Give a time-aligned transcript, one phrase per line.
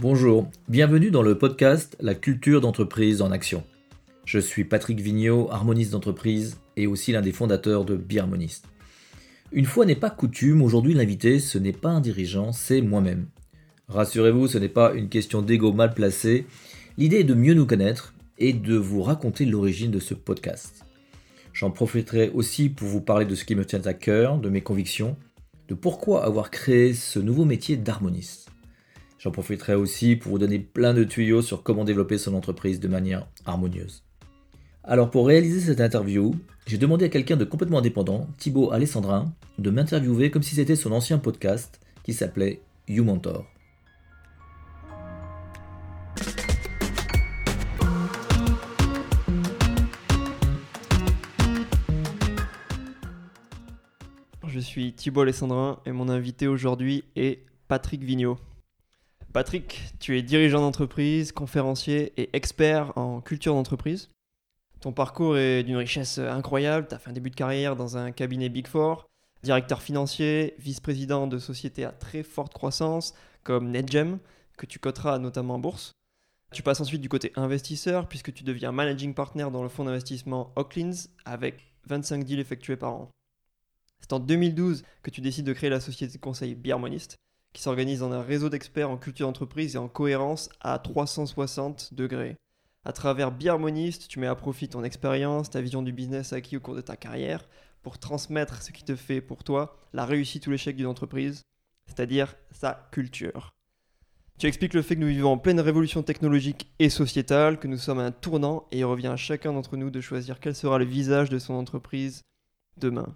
[0.00, 3.64] Bonjour, bienvenue dans le podcast La culture d'entreprise en action.
[4.24, 8.64] Je suis Patrick Vigneault, harmoniste d'entreprise et aussi l'un des fondateurs de Biharmoniste.
[9.52, 13.26] Une fois n'est pas coutume, aujourd'hui l'invité ce n'est pas un dirigeant, c'est moi-même.
[13.88, 16.46] Rassurez-vous, ce n'est pas une question d'ego mal placé.
[16.96, 20.86] L'idée est de mieux nous connaître et de vous raconter l'origine de ce podcast.
[21.52, 24.62] J'en profiterai aussi pour vous parler de ce qui me tient à cœur, de mes
[24.62, 25.18] convictions,
[25.68, 28.49] de pourquoi avoir créé ce nouveau métier d'harmoniste.
[29.22, 32.88] J'en profiterai aussi pour vous donner plein de tuyaux sur comment développer son entreprise de
[32.88, 34.02] manière harmonieuse.
[34.82, 36.34] Alors pour réaliser cette interview,
[36.66, 40.90] j'ai demandé à quelqu'un de complètement indépendant, Thibaut Alessandrin, de m'interviewer comme si c'était son
[40.92, 43.44] ancien podcast qui s'appelait You Mentor.
[54.48, 58.38] Je suis Thibaut Alessandrin et mon invité aujourd'hui est Patrick Vigneault.
[59.32, 64.08] Patrick, tu es dirigeant d'entreprise, conférencier et expert en culture d'entreprise.
[64.80, 66.88] Ton parcours est d'une richesse incroyable.
[66.88, 69.06] Tu as fait un début de carrière dans un cabinet Big Four,
[69.44, 73.14] directeur financier, vice-président de sociétés à très forte croissance
[73.44, 74.18] comme NetGem,
[74.56, 75.92] que tu coteras notamment en bourse.
[76.52, 80.52] Tu passes ensuite du côté investisseur puisque tu deviens managing partner dans le fonds d'investissement
[80.56, 83.10] Oaklins avec 25 deals effectués par an.
[84.00, 87.16] C'est en 2012 que tu décides de créer la société de conseil Biharmoniste,
[87.52, 92.36] qui s'organise dans un réseau d'experts en culture d'entreprise et en cohérence à 360 degrés.
[92.84, 96.60] À travers Biharmoniste, tu mets à profit ton expérience, ta vision du business acquis au
[96.60, 97.46] cours de ta carrière
[97.82, 101.42] pour transmettre ce qui te fait pour toi la réussite ou l'échec d'une entreprise,
[101.86, 103.54] c'est-à-dire sa culture.
[104.38, 107.76] Tu expliques le fait que nous vivons en pleine révolution technologique et sociétale, que nous
[107.76, 110.78] sommes à un tournant et il revient à chacun d'entre nous de choisir quel sera
[110.78, 112.22] le visage de son entreprise
[112.78, 113.14] demain.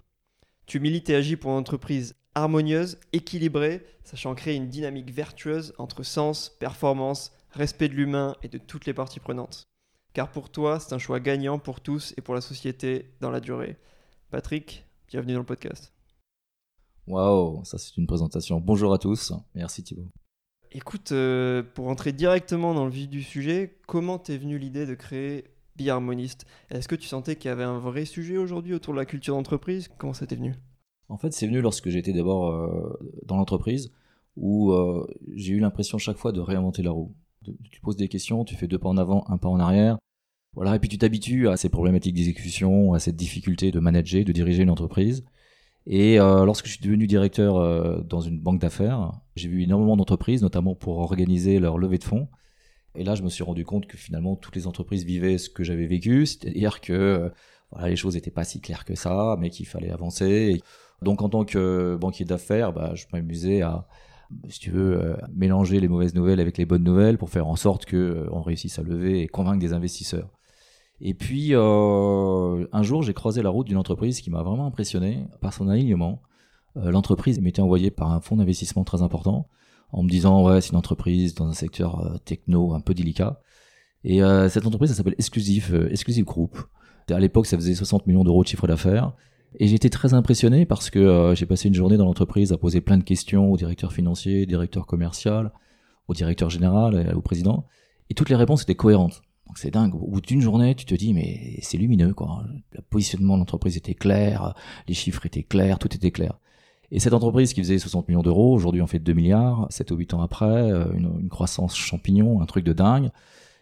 [0.67, 6.03] Tu milites et agis pour une entreprise harmonieuse, équilibrée, sachant créer une dynamique vertueuse entre
[6.03, 9.69] sens, performance, respect de l'humain et de toutes les parties prenantes.
[10.14, 13.41] Car pour toi, c'est un choix gagnant pour tous et pour la société dans la
[13.41, 13.77] durée.
[14.30, 15.92] Patrick, bienvenue dans le podcast.
[17.07, 18.61] Waouh, ça c'est une présentation.
[18.61, 20.08] Bonjour à tous, merci Thibaut.
[20.73, 24.95] Écoute, euh, pour entrer directement dans le vif du sujet, comment t'es venu l'idée de
[24.95, 28.98] créer Biharmoniste Est-ce que tu sentais qu'il y avait un vrai sujet aujourd'hui autour de
[28.98, 29.89] la culture d'entreprise?
[29.98, 30.55] Comment ça t'est venu?
[31.08, 33.92] En fait, c'est venu lorsque j'étais d'abord euh, dans l'entreprise
[34.36, 37.14] où euh, j'ai eu l'impression chaque fois de réinventer la roue
[37.70, 39.98] tu poses des questions, tu fais deux pas en avant, un pas en arrière.
[40.55, 44.33] Voilà, et puis tu t'habitues à ces problématiques d'exécution, à cette difficulté de manager, de
[44.33, 45.27] diriger une entreprise.
[45.86, 50.40] Et euh, lorsque je suis devenu directeur dans une banque d'affaires, j'ai vu énormément d'entreprises,
[50.40, 52.29] notamment pour organiser leur levée de fonds.
[52.97, 55.65] Et là, je me suis rendu compte que finalement, toutes les entreprises vivaient ce que
[55.65, 59.67] j'avais vécu, c'est-à-dire que euh, les choses n'étaient pas si claires que ça, mais qu'il
[59.67, 60.63] fallait avancer.
[61.03, 63.87] donc, en tant que banquier d'affaires, bah, je m'amusais à,
[64.49, 67.57] si tu veux, euh, mélanger les mauvaises nouvelles avec les bonnes nouvelles pour faire en
[67.57, 70.31] sorte que euh, réussisse à lever et convaincre des investisseurs.
[71.01, 75.53] Et puis un jour, j'ai croisé la route d'une entreprise qui m'a vraiment impressionné par
[75.53, 76.23] son alignement.
[76.77, 79.49] L'entreprise m'était envoyée par un fonds d'investissement très important
[79.92, 83.40] en me disant ouais c'est une entreprise dans un secteur techno un peu délicat.
[84.06, 86.58] Et cette entreprise, ça s'appelle Exclusive, Exclusive Group.
[87.11, 89.14] À l'époque, ça faisait 60 millions d'euros de chiffre d'affaires.
[89.61, 92.80] Et été très impressionné parce que euh, j'ai passé une journée dans l'entreprise à poser
[92.80, 95.52] plein de questions au directeur financier, au directeur commercial,
[96.08, 97.66] au directeur général, au président.
[98.11, 99.22] Et toutes les réponses étaient cohérentes.
[99.46, 99.95] Donc c'est dingue.
[99.95, 102.45] Au bout d'une journée, tu te dis, mais c'est lumineux, quoi.
[102.72, 104.55] Le positionnement de l'entreprise était clair,
[104.89, 106.39] les chiffres étaient clairs, tout était clair.
[106.95, 109.97] Et cette entreprise qui faisait 60 millions d'euros, aujourd'hui on fait 2 milliards, 7 ou
[109.97, 113.11] 8 ans après, euh, une, une croissance champignon, un truc de dingue.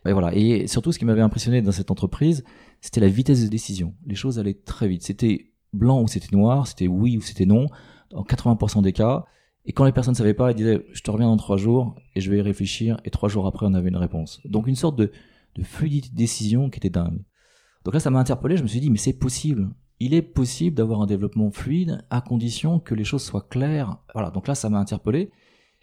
[0.06, 0.34] Et voilà.
[0.34, 2.44] Et surtout, ce qui m'avait impressionné dans cette entreprise,
[2.82, 3.94] c'était la vitesse de décision.
[4.06, 5.02] Les choses allaient très vite.
[5.02, 7.68] C'était blanc ou c'était noir, c'était oui ou c'était non,
[8.10, 9.24] dans 80% des cas.
[9.64, 11.94] Et quand les personnes ne savaient pas, elles disaient je te reviens dans trois jours
[12.14, 12.98] et je vais y réfléchir.
[13.06, 14.40] Et trois jours après, on avait une réponse.
[14.44, 15.10] Donc une sorte de,
[15.54, 17.24] de fluidité de décision qui était dingue.
[17.86, 18.58] Donc là, ça m'a interpellé.
[18.58, 19.70] Je me suis dit mais c'est possible.
[20.02, 23.98] Il est possible d'avoir un développement fluide à condition que les choses soient claires.
[24.14, 24.30] Voilà.
[24.30, 25.30] Donc là, ça m'a interpellé.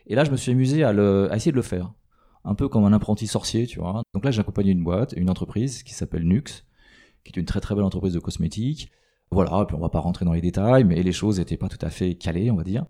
[0.08, 0.92] Et là, je me suis amusé à,
[1.34, 1.94] essayer de le faire.
[2.44, 4.02] Un peu comme un apprenti sorcier, tu vois.
[4.14, 6.66] Donc là, j'ai accompagné une boîte, une entreprise qui s'appelle Nux,
[7.24, 8.92] qui est une très très belle entreprise de cosmétiques
[9.32, 11.84] voilà, puis on va pas rentrer dans les détails, mais les choses n'étaient pas tout
[11.86, 12.86] à fait calées, on va dire.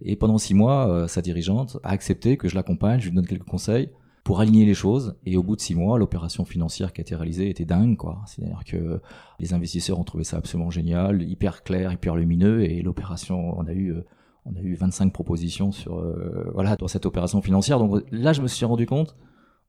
[0.00, 3.26] Et pendant six mois, euh, sa dirigeante a accepté que je l'accompagne, je lui donne
[3.26, 3.90] quelques conseils
[4.24, 5.16] pour aligner les choses.
[5.26, 8.22] Et au bout de six mois, l'opération financière qui a été réalisée était dingue, quoi.
[8.26, 9.00] C'est-à-dire que
[9.38, 13.72] les investisseurs ont trouvé ça absolument génial, hyper clair, hyper lumineux, et l'opération, on a
[13.72, 14.04] eu, euh,
[14.44, 17.78] on a eu 25 propositions sur, euh, voilà, dans cette opération financière.
[17.78, 19.16] Donc là, je me suis rendu compte,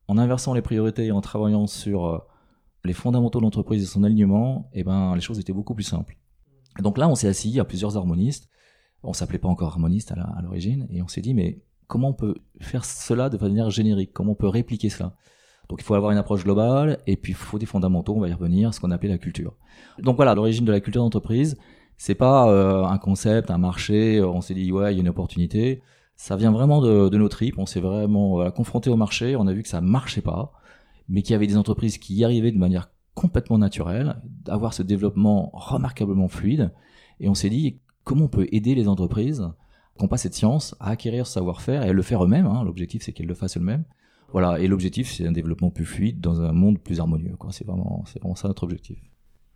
[0.08, 2.24] en inversant les priorités et en travaillant sur
[2.84, 6.18] les fondamentaux de l'entreprise et son alignement, eh ben, les choses étaient beaucoup plus simples.
[6.80, 8.50] donc là, on s'est assis à plusieurs harmonistes.
[9.04, 10.88] On s'appelait pas encore harmoniste à l'origine.
[10.90, 11.62] Et on s'est dit, mais
[11.94, 15.14] comment on peut faire cela de manière générique, comment on peut répliquer cela.
[15.70, 18.30] Donc il faut avoir une approche globale et puis il faut des fondamentaux, on va
[18.30, 19.54] y revenir, ce qu'on appelle la culture.
[20.00, 21.56] Donc voilà, l'origine de la culture d'entreprise,
[21.98, 25.10] c'est pas euh, un concept, un marché, on s'est dit ouais, il y a une
[25.10, 25.84] opportunité.
[26.16, 29.62] Ça vient vraiment de, nos tripes, on s'est vraiment confronté au marché, on a vu
[29.62, 30.52] que ça marchait pas,
[31.10, 34.82] mais qu'il y avait des entreprises qui y arrivaient de manière complètement naturelle, d'avoir ce
[34.82, 36.74] développement remarquablement fluide,
[37.20, 39.48] et on s'est dit comment on peut aider les entreprises
[39.98, 42.46] qui n'ont pas cette science à acquérir ce savoir-faire et à le faire eux-mêmes.
[42.46, 42.64] Hein.
[42.64, 43.84] L'objectif, c'est qu'elles le fassent eux-mêmes.
[44.32, 47.36] Voilà, et l'objectif, c'est un développement plus fluide dans un monde plus harmonieux.
[47.52, 48.98] C'est vraiment, c'est vraiment ça notre objectif.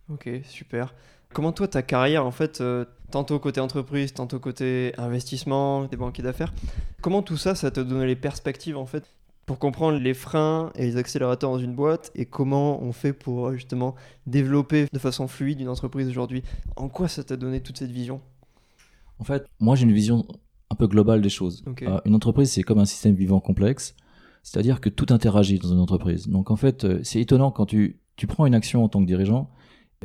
[0.08, 0.94] Ok, super.
[1.34, 6.22] Comment toi, ta carrière, en fait, euh, tantôt côté entreprise, tantôt côté investissement, des banquiers
[6.22, 6.54] d'affaires,
[7.02, 9.04] comment tout ça, ça te donne les perspectives, en fait,
[9.44, 13.52] pour comprendre les freins et les accélérateurs dans une boîte et comment on fait pour
[13.54, 13.94] justement
[14.26, 16.42] développer de façon fluide une entreprise aujourd'hui?
[16.76, 18.20] En quoi ça t'a donné toute cette vision?
[19.18, 20.26] En fait, moi j'ai une vision
[20.70, 21.64] un peu globale des choses.
[21.82, 23.94] Euh, une entreprise, c'est comme un système vivant complexe,
[24.42, 26.28] c'est-à-dire que tout interagit dans une entreprise.
[26.28, 29.06] Donc en fait, euh, c'est étonnant quand tu, tu prends une action en tant que
[29.06, 29.50] dirigeant,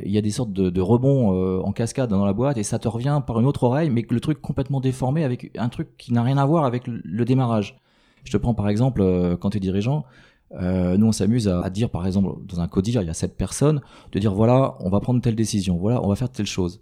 [0.01, 2.79] il y a des sortes de, rebonds euh, en cascade dans la boîte et ça
[2.79, 6.13] te revient par une autre oreille, mais le truc complètement déformé avec un truc qui
[6.13, 7.77] n'a rien à voir avec le, démarrage.
[8.23, 10.05] Je te prends par exemple, euh, quand tu es dirigeant,
[10.53, 13.37] euh, nous on s'amuse à, dire par exemple dans un codir, il y a sept
[13.37, 13.81] personnes,
[14.11, 16.81] de dire voilà, on va prendre telle décision, voilà, on va faire telle chose.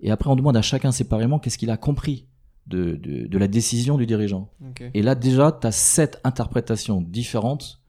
[0.00, 2.26] Et après on demande à chacun séparément qu'est-ce qu'il a compris
[2.66, 4.48] de, de, la décision du dirigeant.
[4.94, 7.80] Et là déjà, tu as sept interprétations différentes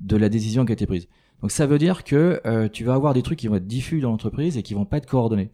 [0.00, 1.08] de la décision qui a été prise.
[1.40, 4.00] Donc ça veut dire que euh, tu vas avoir des trucs qui vont être diffus
[4.00, 5.50] dans l'entreprise et qui vont pas être coordonnés.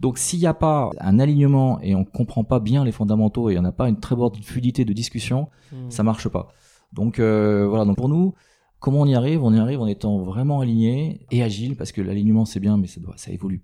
[0.00, 3.58] Donc s'il n'y a pas un alignement et on comprend pas bien les fondamentaux et
[3.58, 5.90] on n'a pas une très bonne fluidité de discussion, hmm.
[5.90, 6.48] ça marche pas.
[6.92, 7.84] Donc euh, voilà.
[7.84, 8.34] Donc pour nous,
[8.78, 9.44] comment on y arrive?
[9.44, 12.86] On y arrive en étant vraiment aligné et agile parce que l'alignement c'est bien, mais
[12.86, 13.62] ça, doit, ça évolue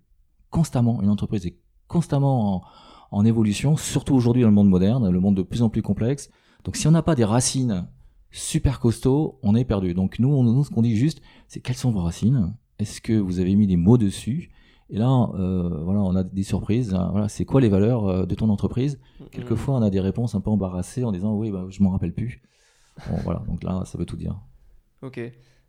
[0.51, 1.03] constamment.
[1.03, 1.57] Une entreprise est
[1.89, 2.63] constamment en,
[3.11, 6.31] en évolution, surtout aujourd'hui dans le monde moderne, le monde de plus en plus complexe.
[6.65, 7.89] Donc si on n'a pas des racines
[8.31, 9.95] super costaud, on est perdu.
[9.95, 12.55] Donc nous, on, ce qu'on dit juste, c'est quelles sont vos racines?
[12.79, 14.51] Est-ce que vous avez mis des mots dessus?
[14.91, 16.95] Et là, euh, voilà, on a des surprises.
[16.95, 17.09] Hein.
[17.11, 19.01] Voilà, c'est quoi les valeurs euh, de ton entreprise?
[19.33, 22.13] Quelquefois, on a des réponses un peu embarrassées en disant oui, bah, je m'en rappelle
[22.13, 22.43] plus.
[23.25, 24.39] voilà, donc là, ça veut tout dire.
[25.03, 25.21] Ok.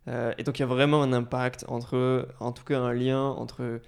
[0.06, 3.22] Euh, et donc il y a vraiment un impact entre, en tout cas un lien
[3.22, 3.80] entre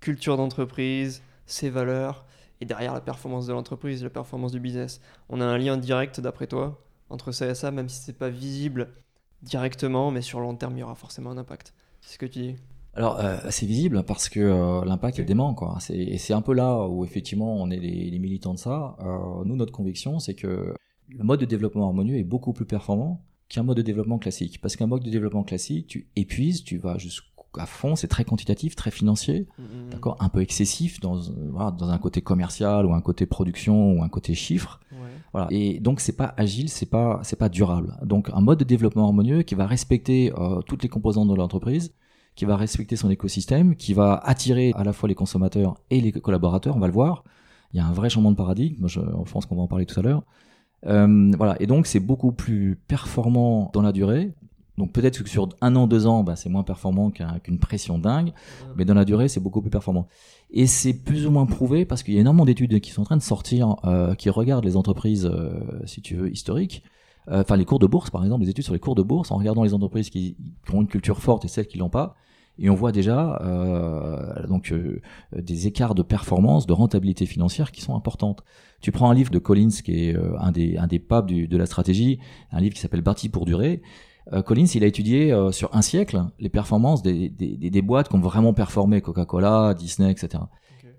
[0.00, 2.24] culture d'entreprise, ses valeurs,
[2.60, 5.00] et derrière la performance de l'entreprise, la performance du business.
[5.28, 6.80] On a un lien direct d'après toi
[7.10, 8.90] entre ça et ça, même si c'est pas visible
[9.42, 11.74] directement, mais sur le long terme, il y aura forcément un impact.
[12.00, 12.56] C'est ce que tu dis.
[12.94, 15.78] Alors, euh, c'est visible parce que euh, l'impact est dément, quoi.
[15.90, 18.96] Et c'est un peu là où effectivement on est les, militants de ça.
[19.00, 20.74] Euh, nous, notre conviction, c'est que
[21.08, 24.60] le mode de développement harmonieux est beaucoup plus performant qu'un mode de développement classique.
[24.60, 28.24] Parce qu'un mode de développement classique, tu épuises, tu vas jusqu'au à fond, c'est très
[28.24, 29.90] quantitatif, très financier, mm-hmm.
[29.90, 34.08] d'accord, un peu excessif dans, dans un côté commercial ou un côté production ou un
[34.08, 34.80] côté chiffre.
[35.32, 35.48] Voilà.
[35.50, 37.98] Et donc c'est pas agile, c'est pas c'est pas durable.
[38.02, 41.92] Donc un mode de développement harmonieux qui va respecter euh, toutes les composantes de l'entreprise,
[42.34, 46.12] qui va respecter son écosystème, qui va attirer à la fois les consommateurs et les
[46.12, 46.76] collaborateurs.
[46.76, 47.24] On va le voir.
[47.72, 48.86] Il y a un vrai changement de paradigme.
[48.88, 50.22] Je, je pense qu'on va en parler tout à l'heure.
[50.86, 51.60] Euh, voilà.
[51.60, 54.32] Et donc c'est beaucoup plus performant dans la durée.
[54.78, 58.32] Donc peut-être que sur un an, deux ans, bah, c'est moins performant qu'une pression dingue,
[58.76, 60.06] mais dans la durée, c'est beaucoup plus performant.
[60.50, 63.04] Et c'est plus ou moins prouvé parce qu'il y a énormément d'études qui sont en
[63.04, 65.50] train de sortir, euh, qui regardent les entreprises, euh,
[65.84, 66.84] si tu veux, historiques.
[67.28, 69.32] Euh, enfin, les cours de bourse, par exemple, des études sur les cours de bourse,
[69.32, 70.36] en regardant les entreprises qui,
[70.72, 72.14] ont une culture forte et celles qui l'ont pas.
[72.60, 73.40] Et on voit déjà
[74.48, 74.74] donc
[75.32, 78.42] des écarts de performance, de rentabilité financière qui sont importantes.
[78.80, 81.66] Tu prends un livre de Collins qui est un des un des papes de la
[81.66, 82.18] stratégie,
[82.50, 83.80] un livre qui s'appelle Bâti pour durer,
[84.32, 88.08] euh, Collins, il a étudié euh, sur un siècle les performances des, des, des, boîtes
[88.08, 90.44] qui ont vraiment performé, Coca-Cola, Disney, etc.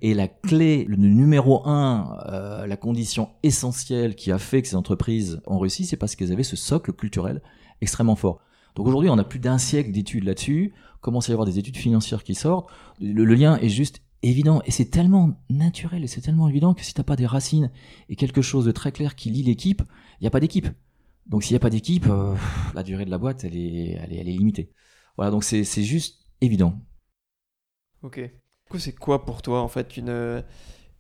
[0.02, 4.76] Et la clé, le numéro un, euh, la condition essentielle qui a fait que ces
[4.76, 7.42] entreprises ont réussi, c'est parce qu'elles avaient ce socle culturel
[7.82, 8.40] extrêmement fort.
[8.76, 11.78] Donc aujourd'hui, on a plus d'un siècle d'études là-dessus, commence à y avoir des études
[11.78, 12.70] financières qui sortent,
[13.00, 16.84] le, le lien est juste évident et c'est tellement naturel et c'est tellement évident que
[16.84, 17.72] si t'as pas des racines
[18.10, 19.82] et quelque chose de très clair qui lie l'équipe,
[20.20, 20.68] il n'y a pas d'équipe.
[21.30, 22.36] Donc s'il n'y a pas d'équipe, euh,
[22.74, 24.72] la durée de la boîte, elle est, elle est, elle est limitée.
[25.16, 26.82] Voilà, donc c'est juste évident.
[28.04, 28.20] Ok.
[28.20, 28.32] Du
[28.72, 30.44] coup, c'est quoi pour toi en fait une,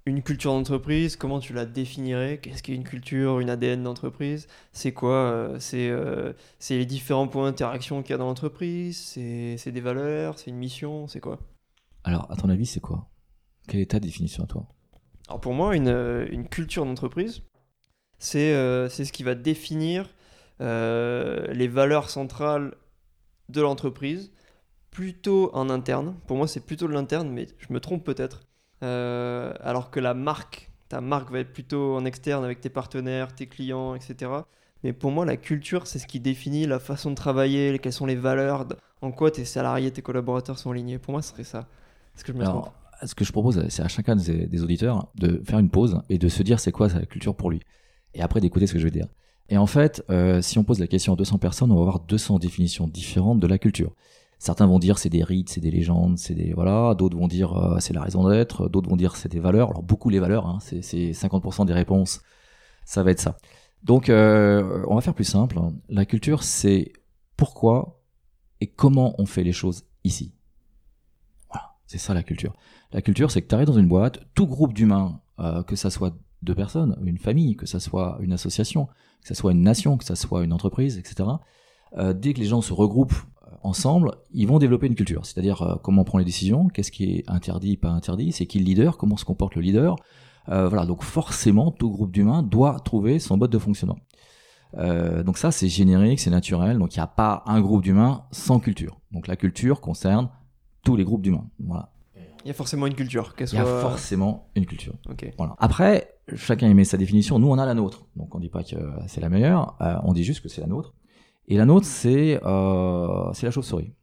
[0.05, 1.15] une culture d'entreprise?
[1.15, 2.39] Comment tu la définirais?
[2.39, 4.47] Qu'est-ce qu'est une culture, une ADN d'entreprise?
[4.73, 8.97] C'est quoi euh, euh, C'est les différents points d'interaction qu'il y a dans l'entreprise?
[8.97, 10.39] C'est des valeurs?
[10.39, 11.07] C'est une mission?
[11.07, 11.39] C'est quoi?
[12.03, 13.09] Alors, à ton avis, c'est quoi?
[13.67, 14.67] Quelle est ta définition à toi?
[15.27, 15.89] Alors pour moi, une,
[16.31, 17.43] une culture d'entreprise,
[18.17, 18.53] c'est
[18.89, 20.07] ce qui va définir euh,
[20.59, 22.75] les valeurs centrales
[23.49, 24.31] de l'entreprise,
[24.91, 26.15] plutôt en interne.
[26.27, 28.41] Pour moi, c'est plutôt de l'interne, mais je me trompe peut-être.
[28.83, 33.33] Euh, alors que la marque, ta marque va être plutôt en externe avec tes partenaires,
[33.35, 34.31] tes clients, etc.
[34.83, 38.05] Mais pour moi, la culture, c'est ce qui définit la façon de travailler, quelles sont
[38.05, 38.65] les valeurs,
[39.01, 40.97] en quoi tes salariés, tes collaborateurs sont alignés.
[40.97, 41.67] Pour moi, ce serait ça.
[42.15, 42.69] Est-ce que je me trompe?
[43.05, 46.17] ce que je propose, c'est à chacun des, des auditeurs de faire une pause et
[46.17, 47.61] de se dire c'est quoi sa culture pour lui.
[48.13, 49.07] Et après d'écouter ce que je vais dire.
[49.49, 51.99] Et en fait, euh, si on pose la question à 200 personnes, on va avoir
[52.01, 53.93] 200 définitions différentes de la culture.
[54.37, 56.93] Certains vont dire c'est des rites, c'est des légendes, c'est des voilà.
[56.95, 58.69] D'autres vont dire euh, c'est la raison d'être.
[58.69, 59.69] D'autres vont dire c'est des valeurs.
[59.71, 62.21] Alors beaucoup les valeurs, hein, c'est c'est 50% des réponses.
[62.85, 63.37] Ça va être ça.
[63.83, 65.59] Donc euh, on va faire plus simple.
[65.89, 66.93] La culture, c'est
[67.35, 68.01] pourquoi
[68.61, 70.33] et comment on fait les choses ici.
[71.49, 72.53] Voilà, c'est ça la culture.
[72.91, 75.89] La culture, c'est que tu arrives dans une boîte, tout groupe d'humains, euh, que ça
[75.89, 78.85] soit deux personnes, une famille, que ça soit une association,
[79.21, 81.29] que ça soit une nation, que ça soit une entreprise, etc.
[81.97, 83.13] euh, dès que les gens se regroupent
[83.47, 85.25] euh, ensemble, ils vont développer une culture.
[85.25, 88.59] C'est-à-dire euh, comment on prend les décisions, qu'est-ce qui est interdit, pas interdit, c'est qui
[88.59, 89.95] le leader, comment se comporte le leader.
[90.47, 93.97] Euh, voilà, donc forcément, tout groupe d'humains doit trouver son mode de fonctionnement.
[95.25, 96.77] Donc ça, c'est générique, c'est naturel.
[96.77, 98.99] Donc il n'y a pas un groupe d'humains sans culture.
[99.11, 100.29] Donc la culture concerne
[100.83, 101.47] tous les groupes d'humains.
[101.59, 101.91] Voilà.
[102.45, 103.81] Il y a forcément une culture, Il y a soit.
[103.81, 104.93] forcément une culture.
[105.09, 105.33] Ok.
[105.37, 105.55] Voilà.
[105.57, 107.39] Après, chacun émet sa définition.
[107.39, 108.05] Nous, on a la nôtre.
[108.15, 108.75] Donc, on dit pas que
[109.07, 109.75] c'est la meilleure.
[109.81, 110.93] euh, on dit juste que c'est la nôtre.
[111.47, 113.93] Et la nôtre, c'est euh, la chauve-souris.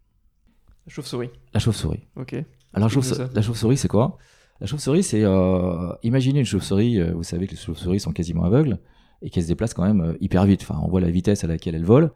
[0.86, 1.30] La Chauve-souris.
[1.54, 2.04] La chauve-souris.
[2.16, 2.36] Ok.
[2.72, 4.18] Alors, chauve- la chauve-souris, c'est quoi?
[4.60, 7.00] La chauve-souris, c'est euh, imaginez une chauve-souris.
[7.00, 8.78] euh, vous savez que les chauves-souris sont quasiment aveugles
[9.22, 10.62] et qu'elles se déplacent quand même hyper vite.
[10.62, 12.10] Enfin, on voit la vitesse à laquelle elles volent,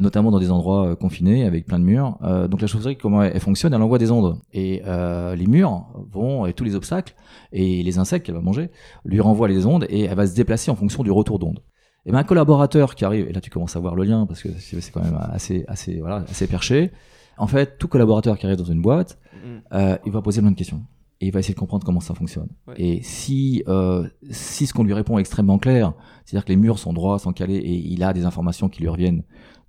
[0.00, 2.18] notamment dans des endroits euh, confinés avec plein de murs.
[2.22, 3.72] Euh, donc, la chauve-souris, comment elle, elle fonctionne?
[3.72, 7.14] Elle envoie des ondes et euh, les murs vont et tous les obstacles
[7.52, 8.70] et les insectes qu'elle va manger
[9.04, 11.60] lui renvoient les ondes et elle va se déplacer en fonction du retour d'onde.
[12.06, 14.42] Et ben un collaborateur qui arrive, et là tu commences à voir le lien parce
[14.42, 16.90] que c'est quand même assez, assez, voilà, assez perché.
[17.36, 19.58] En fait, tout collaborateur qui arrive dans une boîte, Mm.
[19.72, 20.82] euh, il va poser plein de questions
[21.20, 22.48] et il va essayer de comprendre comment ça fonctionne.
[22.66, 22.74] Ouais.
[22.76, 25.92] Et si euh, si ce qu'on lui répond est extrêmement clair,
[26.24, 28.88] c'est-à-dire que les murs sont droits, sont calés et il a des informations qui lui
[28.88, 29.22] reviennent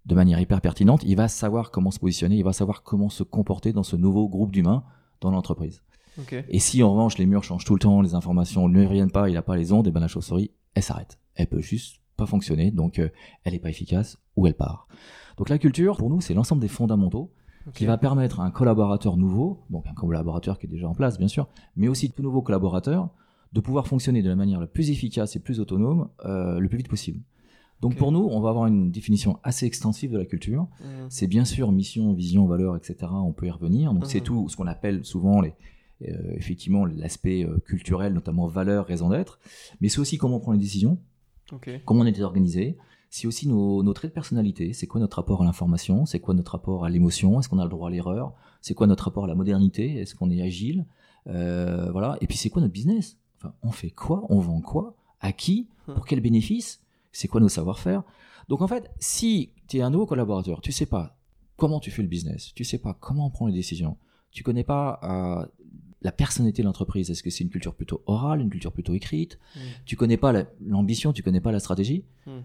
[0.09, 3.21] de manière hyper pertinente, il va savoir comment se positionner, il va savoir comment se
[3.23, 4.83] comporter dans ce nouveau groupe d'humains
[5.21, 5.83] dans l'entreprise.
[6.49, 9.11] Et si en revanche les murs changent tout le temps, les informations ne lui reviennent
[9.11, 11.19] pas, il n'a pas les ondes, et ben la chauve-souris, elle s'arrête.
[11.35, 13.09] Elle peut juste pas fonctionner, donc euh,
[13.43, 14.87] elle n'est pas efficace ou elle part.
[15.37, 17.31] Donc la culture, pour nous, c'est l'ensemble des fondamentaux
[17.73, 21.19] qui va permettre à un collaborateur nouveau, donc un collaborateur qui est déjà en place
[21.19, 23.09] bien sûr, mais aussi tout nouveau collaborateur,
[23.53, 26.77] de pouvoir fonctionner de la manière la plus efficace et plus autonome euh, le plus
[26.77, 27.21] vite possible.
[27.81, 30.63] Donc pour nous, on va avoir une définition assez extensive de la culture.
[30.81, 30.85] Mm.
[31.09, 32.97] C'est bien sûr mission, vision, valeur, etc.
[33.11, 33.93] On peut y revenir.
[33.93, 34.23] Donc c'est Mhm.
[34.25, 35.53] tout ce qu'on appelle souvent les,
[36.07, 39.39] euh, effectivement l'aspect euh, culturel, notamment valeur, raison d'être.
[39.79, 40.97] Mais c'est aussi comment on prend les décisions,
[41.85, 42.77] comment on est organisé.
[43.11, 44.73] C'est aussi nos, nos traits de personnalité.
[44.73, 46.05] C'est quoi notre rapport à l'information?
[46.05, 47.39] C'est quoi notre rapport à l'émotion?
[47.39, 48.33] Est-ce qu'on a le droit à l'erreur?
[48.61, 49.95] C'est quoi notre rapport à la modernité?
[49.95, 50.85] Est-ce qu'on est agile?
[51.27, 52.17] Euh, Voilà.
[52.21, 53.17] Et puis c'est quoi notre business?
[53.37, 54.25] Enfin, on fait quoi?
[54.29, 54.95] On vend quoi?
[55.21, 55.67] À qui?
[55.95, 56.81] Pour quel bénéfice?
[57.11, 58.03] C'est quoi nos savoir-faire?
[58.47, 61.17] Donc en fait, si tu es un nouveau collaborateur, tu sais pas
[61.57, 63.97] comment tu fais le business, tu sais pas comment on prend les décisions,
[64.31, 65.45] tu connais pas euh,
[66.01, 69.37] la personnalité de l'entreprise, est-ce que c'est une culture plutôt orale, une culture plutôt écrite,
[69.55, 69.59] Mm.
[69.85, 72.39] tu connais pas la- l'ambition, tu connais pas la stratégie, Mm.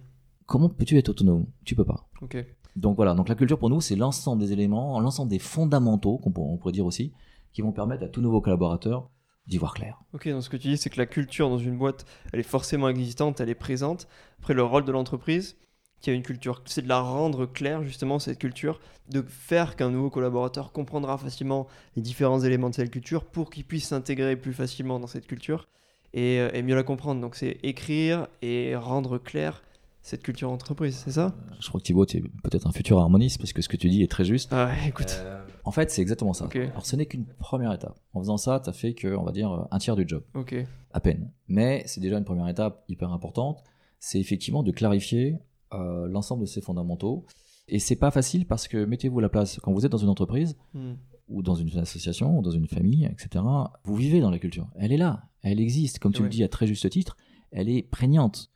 [0.47, 1.47] comment peux-tu être autonome?
[1.65, 2.09] Tu peux pas.
[2.23, 2.45] Ok.
[2.77, 6.33] Donc voilà, donc la culture pour nous, c'est l'ensemble des éléments, l'ensemble des fondamentaux, qu'on
[6.33, 7.13] pour- on pourrait dire aussi,
[7.53, 9.09] qui vont permettre à tout nouveau collaborateur
[9.47, 10.01] d'y voir clair.
[10.13, 12.45] Ok, donc ce que tu dis, c'est que la culture dans une boîte, elle est
[12.45, 14.09] forcément existante, elle est présente.
[14.39, 15.57] Après, le rôle de l'entreprise,
[16.01, 19.91] qui a une culture, c'est de la rendre claire, justement, cette culture, de faire qu'un
[19.91, 24.53] nouveau collaborateur comprendra facilement les différents éléments de cette culture pour qu'il puisse s'intégrer plus
[24.53, 25.67] facilement dans cette culture
[26.13, 27.21] et, euh, mieux la comprendre.
[27.21, 29.63] Donc, c'est écrire et rendre clair
[30.05, 31.35] cette culture entreprise, c'est ça?
[31.61, 33.89] Je crois que Thibaut, tu es peut-être un futur harmoniste, parce que ce que tu
[33.89, 34.51] dis est très juste.
[34.53, 35.21] Ah, ouais, écoute.
[35.65, 36.47] En fait, c'est exactement ça.
[36.55, 37.99] Alors ce n'est qu'une première étape.
[38.13, 40.23] En faisant ça, tu as fait que, on va dire, un tiers du job.
[40.35, 40.55] Ok.
[40.93, 41.33] à peine.
[41.49, 43.65] Mais c'est déjà une première étape hyper importante.
[43.99, 45.39] C'est effectivement de clarifier
[45.73, 47.25] euh, l'ensemble de ces fondamentaux.
[47.67, 50.11] Et c'est pas facile parce que mettez-vous à la place quand vous êtes dans une
[50.11, 50.93] entreprise Hmm.
[51.29, 53.43] ou dans une association ou dans une famille, etc.
[53.85, 54.69] Vous vivez dans la culture.
[54.77, 55.99] Elle est là, elle existe.
[55.99, 56.25] Comme tu Ouais.
[56.29, 57.17] le dis à très juste titre,
[57.51, 58.53] elle est prégnante.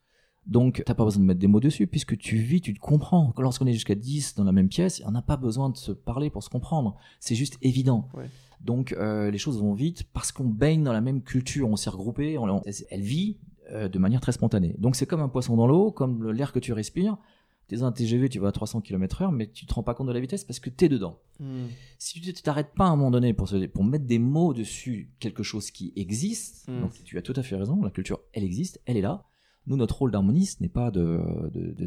[0.48, 3.32] Donc, t'as pas besoin de mettre des mots dessus puisque tu vis, tu te comprends.
[3.38, 6.30] Lorsqu'on est jusqu'à 10 dans la même pièce, on n'a pas besoin de se parler
[6.30, 6.96] pour se comprendre.
[7.20, 8.08] C'est juste évident.
[8.14, 8.24] Ouais.
[8.62, 11.90] Donc, euh, les choses vont vite parce qu'on baigne dans la même culture, on s'est
[11.90, 13.36] regroupé, on- on- elle vit
[13.70, 14.74] euh, de manière très spontanée.
[14.78, 17.18] Donc, c'est comme un poisson dans l'eau, comme l'air que tu respires.
[17.66, 20.06] T'es dans un TGV, tu vas à 300 km/h, mais tu te rends pas compte
[20.06, 21.18] de la vitesse parce que t'es dedans.
[21.38, 21.66] Hmm.
[21.98, 25.10] Si tu t'arrêtes pas à un moment donné pour, se- pour mettre des mots dessus
[25.20, 26.80] quelque chose qui existe, Mm.
[26.80, 29.26] donc tu as tout à fait raison, la culture, elle existe, elle est là.
[29.68, 31.20] Nous, notre rôle d'harmoniste n'est pas de,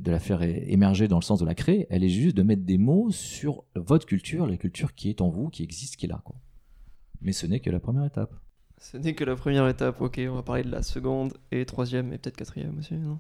[0.05, 2.77] la faire émerger dans le sens de la créer, elle est juste de mettre des
[2.77, 6.21] mots sur votre culture, la culture qui est en vous, qui existe, qui est là.
[7.21, 8.35] Mais ce n'est que la première étape.
[8.77, 12.13] Ce n'est que la première étape, ok, on va parler de la seconde et troisième
[12.13, 13.19] et peut-être quatrième aussi, non?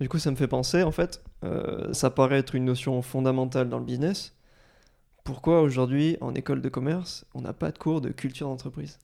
[0.00, 3.68] Du coup, ça me fait penser, en fait, euh, ça paraît être une notion fondamentale
[3.68, 4.34] dans le business.
[5.24, 8.98] Pourquoi aujourd'hui, en école de commerce, on n'a pas de cours de culture d'entreprise?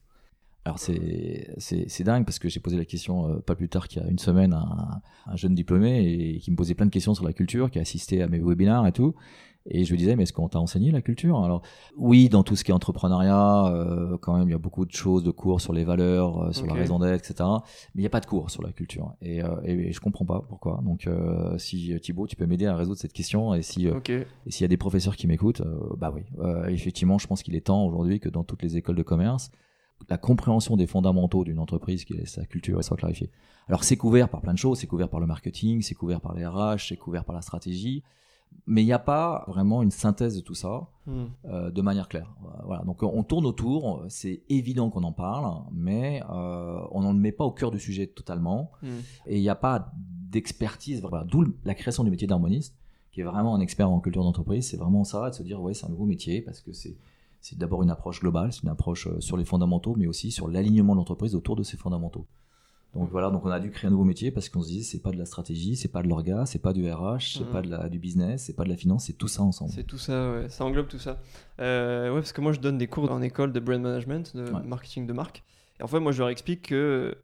[0.63, 3.87] Alors c'est, c'est, c'est dingue parce que j'ai posé la question euh, pas plus tard
[3.87, 6.85] qu'il y a une semaine à un, un, jeune diplômé et qui me posait plein
[6.85, 9.15] de questions sur la culture, qui a assisté à mes webinaires et tout.
[9.67, 11.43] Et je lui disais, mais est-ce qu'on t'a enseigné la culture?
[11.43, 11.61] Alors
[11.95, 14.91] oui, dans tout ce qui est entrepreneuriat, euh, quand même, il y a beaucoup de
[14.91, 17.47] choses, de cours sur les valeurs, euh, sur la raison d'être, etc.
[17.93, 19.13] Mais il n'y a pas de cours sur la culture.
[19.21, 20.81] Et, euh, et, et je comprends pas pourquoi.
[20.83, 24.25] Donc euh, si Thibaut, tu peux m'aider à résoudre cette question, et si okay.
[24.47, 25.61] et s'il y a des professeurs qui m'écoutent,
[25.97, 26.23] bah oui,
[26.69, 29.51] effectivement, je pense qu'il est temps aujourd'hui que dans toutes les écoles de commerce,
[30.09, 33.29] la compréhension des fondamentaux d'une entreprise qui est sa culture soit clarifiée.
[33.67, 36.33] Alors c'est couvert par plein de choses, c'est couvert par le marketing, c'est couvert par
[36.33, 38.03] les RH, c'est couvert par la stratégie,
[38.65, 41.23] mais il n'y a pas vraiment une synthèse de tout ça mm.
[41.45, 42.33] euh, de manière claire.
[42.65, 47.31] Voilà, donc on tourne autour, c'est évident qu'on en parle, mais euh, on n'en met
[47.31, 48.87] pas au cœur du sujet totalement, mm.
[49.27, 52.75] et il n'y a pas d'expertise, voilà, d'où la création du métier d'harmoniste,
[53.11, 55.73] qui est vraiment un expert en culture d'entreprise, c'est vraiment ça, de se dire ouais
[55.73, 56.97] c'est un nouveau métier, parce que c'est
[57.41, 60.47] c'est d'abord une approche globale, c'est une approche euh, sur les fondamentaux, mais aussi sur
[60.47, 62.27] l'alignement de l'entreprise autour de ces fondamentaux.
[62.93, 65.01] Donc voilà, donc on a dû créer un nouveau métier parce qu'on se disait c'est
[65.01, 67.51] pas de la stratégie, c'est pas de l'orga, c'est pas du RH, c'est Mhm.
[67.51, 69.71] pas de la, du business, c'est pas de la finance, c'est tout ça ensemble.
[69.71, 70.49] C'est tout ça, ouais.
[70.49, 71.21] ça englobe tout ça.
[71.61, 74.43] Euh, ouais, parce que moi je donne des cours en école de brand management, de
[74.51, 74.63] Ouais.
[74.63, 75.43] marketing de marque.
[75.79, 77.15] Et en fait, moi je leur explique que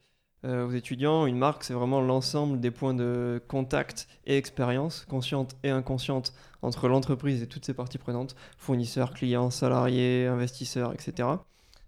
[0.43, 5.69] aux étudiants, une marque c'est vraiment l'ensemble des points de contact et expérience, consciente et
[5.69, 11.27] inconsciente, entre l'entreprise et toutes ses parties prenantes, fournisseurs, clients, salariés, investisseurs, etc.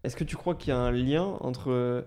[0.04, 2.02] Est-ce que tu crois qu'il y a un lien entre euh,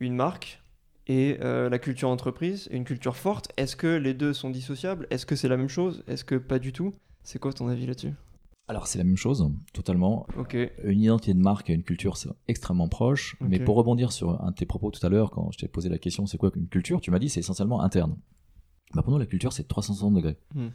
[0.00, 0.62] une marque
[1.06, 3.50] et euh, la culture entreprise, une culture forte?
[3.56, 5.06] Est-ce que les deux sont dissociables?
[5.10, 6.04] Est-ce que c'est la même chose?
[6.06, 6.94] Est-ce que pas du tout?
[7.22, 8.12] C'est quoi ton avis là-dessus?
[8.66, 10.26] Alors c'est la même chose, totalement.
[10.84, 13.36] Une identité de marque et une culture, c'est extrêmement proche.
[13.40, 15.88] Mais pour rebondir sur un de tes propos tout à l'heure, quand je t'ai posé
[15.88, 18.16] la question, c'est quoi une culture Tu m'as dit c'est essentiellement interne.
[18.94, 20.38] Bah pour nous, la culture, c'est 360 degrés.
[20.54, 20.68] Hmm.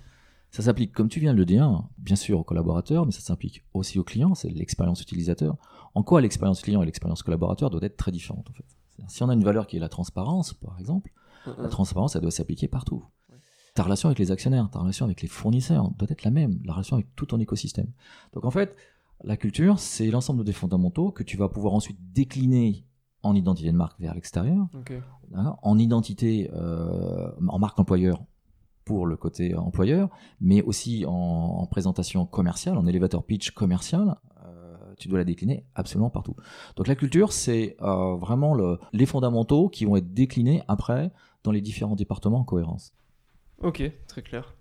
[0.52, 3.64] Ça s'applique, comme tu viens de le dire, bien sûr aux collaborateurs, mais ça s'applique
[3.74, 5.56] aussi aux clients, c'est l'expérience utilisateur.
[5.94, 8.66] En quoi l'expérience client et l'expérience collaborateur doivent être très différentes, en fait?
[9.08, 11.12] Si on a une valeur qui est la transparence, par exemple,
[11.46, 11.70] Mm, la mm.
[11.70, 13.04] transparence, elle doit s'appliquer partout.
[13.76, 16.74] Ta relation avec les actionnaires, ta relation avec les fournisseurs doit être la même, la
[16.74, 17.88] relation avec tout ton écosystème.
[18.34, 18.76] Donc en fait,
[19.24, 22.86] la culture, c'est l'ensemble des fondamentaux que tu vas pouvoir ensuite décliner
[23.24, 24.68] en identité de marque vers l'extérieur.
[25.32, 28.24] D'accord en identité, euh, en marque employeur
[28.86, 30.10] pour le côté employeur,
[30.42, 35.66] mais aussi en, en présentation commerciale, en elevator pitch commercial, euh, tu dois la décliner
[35.76, 36.36] absolument partout.
[36.76, 41.12] Donc la culture, c'est euh, vraiment le- les fondamentaux qui vont être déclinés après
[41.44, 42.94] dans les différents départements en cohérence.
[43.62, 44.54] Ok, très clair.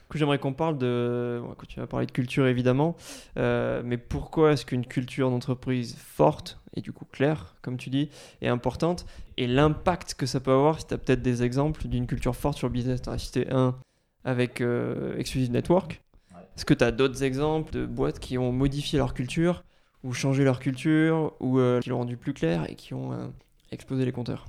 [0.00, 1.40] Du coup, J'aimerais qu'on parle de.
[1.68, 2.96] tu vas parler de culture évidemment,
[3.36, 8.10] euh, mais pourquoi est-ce qu'une culture d'entreprise forte et du coup claire, comme tu dis,
[8.42, 12.06] est importante et l'impact que ça peut avoir si tu as peut-être des exemples d'une
[12.06, 13.02] culture forte sur le business.
[13.02, 13.76] Tu as cité un
[14.24, 16.02] avec euh, Exclusive Network?
[16.32, 16.40] Ouais.
[16.56, 19.62] Est-ce que tu as d'autres exemples de boîtes qui ont modifié leur culture
[20.02, 23.32] ou changé leur culture ou euh, qui l'ont rendu plus clair et qui ont
[23.70, 24.46] explosé les compteurs?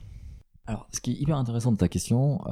[0.71, 2.51] Alors, ce qui est hyper intéressant de ta question, euh,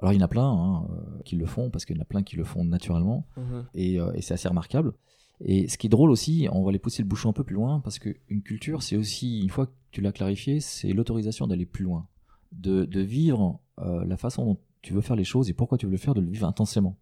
[0.00, 2.02] alors il y en a plein hein, euh, qui le font, parce qu'il y en
[2.02, 3.64] a plein qui le font naturellement, Mhm.
[3.74, 4.94] et, euh, et c'est assez remarquable.
[5.40, 7.54] Et ce qui est drôle aussi, on va aller pousser le bouchon un peu plus
[7.54, 11.66] loin, parce qu'une culture, c'est aussi, une fois que tu l'as clarifié, c'est l'autorisation d'aller
[11.66, 12.06] plus loin,
[12.52, 15.84] de, de vivre euh, la façon dont tu veux faire les choses et pourquoi tu
[15.84, 16.96] veux le faire, de le vivre intensément.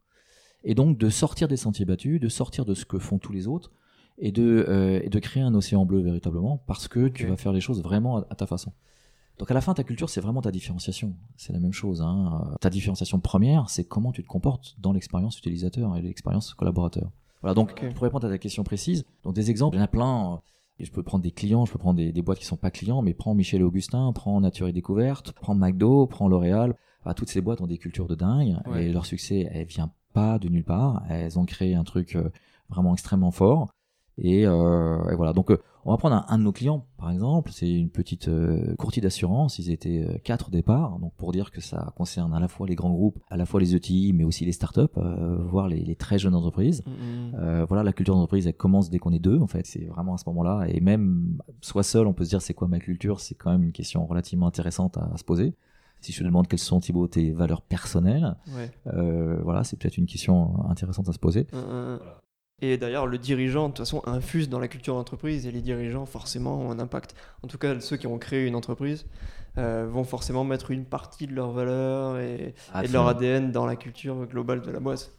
[0.65, 3.47] Et donc de sortir des sentiers battus, de sortir de ce que font tous les
[3.47, 3.71] autres,
[4.19, 7.61] et de, et de créer un océan bleu véritablement, parce que tu vas faire les
[7.61, 8.73] choses vraiment à, à ta façon.
[9.43, 11.17] Donc à la fin, ta culture, c'est vraiment ta différenciation.
[11.37, 12.01] C'est la même chose.
[12.01, 12.55] Hein.
[12.61, 17.11] Ta différenciation première, c'est comment tu te comportes dans l'expérience utilisateur et l'expérience collaborateur.
[17.41, 19.89] Voilà, donc pour répondre à ta question précise, donc des exemples, il y en a
[19.89, 20.35] plein.
[20.35, 20.37] euh,
[20.79, 22.71] Et je peux prendre des clients, je peux prendre des, des boîtes qui sont pas
[22.71, 26.77] clients, mais prends Michel et Augustin, prends Nature et Découverte, prends McDo, prends L'Oréal.
[27.17, 28.85] Toutes ces boîtes ont des cultures de dingue Ouais.
[28.87, 31.03] et leur succès, elle vient pas de nulle part.
[31.09, 32.31] Elles ont créé un truc euh,
[32.69, 33.71] vraiment extrêmement fort.
[34.19, 35.33] Et, euh, et voilà.
[35.33, 35.51] Donc,
[35.85, 37.51] on va prendre un, un de nos clients, par exemple.
[37.53, 39.59] C'est une petite euh, courtier d'assurance.
[39.59, 40.99] Ils étaient euh, quatre au départ.
[41.01, 43.61] Donc, pour dire que ça concerne à la fois les grands groupes, à la fois
[43.61, 46.83] les ETI, mais aussi les startups, euh, voire les, les très jeunes entreprises.
[46.87, 47.35] Mhm.
[47.41, 49.67] Euh, voilà, la culture d'entreprise, elle commence dès qu'on est deux, en fait.
[49.67, 50.67] C'est vraiment à ce moment-là.
[50.69, 53.63] Et même, soit seul, on peut se dire c'est quoi ma culture C'est quand même
[53.65, 55.55] une question relativement intéressante à, à se poser.
[56.01, 58.71] Si je te demande quelles sont, Thibaut, tes valeurs personnelles, Ouais.
[58.93, 61.47] euh, voilà, c'est peut-être une question intéressante à se poser.
[61.53, 62.01] Un, un.
[62.63, 66.07] Et d'ailleurs, le dirigeant, de toute façon, infuse dans la culture d'entreprise et les dirigeants,
[66.07, 67.17] forcément, ont un impact.
[67.43, 69.05] En tout cas, ceux qui ont créé une entreprise
[69.59, 73.09] euh, vont forcément mettre une partie de leurs valeurs et, et de leur.
[73.09, 75.11] ADN dans la culture globale de la boîte.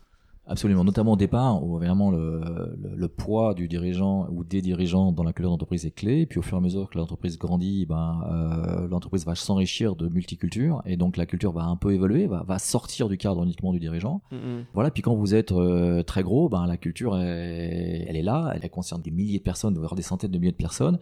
[0.45, 2.41] Absolument, notamment au départ, où vraiment le,
[2.77, 6.19] le, le poids du dirigeant ou des dirigeants dans la culture d'entreprise est clé.
[6.19, 9.95] Et puis au fur et à mesure que l'entreprise grandit, ben, euh, l'entreprise va s'enrichir
[9.95, 13.41] de multiculture et donc la culture va un peu évoluer, va, va sortir du cadre
[13.43, 14.21] uniquement du dirigeant.
[14.34, 14.65] Mhm.
[14.73, 18.53] Voilà, puis quand vous êtes euh, très gros, ben, la culture, est- elle est là,
[18.62, 20.99] elle concerne des milliers de personnes, voire des centaines de milliers de personnes.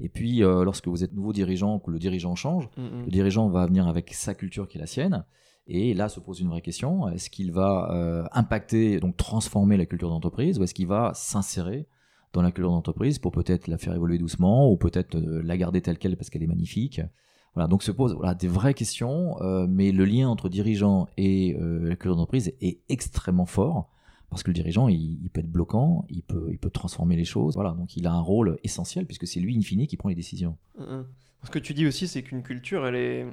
[0.00, 3.06] Et puis euh, lorsque vous êtes nouveau dirigeant, que le dirigeant change, Mhm.
[3.06, 5.24] le dirigeant va venir avec sa culture qui est la sienne.
[5.66, 9.86] Et là se pose une vraie question est-ce qu'il va euh, impacter, donc transformer la
[9.86, 11.86] culture d'entreprise, ou est-ce qu'il va s'insérer
[12.34, 15.80] dans la culture d'entreprise pour peut-être la faire évoluer doucement, ou peut-être euh, la garder
[15.80, 17.00] telle qu'elle parce qu'elle est magnifique?
[17.54, 21.56] Voilà, donc se posent voilà, des vraies questions, euh, mais le lien entre dirigeant et
[21.60, 23.90] euh, la culture d'entreprise est extrêmement fort.
[24.28, 27.54] Parce que le dirigeant, il, peut être bloquant, il peut, il peut transformer les choses.
[27.54, 30.16] Voilà, donc il a un rôle essentiel puisque c'est lui, in fine, qui prend les
[30.16, 30.56] décisions.
[30.76, 31.06] Mhm.
[31.44, 33.26] Ce que tu dis aussi, c'est qu'une culture, elle est,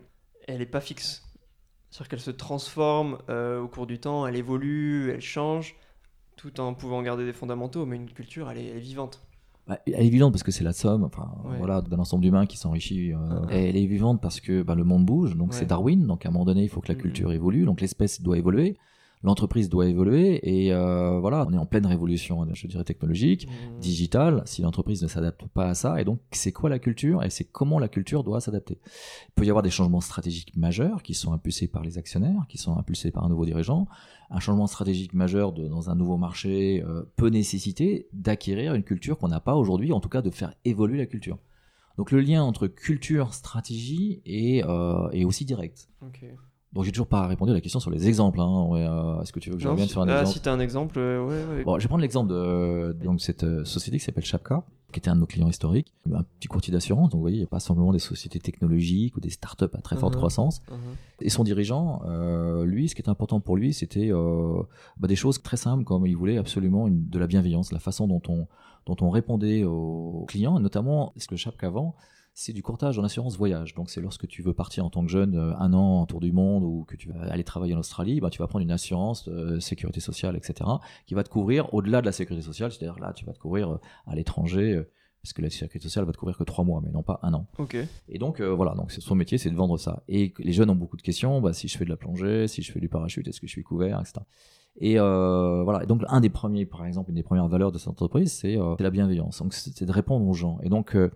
[0.48, 1.24] elle est pas fixe.
[1.92, 5.76] C'est-à-dire qu'elle se transforme euh, au cours du temps, elle évolue, elle change,
[6.38, 7.86] tout en pouvant garder des fondamentaux.
[7.86, 9.22] Mais une culture, elle est, elle est vivante.
[9.68, 11.58] Bah, elle est vivante parce que c'est la somme, enfin Ouais.
[11.58, 13.14] voilà, d'un ensemble d'humains qui s'enrichit.
[13.14, 13.18] euh,
[13.52, 15.56] et elle est vivante parce que bah, le monde bouge, donc Ouais.
[15.58, 16.08] c'est Darwin.
[16.08, 18.78] Donc à un moment donné, il faut que la culture évolue, donc l'espèce doit évoluer,
[19.24, 23.80] l'entreprise doit évoluer, et euh, voilà, on est en pleine révolution, je dirais technologique, Mhm.
[23.80, 24.42] digitale.
[24.46, 27.44] Si l'entreprise ne s'adapte pas à ça, et donc c'est quoi la culture et c'est
[27.44, 28.80] comment la culture doit s'adapter?
[29.30, 32.58] Il peut y avoir des changements stratégiques majeurs qui sont impulsés par les actionnaires, qui
[32.58, 33.88] sont impulsés par un nouveau dirigeant.
[34.30, 39.18] Un changement stratégique majeur de- dans un nouveau marché euh, peut nécessiter d'acquérir une culture
[39.18, 41.38] qu'on n'a pas aujourd'hui, en tout cas de faire évoluer la culture.
[41.98, 45.90] Donc le lien entre culture, stratégie est, euh, est aussi direct.
[46.74, 48.40] Donc j'ai toujours pas répondu à la question sur les exemples.
[48.40, 48.66] Hein.
[48.70, 50.40] Ouais, euh, Est-ce que tu veux que je revienne si- sur un ah, exemple si
[50.42, 51.64] t'as un exemple, euh, ouais, ouais.
[51.66, 55.10] Bon, je vais prendre l'exemple de donc, cette euh, société qui s'appelle Chapka, qui était
[55.10, 57.10] un de nos clients historiques, un petit courtier d'assurance.
[57.10, 59.82] Donc, vous voyez, il n'y a pas simplement des sociétés technologiques ou des startups à
[59.82, 60.20] très forte Mhm.
[60.20, 60.62] croissance.
[60.72, 60.78] Mhm.
[61.22, 65.42] Et son dirigeant, euh, lui, ce qui était important pour lui, c'était bah, des choses
[65.42, 68.48] très simples, comme il voulait absolument une, de la bienveillance, la façon dont on,
[68.86, 71.96] dont on répondait aux clients, notamment ce que Chapka vend,
[72.34, 73.76] c'est du courtage en assurance voyage.
[73.76, 76.20] Donc c'est lorsque tu veux partir en tant que jeune euh, un an en tour
[76.20, 78.72] du monde ou que tu vas aller travailler en Australie, bah, tu vas prendre une
[78.72, 80.70] assurance euh, sécurité sociale, etc.,
[81.06, 82.72] qui va te couvrir au-delà de la sécurité sociale.
[82.72, 84.84] C'est-à-dire là, tu vas te couvrir euh, à l'étranger,
[85.22, 87.34] parce que la sécurité sociale va te couvrir que trois mois, mais non pas un
[87.34, 87.48] an.
[87.60, 87.78] Ok.
[88.10, 90.04] Et donc euh, voilà, donc son métier, c'est de vendre ça.
[90.08, 91.42] Et les jeunes ont beaucoup de questions.
[91.42, 93.52] Bah, si je fais de la plongée, si je fais du parachute, est-ce que je
[93.52, 94.22] suis couvert, etc.
[94.78, 95.84] Et euh, voilà.
[95.84, 98.58] Et donc un des premiers, par exemple, une des premières valeurs de cette entreprise, c'est
[98.58, 99.40] euh, la bienveillance.
[99.40, 100.60] Donc c'est de répondre aux gens.
[100.64, 101.10] Et donc euh,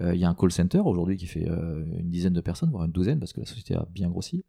[0.00, 2.92] il y a un call center aujourd'hui qui fait une dizaine de personnes, voire une
[2.92, 4.44] douzaine, parce que la société a bien grossi.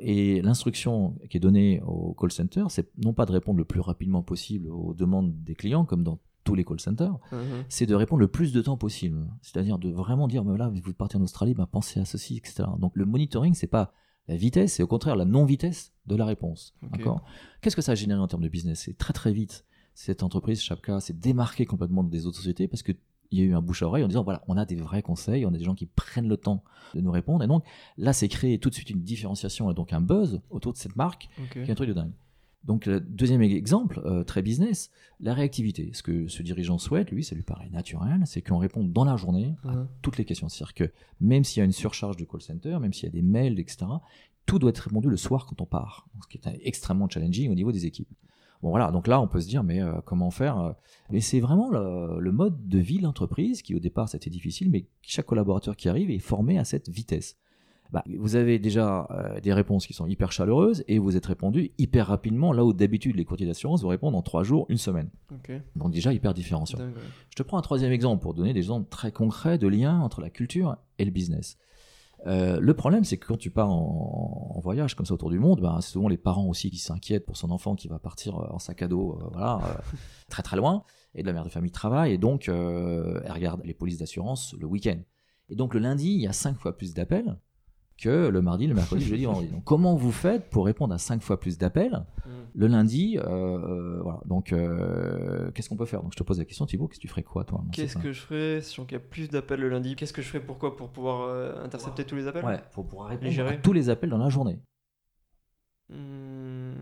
[0.00, 3.80] Et l'instruction qui est donnée au call center, c'est non pas de répondre le plus
[3.80, 7.64] rapidement possible aux demandes des clients, comme dans tous les call centers, Mhm.
[7.68, 9.26] c'est de répondre le plus de temps possible.
[9.42, 12.64] C'est-à-dire de vraiment dire, bah là, vous partez en Australie, bah, pensez à ceci, etc.
[12.78, 13.92] Donc le monitoring, c'est pas
[14.28, 16.74] la vitesse, c'est au contraire la non-vitesse de la réponse.
[16.82, 17.24] D'accord?
[17.60, 18.82] Qu'est-ce que ça a généré en termes de business?
[18.84, 19.64] C'est très très vite.
[19.94, 22.92] Cette entreprise, Chapka, s'est démarquée complètement des autres sociétés parce que
[23.30, 25.02] il y a eu un bouche à oreille en disant voilà, on a des vrais
[25.02, 26.64] conseils, on a des gens qui prennent le temps
[26.94, 27.44] de nous répondre.
[27.44, 27.64] Et donc
[27.98, 30.96] là, c'est créé tout de suite une différenciation et donc un buzz autour de cette
[30.96, 32.12] marque qui est un truc de dingue.
[32.64, 34.90] Donc, le deuxième exemple, euh, très business,
[35.20, 35.90] la réactivité.
[35.94, 39.16] Ce que ce dirigeant souhaite, lui, ça lui paraît naturel, c'est qu'on réponde dans la
[39.16, 39.88] journée à Mhm.
[40.02, 40.48] toutes les questions.
[40.48, 43.12] C'est-à-dire que même s'il y a une surcharge du call center, même s'il y a
[43.12, 43.86] des mails, etc.,
[44.44, 46.08] tout doit être répondu le soir quand on part.
[46.22, 48.08] Ce qui est extrêmement challenging au niveau des équipes.
[48.60, 50.72] Bon, voilà, donc là, on peut se dire, mais euh, comment faire euh?
[51.12, 54.68] Et c'est vraiment le, le mode de vie de l'entreprise qui, au départ, c'était difficile,
[54.68, 57.36] mais chaque collaborateur qui arrive est formé à cette vitesse.
[57.90, 61.72] Bah, vous avez déjà euh, des réponses qui sont hyper chaleureuses et vous êtes répondu
[61.78, 65.10] hyper rapidement, là où d'habitude les courtiers d'assurance vous répondent en trois jours, une semaine.
[65.76, 66.78] Donc déjà hyper différenciant.
[66.78, 67.02] Dingue, ouais.
[67.30, 70.20] Je te prends un troisième exemple pour donner des exemples très concrets de liens entre
[70.20, 71.56] la culture et le business.
[72.26, 75.38] Euh, le problème, c'est que quand tu pars en, en voyage comme ça autour du
[75.38, 78.36] monde, ben, c'est souvent les parents aussi qui s'inquiètent pour son enfant qui va partir
[78.36, 79.60] euh, en sac à dos, euh, voilà,
[80.28, 80.82] très très loin,
[81.14, 84.66] et de la mère de famille travaille, et donc elle regarde les polices d'assurance le
[84.66, 84.98] week-end.
[85.48, 87.38] Et donc le lundi, il y a cinq fois plus d'appels
[87.98, 89.48] que le mardi, le mercredi, le jeudi, le vendredi.
[89.48, 92.32] Donc comment vous faites pour répondre à cinq fois plus d'appels Mhm.
[92.54, 94.20] le lundi, euh, euh, voilà.
[94.26, 96.02] Donc, euh, qu'est-ce qu'on peut faire?
[96.02, 97.62] Donc, je te pose la question, Thibaut, qu'est-ce que tu ferais quoi, toi?
[97.72, 99.96] Qu'est-ce que je ferais si y a plus d'appels le lundi?
[99.96, 100.76] Qu'est-ce que je ferais Pourquoi?
[100.76, 102.44] Pour pouvoir euh, intercepter tous les appels?
[102.44, 104.58] Ouais, pour pouvoir répondre Les à tous les appels dans la journée.
[105.88, 106.74] Hmm,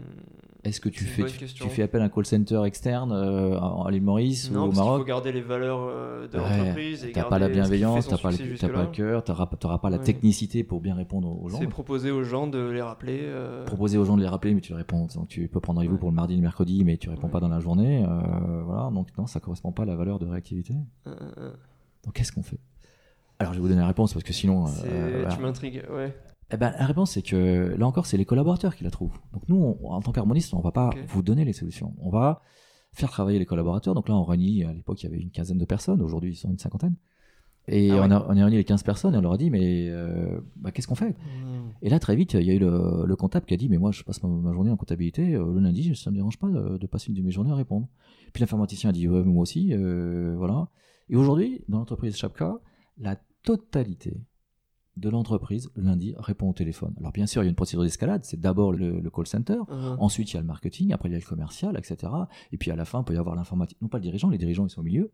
[0.66, 4.02] Est-ce que tu fais, tu, fais appel à un call center externe euh, à l'île
[4.02, 7.06] Maurice Non, ou au parce qu'il faut Maroc garder les valeurs euh, de Ouais, l'entreprise.
[7.14, 10.02] T'as pas la bienveillance, t'as pas, pas le cœur, t'auras pas la Ouais.
[10.04, 11.58] technicité pour bien répondre aux gens.
[11.58, 13.20] C'est proposer aux gens de les rappeler.
[13.22, 15.06] euh, Proposer aux gens de les rappeler, mais tu les réponds.
[15.14, 16.00] Donc, tu peux prendre rendez-vous Ouais.
[16.00, 18.04] pour le mardi, le mercredi, mais tu réponds pas dans la journée.
[18.04, 20.74] euh, voilà, donc non, ça correspond pas à la valeur de réactivité.
[21.04, 22.58] Donc, qu'est-ce qu'on fait?
[23.38, 24.66] Alors, je vais vous donner la réponse parce que sinon.
[24.66, 25.34] euh, voilà.
[25.36, 26.14] Tu m'intrigues, ouais.
[26.52, 29.18] Eh ben, la réponse, c'est que là encore, c'est les collaborateurs qui la trouvent.
[29.32, 31.94] Donc nous, on- en tant qu'harmoniste, on va pas vous donner les solutions.
[31.98, 32.40] On va
[32.92, 33.94] faire travailler les collaborateurs.
[33.94, 36.00] Donc là, on réunit, à l'époque, il y avait une quinzaine de personnes.
[36.02, 36.94] Aujourd'hui, ils sont une cinquantaine.
[37.68, 38.00] Et Ah ouais.
[38.06, 40.40] on, a, on a réuni les 15 personnes et on leur a dit, mais euh,
[40.54, 41.16] bah, qu'est-ce qu'on fait?
[41.82, 43.76] Et là, très vite, il y a eu le, le comptable qui a dit, mais
[43.76, 45.34] moi, je passe ma, ma journée en comptabilité.
[45.34, 47.56] euh, le lundi, ça me dérange pas de, de passer une de mes journées à
[47.56, 47.88] répondre.
[48.32, 50.68] Puis l'informaticien a dit, ouais, moi aussi, euh, voilà.
[51.08, 52.56] Et aujourd'hui, dans l'entreprise Chapka,
[52.98, 54.16] la totalité
[54.96, 56.94] de l'entreprise, lundi, répond au téléphone.
[56.98, 58.24] Alors bien sûr, il y a une procédure d'escalade.
[58.24, 59.58] C'est d'abord le, le call center.
[59.68, 59.96] Mhm.
[59.98, 62.12] Ensuite, il y a le marketing, après il y a le commercial, etc.
[62.52, 63.78] Et puis à la fin, il peut y avoir l'informatique.
[63.82, 65.12] Non pas le dirigeant, les dirigeants ils sont au milieu.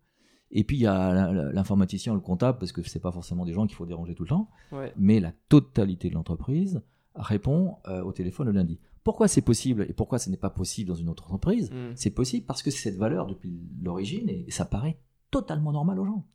[0.52, 3.66] Et puis il y a l'informaticien, le comptable, parce que c'est pas forcément des gens
[3.66, 4.50] qu'il faut déranger tout le temps.
[4.70, 4.92] Ouais.
[4.96, 6.82] Mais la totalité de l'entreprise
[7.14, 8.78] répond euh, au téléphone le lundi.
[9.02, 11.70] Pourquoi c'est possible et pourquoi ce n'est pas possible dans une autre entreprise?
[11.70, 11.92] Mhm.
[11.96, 14.98] C'est possible parce que c'est cette valeur depuis l'origine et ça paraît
[15.30, 16.26] totalement normal aux gens.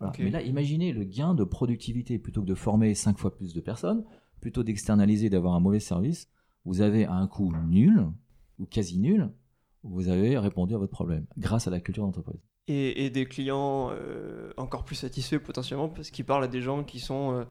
[0.00, 0.14] Voilà.
[0.18, 3.60] Mais là, imaginez le gain de productivité plutôt que de former cinq fois plus de
[3.60, 4.04] personnes,
[4.40, 6.28] plutôt d'externaliser, d'avoir un mauvais service.
[6.64, 8.06] Vous avez à un coût nul
[8.58, 9.30] ou quasi nul,
[9.82, 12.40] vous avez répondu à votre problème grâce à la culture d'entreprise.
[12.68, 16.84] Et, et des clients euh, encore plus satisfaits potentiellement parce qu'ils parlent à des gens
[16.84, 17.44] qui sont euh,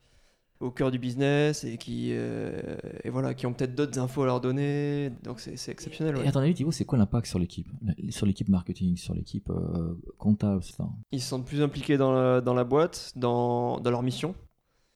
[0.59, 2.61] au cœur du business et qui, euh,
[3.03, 5.09] et voilà, qui ont peut-être d'autres infos à leur donner.
[5.23, 6.17] Donc c'est exceptionnel.
[6.17, 6.25] ouais.
[6.25, 7.67] Et à ton avis, Thibaut, c'est quoi l'impact sur l'équipe
[8.09, 10.83] Sur l'équipe marketing, sur l'équipe euh, comptable, etc.
[11.11, 14.35] Ils se sentent plus impliqués dans la, dans la boîte, dans, dans leur mission.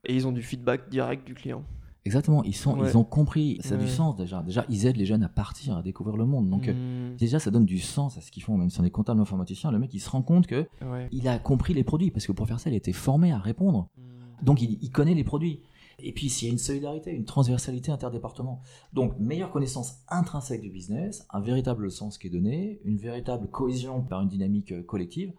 [0.05, 1.63] Et ils ont du feedback direct du client.
[2.05, 2.89] Exactement, ils, sont, Ouais.
[2.89, 4.43] ils ont compris, ça a du sens déjà.
[4.43, 6.49] Déjà, ils aident les jeunes à partir, à découvrir le monde.
[6.49, 6.73] Donc, euh,
[7.11, 7.15] Mhm.
[7.15, 9.71] déjà, ça donne du sens à ce qu'ils font, même si on est comptable informaticien.
[9.71, 10.67] Le mec, il se rend compte que
[11.13, 13.37] il a compris les produits, parce que pour faire ça, il a été formé à
[13.39, 13.87] répondre.
[13.97, 14.02] Mhm.
[14.43, 15.61] Donc, il, il connaît les produits.
[15.99, 18.61] Et puis, s'il y a une solidarité, une transversalité interdépartement.
[18.93, 24.01] Donc, meilleure connaissance intrinsèque du business, un véritable sens qui est donné, une véritable cohésion
[24.01, 25.33] par une dynamique euh, collective.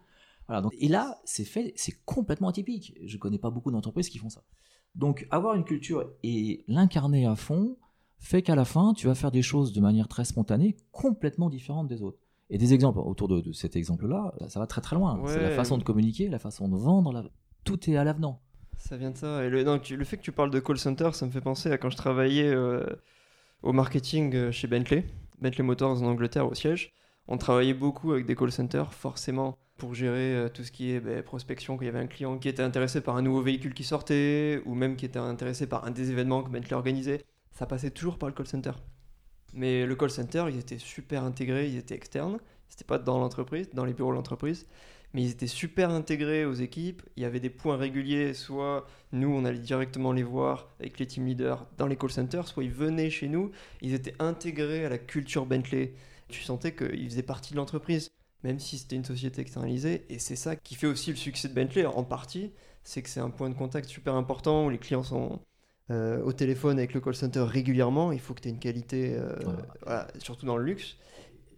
[0.47, 2.93] Voilà, donc, et là, c'est fait, c'est complètement atypique.
[3.03, 4.43] Je connais pas beaucoup d'entreprises qui font ça.
[4.95, 7.77] Donc, avoir une culture et l'incarner à fond
[8.17, 11.87] fait qu'à la fin, tu vas faire des choses de manière très spontanée, complètement différentes
[11.87, 12.19] des autres.
[12.49, 15.21] Et des exemples autour de, de cet exemple-là, ça va très très loin.
[15.27, 17.25] C'est la façon de communiquer, la façon de vendre, la-
[17.65, 18.39] tout est à l'avenant.
[18.77, 19.43] Ça vient de ça.
[19.43, 21.89] Et le, fait que tu parles de call center, ça me fait penser à quand
[21.89, 22.85] je travaillais euh,
[23.63, 25.05] au marketing euh, chez Bentley,
[25.39, 26.93] Bentley Motors en Angleterre au siège.
[27.27, 30.99] On travaillait beaucoup avec des call centers, forcément, pour gérer euh, tout ce qui est
[30.99, 33.83] ben, prospection, qu'il y avait un client qui était intéressé par un nouveau véhicule qui
[33.83, 37.23] sortait, ou même qui était intéressé par un des événements que Bentley organisait.
[37.51, 38.73] Ça passait toujours par le call center.
[39.53, 42.37] Mais le call center, ils étaient super intégrés, ils étaient externes.
[42.67, 44.67] C'était pas dans l'entreprise, dans les bureaux de l'entreprise
[45.15, 47.01] mais ils étaient super intégrés aux équipes.
[47.15, 51.07] Il y avait des points réguliers, soit nous, on allait directement les voir avec les
[51.07, 53.51] team leaders dans les call centers, soit ils venaient chez nous.
[53.81, 55.93] Ils étaient intégrés à la culture Bentley.
[56.27, 58.11] Tu sentais qu'ils faisaient partie de l'entreprise,
[58.43, 60.05] même si c'était une société externalisée.
[60.09, 62.51] Et c'est ça qui fait aussi le succès de Bentley, en partie.
[62.83, 65.39] C'est que c'est un point de contact super important où les clients sont
[65.91, 68.11] euh, au téléphone avec le call center régulièrement.
[68.11, 69.33] Il faut que tu aies une qualité, euh,
[69.81, 70.97] voilà, surtout dans le luxe.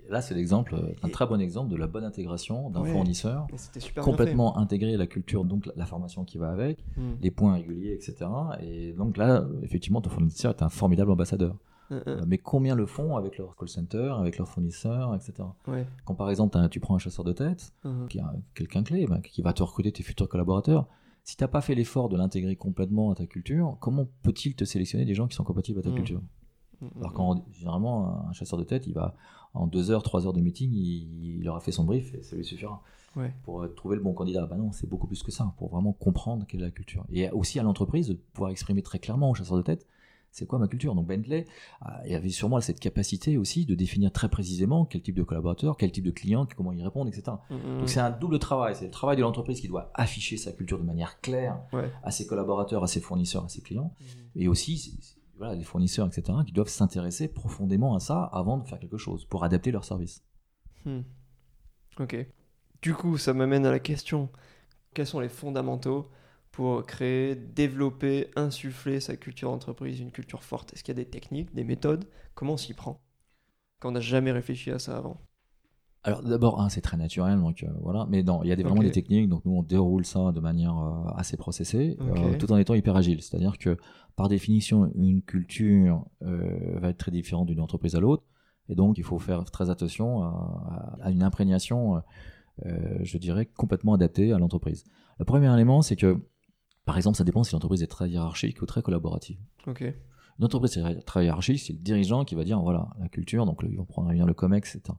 [0.09, 2.91] Là, c'est l'exemple, euh, un très bon exemple de la bonne intégration d'un Ouais.
[2.91, 7.01] fournisseur, super complètement intégré la culture, donc la- formation qui va avec, fait.
[7.01, 7.17] Mm.
[7.21, 8.29] les points réguliers, etc.
[8.61, 11.55] Et donc là, euh, effectivement, ton fournisseur est un formidable ambassadeur.
[11.89, 11.95] Mm.
[12.07, 15.33] Euh, Mais combien le font avec leur call center, avec leurs fournisseurs, etc.
[15.67, 15.85] Ouais.
[16.05, 18.07] Quand par exemple, tu prends un chasseur de tête, Mhm.
[18.09, 18.23] qui est
[18.55, 20.87] quelqu'un clé, ben, qui va te recruter tes futurs collaborateurs,
[21.23, 25.05] si t'as pas fait l'effort de l'intégrer complètement à ta culture, comment peut-il te sélectionner
[25.05, 25.95] des gens qui sont compatibles à ta Mm.
[25.95, 26.21] culture?
[26.97, 29.15] Alors quand généralement un chasseur de tête, il va
[29.53, 32.35] en deux heures, trois heures de meeting, il, il aura fait son brief et ça
[32.35, 32.81] lui suffira
[33.15, 33.33] Ouais.
[33.43, 34.45] pour euh, trouver le bon candidat.
[34.45, 37.03] Bah non, c'est beaucoup plus que ça, pour vraiment comprendre quelle est la culture.
[37.11, 39.87] Et aussi à l'entreprise de pouvoir exprimer très clairement au chasseur de tête,
[40.29, 40.93] c'est quoi ma culture.
[40.93, 41.47] Donc Bentley,
[41.83, 45.77] euh, il avait sûrement cette capacité aussi de définir très précisément quel type de collaborateur,
[45.77, 47.37] quel type de client, comment y répondre, etc.
[47.49, 48.75] Donc c'est un double travail.
[48.75, 51.89] C'est le travail de l'entreprise qui doit afficher sa culture de manière claire Ouais.
[52.03, 53.95] à ses collaborateurs, à ses fournisseurs, à ses clients
[54.35, 54.77] et aussi
[55.37, 59.25] voilà, les fournisseurs, etc., qui doivent s'intéresser profondément à ça avant de faire quelque chose,
[59.25, 60.23] pour adapter leur service.
[60.85, 61.01] Hmm.
[61.99, 62.15] Ok.
[62.81, 64.29] Du coup, ça m'amène à la question
[64.97, 66.09] quels sont les fondamentaux
[66.51, 70.73] pour créer, développer, insuffler sa culture d'entreprise, une culture forte?
[70.73, 72.09] Est-ce qu'il y a des techniques, des méthodes?
[72.33, 72.99] Comment on s'y prend?
[73.79, 75.21] Quand on n'a jamais réfléchi à ça avant.
[76.07, 78.63] Alors d'abord, hein, c'est très naturel, donc euh, voilà, mais non, il y a des,
[78.63, 82.49] vraiment des techniques, donc nous on déroule ça de manière euh, assez processée, euh, tout
[82.53, 83.21] en étant hyper agile.
[83.21, 83.77] C'est-à-dire que
[84.15, 88.23] par définition, une culture va être très différente d'une entreprise à l'autre,
[88.69, 92.01] et donc il faut faire très attention à, à une imprégnation,
[92.65, 94.85] je dirais, complètement adaptée à l'entreprise.
[95.19, 96.21] Le premier élément, c'est que,
[96.85, 99.39] par exemple, ça dépend si l'entreprise est très hiérarchique ou très collaborative.
[99.67, 99.81] Ok.
[100.39, 103.61] Une entreprise c'est très hiérarchique, c'est le dirigeant qui va dire voilà la culture, donc
[103.61, 104.93] le, on prendra bien le COMEX, etc.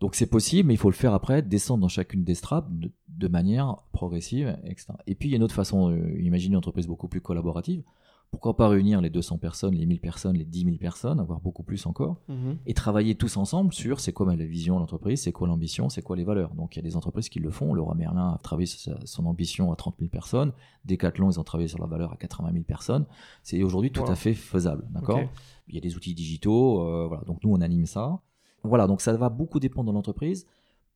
[0.00, 2.92] Donc c'est possible, mais il faut le faire après, descendre dans chacune des strates de,
[3.08, 4.92] de manière progressive, etc.
[5.08, 7.82] Et puis il y a une autre façon, euh, imaginez une entreprise beaucoup plus collaborative.
[8.30, 11.62] Pourquoi pas réunir les 200 personnes, les 1000 personnes, les 10 000 personnes, voire beaucoup
[11.62, 12.58] plus encore, Mhm.
[12.66, 16.02] et travailler tous ensemble sur c'est quoi la vision de l'entreprise, c'est quoi l'ambition, c'est
[16.02, 16.54] quoi les valeurs.
[16.54, 17.72] Donc il y a des entreprises qui le font.
[17.72, 20.52] Le Roi Merlin a travaillé sur sa- son ambition à 30 000 personnes.
[20.84, 23.06] Decathlon, ils ont travaillé sur la valeur à 80 000 personnes.
[23.42, 24.10] C'est aujourd'hui tout Wow.
[24.10, 24.86] à fait faisable.
[24.90, 25.20] D'accord?
[25.66, 26.82] Il y a des outils digitaux.
[26.82, 27.24] euh, voilà.
[27.24, 28.20] Donc nous, on anime ça.
[28.62, 28.86] Voilà.
[28.86, 30.46] Donc ça va beaucoup dépendre de l'entreprise.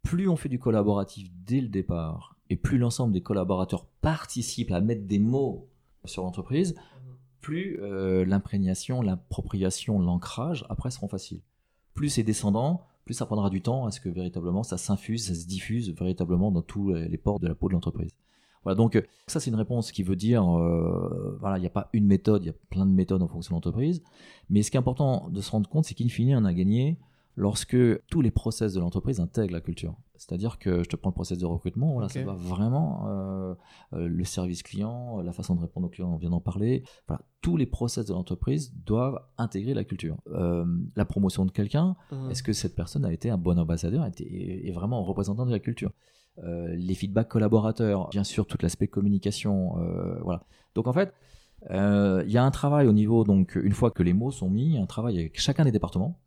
[0.03, 4.81] Plus on fait du collaboratif dès le départ, et plus l'ensemble des collaborateurs participent à
[4.81, 5.69] mettre des mots
[6.05, 6.75] sur l'entreprise,
[7.41, 11.41] plus euh, l'imprégnation, l'appropriation, l'ancrage, après, seront faciles.
[11.95, 15.35] Plus c'est descendant, plus ça prendra du temps à ce que véritablement ça s'infuse, ça
[15.35, 18.11] se diffuse véritablement dans tous les pores de la peau de l'entreprise.
[18.65, 21.89] Voilà, donc ça c'est une réponse qui veut dire, euh, voilà, il n'y a pas
[21.93, 24.03] une méthode, il y a plein de méthodes en fonction de l'entreprise.
[24.51, 26.99] Mais ce qui est important de se rendre compte, c'est qu'in fine, on a gagné
[27.37, 27.77] lorsque
[28.09, 29.97] tous les process de l'entreprise intègrent la culture.
[30.17, 32.13] C'est-à-dire que je te prends le process de recrutement, voilà, Ok.
[32.13, 33.55] ça va vraiment euh,
[33.95, 36.85] euh, le service client, la façon de répondre aux clients, on vient d'en parler.
[37.09, 40.17] Voilà, tous les process de l'entreprise doivent intégrer la culture.
[40.29, 40.65] Euh,
[40.95, 42.31] la promotion de quelqu'un, Mhm.
[42.31, 45.59] est-ce que cette personne a été un bon ambassadeur, est, vraiment un représentant de la
[45.59, 45.91] culture?
[46.45, 50.45] Euh, Les feedbacks collaborateurs, bien sûr, tout l'aspect communication, euh, voilà.
[50.75, 51.13] Donc en fait,
[51.71, 54.49] euh, il y a un travail au niveau, donc une fois que les mots sont
[54.51, 56.21] mis, un travail avec chacun des départements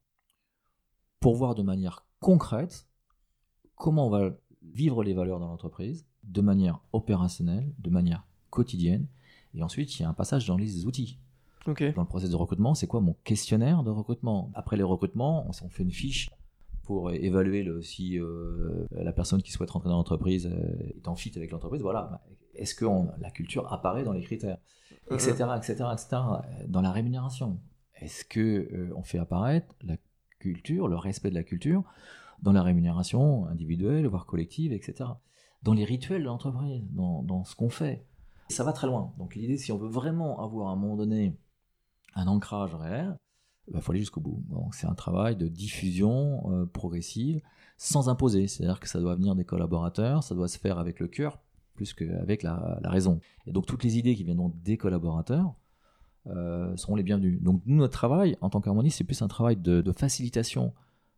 [1.25, 2.87] pour voir de manière concrète
[3.73, 4.29] comment on va
[4.61, 9.07] vivre les valeurs dans l'entreprise de manière opérationnelle, de manière quotidienne.
[9.55, 11.17] Et ensuite, il y a un passage dans les outils
[11.93, 14.51] dans le processus de recrutement, c'est quoi mon questionnaire de recrutement?
[14.53, 16.29] Après les recrutements, on, fait une fiche
[16.83, 21.15] pour évaluer le, si euh, la personne qui souhaite rentrer dans l'entreprise euh, est en
[21.15, 21.81] fit avec l'entreprise.
[21.81, 22.21] Voilà,
[22.53, 24.59] est-ce que on- la culture apparaît dans les critères,
[25.09, 26.17] etc., etc., etc.
[26.67, 27.59] Dans la rémunération,
[27.95, 28.39] est-ce que
[28.71, 29.97] euh, on fait apparaître la
[30.53, 31.83] le respect de la culture
[32.41, 35.09] dans la rémunération individuelle, voire collective, etc.
[35.63, 38.05] Dans les rituels de l'entreprise, dans, dans ce qu'on fait.
[38.49, 39.13] Ça va très loin.
[39.17, 41.35] Donc l'idée, si on veut vraiment avoir à un moment donné
[42.13, 43.17] un ancrage réel,
[43.73, 44.43] il faut aller jusqu'au bout.
[44.49, 47.41] Donc c'est un travail de diffusion euh, progressive,
[47.77, 48.47] sans imposer.
[48.47, 51.39] C'est-à-dire que ça doit venir des collaborateurs, ça doit se faire avec le cœur
[51.73, 53.19] plus qu'avec la, la raison.
[53.47, 55.55] Et donc toutes les idées qui viendront des collaborateurs
[56.27, 57.39] euh, seront les bienvenues.
[57.41, 60.73] Donc nous, notre travail en tant qu'harmoniste, c'est plus un travail de, de facilitation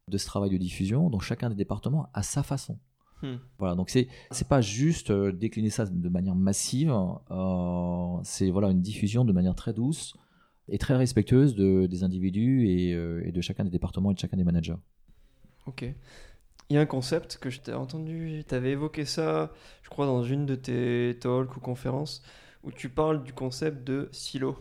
[0.08, 2.78] de ce travail de diffusion dont chacun des départements a sa façon.
[3.22, 3.38] Hmm.
[3.58, 6.93] Voilà, donc c'est c'est pas juste euh, décliner ça de manière massive,
[7.32, 10.15] euh, c'est voilà une diffusion de manière très douce
[10.70, 14.20] et très respectueuse de, des individus et, euh, et de chacun des départements et de
[14.20, 14.76] chacun des managers.
[15.65, 15.84] Ok.
[16.70, 20.06] Il y a un concept que je t'ai entendu, tu avais évoqué ça, je crois,
[20.06, 22.22] dans une de tes talks ou conférences,
[22.63, 24.58] où tu parles du concept de silo.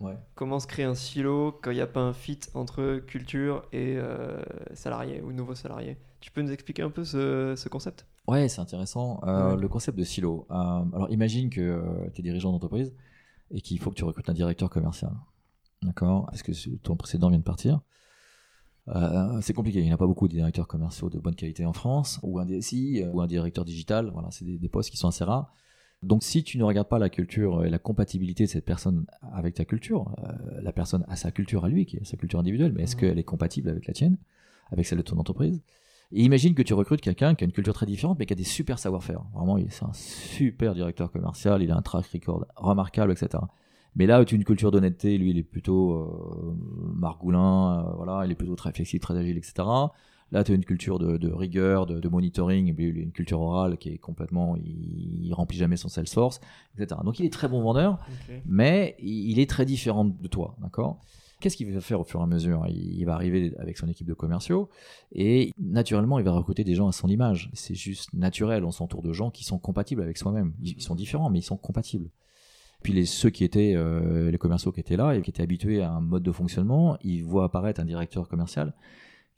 [0.00, 0.16] Ouais.
[0.34, 3.96] Comment se créer un silo quand il n'y a pas un fit entre culture et
[3.96, 4.40] euh,
[4.72, 8.06] salarié ou nouveau salarié Tu peux nous expliquer un peu ce, ce concept?
[8.26, 9.20] Ouais, c'est intéressant.
[9.26, 9.60] Euh, Ouais.
[9.60, 10.46] Le concept de silo.
[10.50, 12.94] Euh, alors imagine que tu es dirigeant d'entreprise
[13.50, 15.12] et qu'il faut que tu recrutes un directeur commercial.
[15.82, 16.26] D'accord?
[16.26, 17.80] Parce que ton précédent vient de partir.
[18.88, 21.64] Euh, c'est compliqué, il n'y en a pas beaucoup de directeurs commerciaux de bonne qualité
[21.66, 24.90] en France, ou un DSI, euh, ou un directeur digital, voilà, c'est des, des postes
[24.90, 25.52] qui sont assez rares.
[26.02, 29.54] Donc si tu ne regardes pas la culture et la compatibilité de cette personne avec
[29.54, 32.72] ta culture, euh, la personne a sa culture à lui, qui est sa culture individuelle,
[32.74, 34.16] mais est-ce qu'elle est compatible avec la tienne,
[34.70, 35.62] avec celle de ton entreprise?
[36.12, 38.36] Et imagine que tu recrutes quelqu'un qui a une culture très différente, mais qui a
[38.36, 39.22] des super savoir-faire.
[39.34, 43.44] Vraiment, c'est un super directeur commercial, il a un track record remarquable, etc.
[43.94, 46.56] Mais là, tu as une culture d'honnêteté, lui, il est plutôt euh,
[46.94, 49.62] margoulin, euh, voilà, il est plutôt très flexible, très agile, etc.
[50.32, 53.88] Là, tu as une culture de, de rigueur, de, de monitoring, une culture orale qui
[53.88, 56.40] est complètement, il, il remplit jamais son Salesforce,
[56.78, 57.00] etc.
[57.04, 57.98] Donc, il est très bon vendeur,
[58.46, 61.00] mais il il est très différent de toi, d'accord?
[61.40, 62.66] Qu'est-ce qu'il va faire au fur et à mesure?
[62.68, 64.68] Il, va arriver avec son équipe de commerciaux
[65.12, 67.50] et naturellement, il va recruter des gens à son image.
[67.54, 70.52] C'est juste naturel, on s'entoure de gens qui sont compatibles avec soi-même.
[70.60, 72.10] Ils, ils sont différents, mais ils sont compatibles.
[72.82, 75.80] Puis les, ceux qui étaient, euh, les commerciaux qui étaient là et qui étaient habitués
[75.80, 78.74] à un mode de fonctionnement, ils voient apparaître un directeur commercial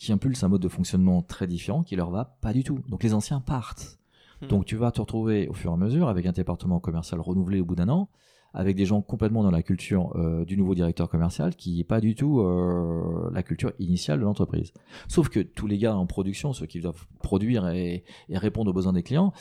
[0.03, 2.81] qui impulse un mode de fonctionnement très différent qui leur va pas du tout.
[2.89, 4.01] Donc les anciens partent.
[4.41, 4.49] Hmm.
[4.49, 7.61] Donc tu vas te retrouver au fur et à mesure avec un département commercial renouvelé
[7.61, 8.09] au bout d'un an,
[8.53, 12.01] avec des gens complètement dans la culture euh, du nouveau directeur commercial qui n'est pas
[12.01, 14.73] du tout euh, la culture initiale de l'entreprise.
[15.07, 18.75] Sauf que tous les gars en production, ceux qui doivent produire et, et répondre aux
[18.75, 19.33] besoins des clients,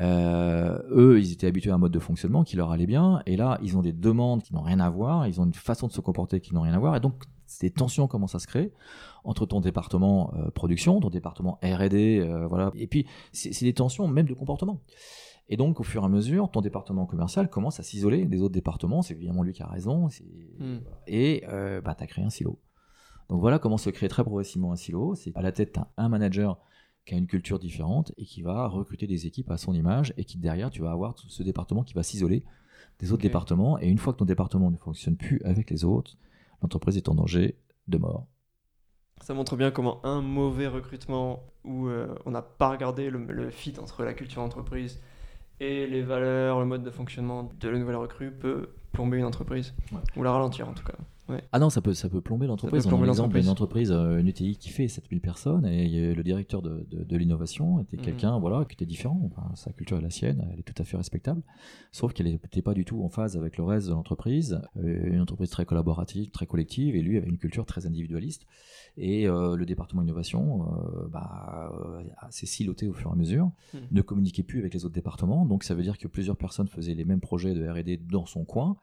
[0.00, 3.36] euh, eux, ils étaient habitués à un mode de fonctionnement qui leur allait bien, et
[3.36, 5.92] là, ils ont des demandes qui n'ont rien à voir, ils ont une façon de
[5.92, 7.22] se comporter qui n'ont rien à voir, et donc
[7.60, 8.72] des tensions commencent à se créer
[9.24, 13.74] entre ton département euh, production, ton département R&D, euh, voilà, et puis c'est c'est des
[13.74, 14.80] tensions même de comportement.
[15.50, 18.52] Et donc, au fur et à mesure, ton département commercial commence à s'isoler des autres
[18.52, 19.00] départements.
[19.00, 20.10] C'est évidemment lui qui a raison.
[20.10, 20.24] c'est-
[20.58, 20.80] Hmm.
[21.06, 22.58] Et euh, bah, tu as créé un silo.
[23.30, 25.14] Donc voilà comment se crée très progressivement un silo.
[25.14, 26.58] C'est à la tête, tu un manager
[27.06, 30.24] qui a une culture différente et qui va recruter des équipes à son image et
[30.24, 32.44] qui derrière, tu vas avoir ce département qui va s'isoler
[32.98, 33.78] des autres départements.
[33.78, 36.18] Et une fois que ton département ne fonctionne plus avec les autres,
[36.62, 37.56] l'entreprise est en danger
[37.86, 38.26] de mort.
[39.22, 43.50] Ça montre bien comment un mauvais recrutement où euh, on n'a pas regardé le, le
[43.50, 45.00] fit entre la culture d'entreprise
[45.60, 49.74] et les valeurs, le mode de fonctionnement de la nouvelle recrue peut plomber une entreprise.
[49.92, 49.98] Ouais.
[50.16, 50.94] Ou la ralentir en tout cas.
[51.52, 52.86] Ah non, ça peut, ça peut plomber l'entreprise.
[52.86, 53.90] On a l'exemple d'une l'entreprise.
[53.90, 57.80] entreprise, euh, une UTI qui fait 7000 personnes et le directeur de, de- de l'innovation
[57.80, 58.02] était Mhm.
[58.02, 59.20] quelqu'un voilà, qui était différent.
[59.26, 61.42] Enfin, sa culture est la sienne, elle est tout à fait respectable.
[61.92, 64.60] Sauf qu'elle n'était pas du tout en phase avec le reste de l'entreprise.
[64.78, 68.46] Euh, une entreprise très collaborative, très collective et lui avait une culture très individualiste.
[68.96, 73.50] Et euh, le département innovation euh, bah, euh, s'est siloté au fur et à mesure,
[73.74, 73.80] Mhm.
[73.92, 75.44] ne communiquait plus avec les autres départements.
[75.46, 78.44] Donc ça veut dire que plusieurs personnes faisaient les mêmes projets de R&D dans son
[78.44, 78.76] coin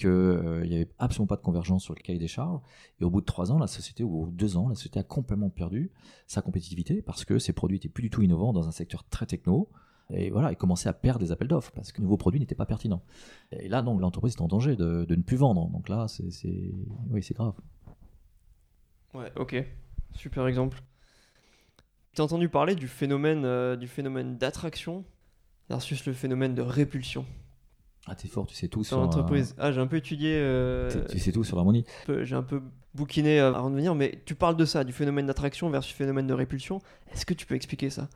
[0.00, 2.60] qu'il n'y avait absolument pas de convergence sur le cahier des charges.
[3.00, 5.50] Et au bout de trois ans, la société, ou deux ans, la société a complètement
[5.50, 5.92] perdu
[6.26, 9.26] sa compétitivité parce que ses produits étaient plus du tout innovants dans un secteur très
[9.26, 9.68] techno.
[10.12, 12.54] Et voilà, il commençait à perdre des appels d'offres parce que le nouveau produit n'était
[12.54, 13.02] pas pertinent.
[13.52, 15.68] Et là, donc, l'entreprise est en danger de, ne plus vendre.
[15.68, 16.72] Donc là, c'est,
[17.10, 17.54] oui, grave.
[19.14, 19.64] Ouais, ok.
[20.14, 20.82] Super exemple.
[22.14, 25.04] Tu as entendu parler du phénomène, euh, du phénomène d'attraction
[25.68, 27.24] versus le phénomène de répulsion?
[28.06, 29.54] Ah, t'es fort, tu sais tout sur l'entreprise.
[29.58, 31.84] Ah, j'ai un peu étudié, euh, euh, tu, sais tout sur l'harmonie.
[32.22, 32.62] j'ai un peu
[32.94, 36.26] bouquiné euh, avant de venir, mais tu parles de ça, du phénomène d'attraction versus phénomène
[36.26, 36.80] de répulsion.
[37.12, 38.08] Est-ce que tu peux expliquer ça?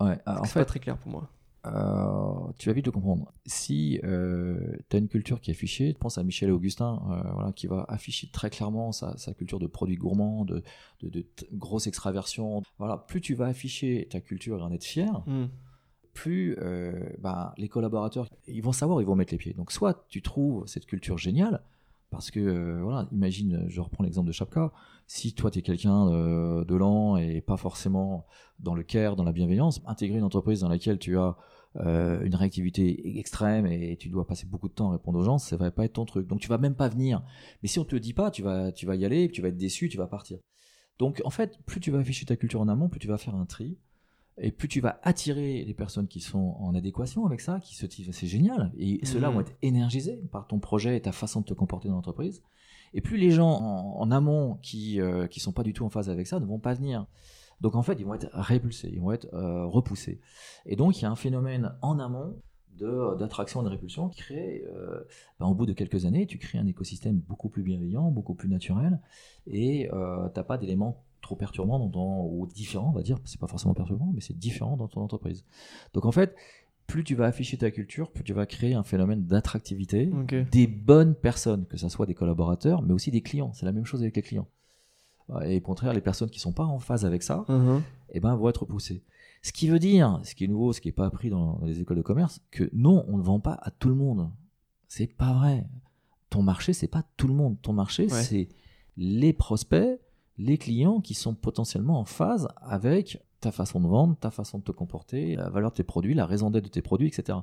[0.00, 1.28] Ouais, Parce en que C'est fait, pas très clair pour moi.
[1.66, 3.32] Euh, tu vas vite le comprendre.
[3.44, 7.66] Si tu as une culture qui est affichée, pense à Michel Augustin, euh, voilà, qui
[7.66, 10.62] va afficher très clairement sa, sa culture de produits gourmands, de,
[11.02, 12.62] de, de grosse extraversion.
[12.78, 15.46] Voilà, plus tu vas afficher ta culture et en être fier, Hmm.
[16.16, 19.52] Plus euh, bah, les collaborateurs, ils vont savoir ils vont mettre les pieds.
[19.52, 21.62] Donc soit tu trouves cette culture géniale,
[22.10, 24.72] parce que, euh, voilà, imagine, je reprends l'exemple de Chapka,
[25.06, 28.26] si toi tu es quelqu'un de, de lent et pas forcément
[28.58, 31.36] dans le care, dans la bienveillance, intégrer une entreprise dans laquelle tu as
[31.80, 35.36] euh, une réactivité extrême et tu dois passer beaucoup de temps à répondre aux gens,
[35.36, 36.26] ça va pas être ton truc.
[36.26, 37.22] Donc tu vas même pas venir.
[37.62, 39.48] Mais si on te le dit pas, tu vas, tu vas y aller, tu vas
[39.48, 40.38] être déçu, tu vas partir.
[40.98, 43.34] Donc en fait, plus tu vas afficher ta culture en amont, plus tu vas faire
[43.34, 43.76] un tri.
[44.38, 47.86] Et plus tu vas attirer les personnes qui sont en adéquation avec ça, qui se
[47.86, 51.46] disent c'est génial, et ceux-là vont être énergisés par ton projet et ta façon de
[51.46, 52.42] te comporter dans l'entreprise.
[52.92, 55.90] Et plus les gens en, en amont qui euh, qui sont pas du tout en
[55.90, 57.06] phase avec ça ne vont pas venir.
[57.60, 60.20] Donc en fait, ils vont être répulsés, ils vont être euh, repoussés.
[60.66, 62.36] Et donc il y a un phénomène en amont
[62.76, 65.02] de d'attraction et de répulsion qui crée, euh,
[65.40, 68.48] ben, au bout de quelques années, tu crées un écosystème beaucoup plus bienveillant, beaucoup plus
[68.48, 69.00] naturel,
[69.46, 73.18] et euh, t'as pas d'éléments trop perturbants dans ton, ou différents, on va dire.
[73.24, 75.44] C'est pas forcément perturbant, mais c'est différent dans ton entreprise.
[75.92, 76.34] Donc en fait,
[76.86, 80.06] plus tu vas afficher ta culture, plus tu vas créer un phénomène d'attractivité
[80.52, 83.52] des bonnes personnes, que ce soit des collaborateurs, mais aussi des clients.
[83.54, 84.46] C'est la même chose avec les clients.
[85.44, 87.44] Et au contraire, les personnes qui sont pas en phase avec ça,
[88.12, 89.02] eh ben, vont être repoussées.
[89.42, 91.66] Ce qui veut dire, ce qui est nouveau, ce qui n'est pas appris dans, dans
[91.66, 94.30] les écoles de commerce, que non, on ne vend pas à tout le monde.
[94.88, 95.64] C'est pas vrai.
[96.30, 97.56] Ton marché, c'est pas tout le monde.
[97.62, 98.22] Ton marché, Ouais.
[98.22, 98.48] c'est
[98.96, 100.00] les prospects,
[100.38, 104.64] les clients qui sont potentiellement en phase avec ta façon de vendre, ta façon de
[104.64, 107.38] te comporter, la valeur de tes produits, la raison d'être de tes produits, etc.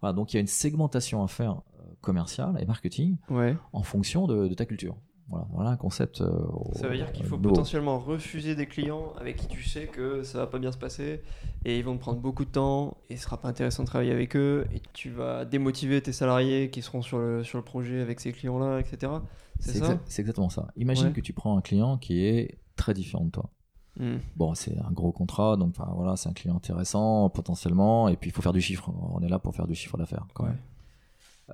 [0.00, 3.56] Voilà, donc il y a une segmentation à faire euh, commerciale et marketing Ouais.
[3.72, 4.96] en fonction de, de ta culture.
[5.30, 6.22] Voilà, voilà un concept.
[6.22, 6.30] euh,
[6.72, 7.50] Ça veut dire qu'il faut nouveau.
[7.50, 11.22] potentiellement refuser des clients avec qui tu sais que ça va pas bien se passer
[11.66, 14.12] et ils vont te prendre beaucoup de temps et ce sera pas intéressant de travailler
[14.12, 18.00] avec eux et tu vas démotiver tes salariés qui seront sur le, sur le projet
[18.00, 19.12] avec ces clients-là, etc.
[19.58, 20.68] C'est exa- exactement ça.
[20.76, 21.12] Imagine Ouais.
[21.12, 23.50] que tu prends un client qui est très différent de toi.
[23.96, 24.18] Hmm.
[24.36, 28.32] Bon, c'est un gros contrat, donc voilà, c'est un client intéressant potentiellement, et puis il
[28.32, 28.88] faut faire du chiffre.
[29.12, 30.50] On est là pour faire du chiffre d'affaires Ouais.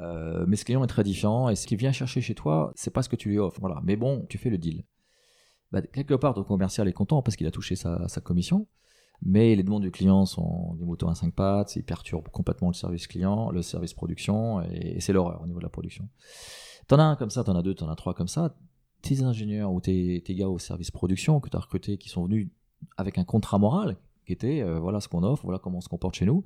[0.00, 2.90] Euh, mais ce client est très différent, et ce qu'il vient chercher chez toi, c'est
[2.92, 3.60] pas ce que tu lui offres.
[3.60, 3.80] Voilà.
[3.84, 4.84] Mais bon, tu fais le deal.
[5.72, 8.66] Bah, quelque part, ton commercial est content parce qu'il a touché sa, sa commission,
[9.22, 12.74] mais les demandes du client sont des moutons à cinq pattes, ils perturbent complètement le
[12.74, 16.08] service client, le service production, et, et c'est l'horreur au niveau de la production.
[16.86, 18.56] T'en as un comme ça, t'en as deux, t'en as trois comme ça.
[19.02, 22.48] Tes ingénieurs ou tes, gars au service production que tu as recrutés qui sont venus
[22.96, 25.88] avec un contrat moral qui était euh, voilà ce qu'on offre, voilà comment on se
[25.88, 26.44] comporte chez nous,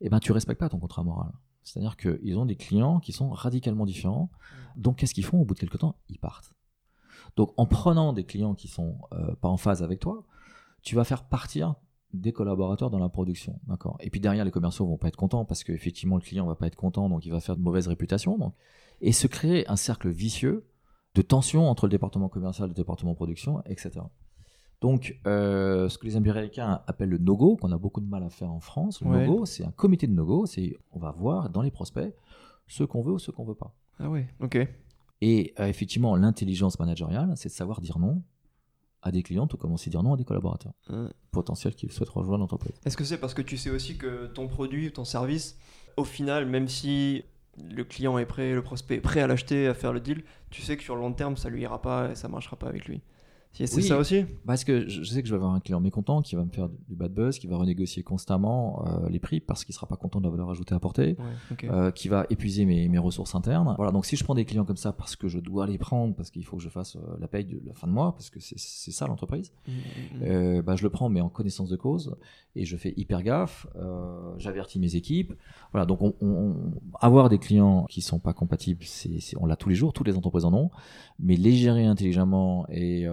[0.00, 1.32] et ben tu respectes pas ton contrat moral.
[1.62, 4.30] C'est-à-dire qu'ils ont des clients qui sont radicalement différents.
[4.76, 5.40] Donc qu'est-ce qu'ils font?
[5.40, 6.52] Au bout de quelques temps Ils partent.
[7.36, 10.24] Donc en prenant des clients qui sont euh, pas en phase avec toi,
[10.82, 11.76] tu vas faire partir
[12.12, 13.96] des collaborateurs dans la production, d'accord?
[14.00, 16.66] Et puis derrière, les commerciaux vont pas être contents parce qu'effectivement le client va pas
[16.66, 18.52] être content, donc il va faire de mauvaise réputation.
[19.02, 20.64] Et se créer un cercle vicieux
[21.14, 23.90] de tension entre le département commercial et le département production, etc.
[24.80, 28.30] Donc, euh, ce que les Américains appellent le no-go, qu'on a beaucoup de mal à
[28.30, 29.26] faire en France, le Ouais.
[29.26, 32.12] no-go, c'est un comité de no-go, c'est on va voir dans les prospects
[32.66, 33.74] ce qu'on veut ou ce qu'on veut pas.
[34.00, 34.56] Ah ouais, ok.
[35.20, 38.22] Et euh, effectivement, l'intelligence managériale, c'est de savoir dire non
[39.02, 41.10] à des clients, tout comme aussi dire non à des collaborateurs Hein.
[41.32, 42.74] potentiels qui souhaitent rejoindre l'entreprise.
[42.84, 45.58] Est-ce que c'est parce que tu sais aussi que ton produit ou ton service,
[45.96, 47.24] au final, même si
[47.58, 50.62] le client est prêt, le prospect est prêt à l'acheter, à faire le deal, tu
[50.62, 52.86] sais que sur le long terme, ça lui ira pas et ça marchera pas avec
[52.86, 53.02] lui.
[53.54, 53.82] C'est Oui.
[53.82, 56.44] ça aussi Parce que je sais que je vais avoir un client mécontent qui va
[56.44, 59.86] me faire du bad buzz, qui va renégocier constamment euh, les prix parce qu'il sera
[59.86, 61.16] pas content de la valeur ajoutée apportée.
[61.18, 63.74] Ouais, euh, qui va épuiser mes, mes ressources internes.
[63.76, 66.14] Voilà, donc si je prends des clients comme ça parce que je dois les prendre,
[66.14, 68.30] parce qu'il faut que je fasse euh, la paye de la fin de mois, parce
[68.30, 68.56] que c'est
[68.90, 70.22] ça l'entreprise, Mm, mm, mm.
[70.24, 72.16] euh, bah, je le prends mais en connaissance de cause
[72.56, 73.66] et je fais hyper gaffe,
[74.38, 75.32] j'avertis mes équipes.
[75.72, 79.68] Voilà, donc on, on- avoir des clients qui sont pas compatibles, c'est- on l'a tous
[79.68, 80.70] les jours, toutes les entreprises en ont,
[81.18, 83.06] mais les gérer intelligemment et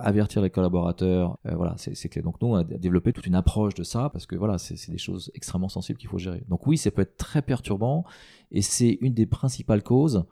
[0.00, 2.22] avertir les collaborateurs, euh, voilà, c'est clé.
[2.22, 4.98] Donc nous, on a développé toute une approche de ça parce que voilà, c'est des
[4.98, 6.42] choses extrêmement sensibles qu'il faut gérer.
[6.48, 8.04] Donc oui, ça peut être très perturbant
[8.50, 10.24] et c'est une des principales causes,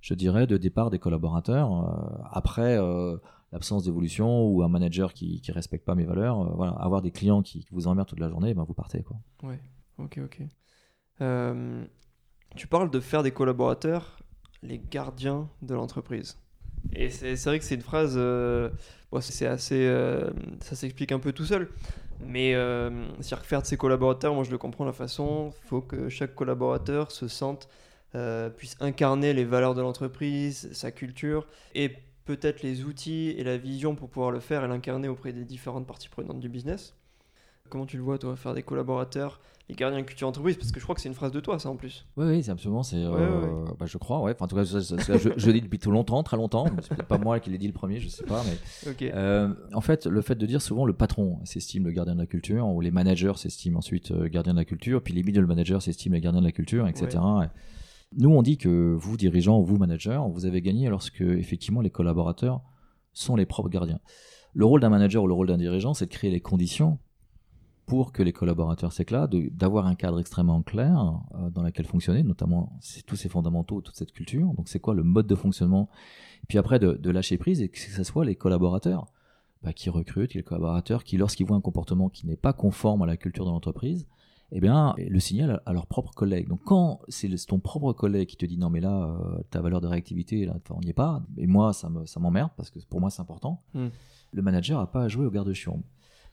[0.00, 1.72] je dirais, de départ des collaborateurs.
[1.72, 3.16] Euh, après, euh,
[3.52, 7.10] l'absence d'évolution ou un manager qui qui respecte pas mes valeurs, euh, voilà, avoir des
[7.10, 9.16] clients qui, vous emmerdent toute la journée, ben vous partez quoi.
[9.98, 10.42] Ok, ok.
[11.20, 11.84] Euh,
[12.56, 14.18] tu parles de faire des collaborateurs
[14.62, 16.38] les gardiens de l'entreprise.
[16.94, 18.68] Et c'est vrai que c'est une phrase, euh,
[19.20, 20.30] c'est assez, euh,
[20.60, 21.68] ça s'explique un peu tout seul.
[22.24, 22.90] Mais euh,
[23.42, 26.34] faire de ses collaborateurs, moi je le comprends de la façon, il faut que chaque
[26.34, 27.68] collaborateur se sente,
[28.14, 31.90] euh, puisse incarner les valeurs de l'entreprise, sa culture, et
[32.24, 35.86] peut-être les outils et la vision pour pouvoir le faire et l'incarner auprès des différentes
[35.86, 36.94] parties prenantes du business.
[37.68, 40.84] Comment tu le vois, toi, faire des collaborateurs, les gardiens culture entreprise Parce que je
[40.84, 42.04] crois que c'est une phrase de toi, ça en plus.
[42.16, 44.32] Oui, oui, c'est absolument, c'est, Ouais, euh, bah, je crois, ouais.
[44.32, 46.66] Enfin, en tout cas, ça- ça- ça, je, je depuis tout longtemps, très longtemps.
[46.82, 49.12] C'est peut-être pas moi qui l'ai dit le premier, je sais pas, mais.
[49.14, 52.26] Euh, en fait, le fait de dire souvent le patron s'estime le gardien de la
[52.26, 55.80] culture, ou les managers s'estiment ensuite euh, gardiens de la culture, puis les middle managers
[55.80, 57.18] s'estiment les gardiens de la culture, etc.
[57.44, 57.46] Et
[58.18, 62.60] Nous, on dit que vous, dirigeants, vous, managers, vous avez gagné lorsque, effectivement, les collaborateurs
[63.14, 64.00] sont les propres gardiens.
[64.54, 66.98] Le rôle d'un manager ou le rôle d'un dirigeant, c'est de créer les conditions
[67.86, 72.78] pour que les collaborateurs s'éclatent, d'avoir un cadre extrêmement clair euh, dans lequel fonctionner, notamment
[73.06, 74.52] tous ces fondamentaux, toute cette culture.
[74.54, 75.88] Donc, c'est quoi le mode de fonctionnement?
[76.44, 79.06] Et puis après, de, de lâcher prise et que ce soit les collaborateurs
[79.62, 83.06] bah, qui recrutent, les collaborateurs qui, lorsqu'ils voient un comportement qui n'est pas conforme à
[83.06, 84.06] la culture de l'entreprise,
[84.54, 86.48] eh bien, le signalent à, leurs propres collègues.
[86.48, 89.80] Donc, quand c'est ton propre collègue qui te dit non, mais là, euh, ta valeur
[89.80, 92.78] de réactivité, là, on n'y est pas, et moi, ça me- ça m'emmerde parce que
[92.88, 93.88] pour moi, c'est important, Hmm.
[94.32, 95.82] le manager n'a pas à jouer au garde-chiourme.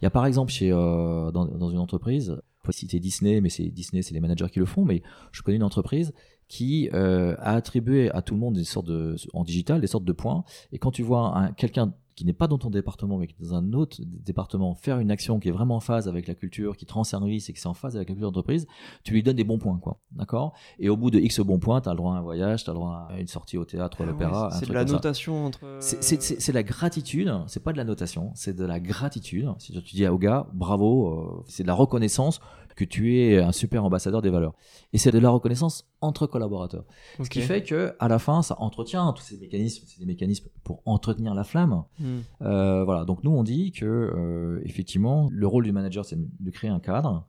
[0.01, 3.67] Il y a par exemple chez, euh, dans, une entreprise, faut citer Disney, mais c'est
[3.69, 6.13] Disney, c'est les managers qui le font, mais je connais une entreprise
[6.47, 10.05] qui euh, a attribué à tout le monde des sortes de, en digital des sortes
[10.05, 10.43] de points.
[10.71, 13.45] Et quand tu vois un- quelqu'un qui n'est pas dans ton département, mais qui est
[13.47, 16.75] dans un autre département, faire une action qui est vraiment en phase avec la culture,
[16.75, 18.67] qui te rend service et qui c'est en phase avec la culture d'entreprise,
[19.05, 20.01] tu lui donnes des bons points, quoi.
[20.11, 20.51] D'accord?
[20.79, 22.69] Et au bout de X bons points, tu as le droit à un voyage, tu
[22.69, 24.83] as le droit à une sortie au théâtre, à Ah l'opéra, ouais, c'est de la
[24.83, 25.77] notation entre.
[25.79, 26.01] C'est-
[26.41, 29.47] c'est la gratitude, c'est pas de la notation, c'est de la gratitude.
[29.59, 32.41] Si tu dis au gars, bravo, euh, c'est de la reconnaissance
[32.79, 34.55] que tu es un super ambassadeur des valeurs.
[34.93, 36.85] Et c'est de la reconnaissance entre collaborateurs.
[37.21, 40.47] Ce qui fait que à la fin, ça entretient tous ces mécanismes, c'est des mécanismes
[40.63, 41.83] pour entretenir la flamme.
[41.99, 42.19] Hmm.
[42.41, 43.03] Euh, voilà.
[43.03, 46.79] Donc nous, on dit que euh, effectivement, le rôle du manager, c'est de créer un
[46.79, 47.27] cadre.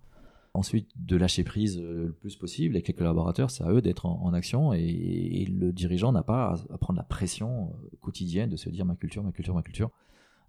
[0.55, 4.07] Ensuite, de lâcher prise euh, le plus possible avec les collaborateurs, c'est à eux d'être
[4.07, 8.51] en, en action et, et le dirigeant n'a pas à, à prendre la pression quotidienne
[8.51, 9.91] de se dire ma culture, ma culture, ma culture.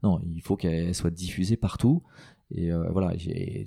[0.03, 2.01] Non, il faut qu'elle soit diffusée partout.
[2.53, 3.13] Et euh, voilà,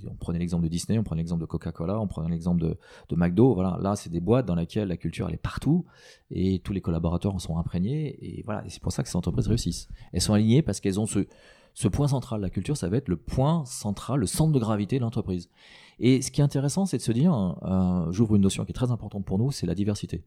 [0.09, 2.77] on prenait l'exemple de Disney, on prenait l'exemple de Coca-Cola, on prenait l'exemple de,
[3.09, 3.53] de McDo.
[3.53, 5.85] Voilà, là, c'est des boîtes dans lesquelles la culture elle est partout
[6.31, 8.17] et tous les collaborateurs en sont imprégnés.
[8.21, 9.87] Et voilà, c'est pour ça que ces entreprises réussissent.
[10.13, 11.27] Elles sont alignées parce qu'elles ont ce,
[11.73, 12.41] ce point central.
[12.41, 15.49] La culture, ça va être le point central, le centre de gravité de l'entreprise.
[15.99, 17.33] Et ce qui est intéressant, c'est de se dire,
[17.63, 20.23] euh, j'ouvre une notion qui est très importante pour nous, c'est la diversité.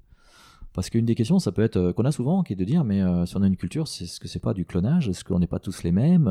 [0.73, 2.85] Parce qu'une des questions, ça peut être euh, qu'on a souvent, qui est de dire,
[2.85, 5.39] mais si on a une culture, c'est ce que c'est pas du clonage Est-ce qu'on
[5.39, 6.25] n'est pas tous les mêmes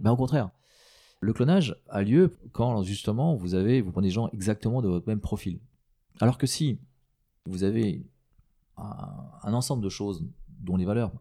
[0.00, 0.50] Ben au contraire.
[1.22, 5.08] Le clonage a lieu quand justement vous avez, vous prenez des gens exactement de votre
[5.08, 5.60] même profil.
[6.20, 6.78] Alors que si
[7.46, 8.04] vous avez
[8.76, 9.06] un,
[9.42, 10.24] un ensemble de choses
[10.60, 11.12] dont les valeurs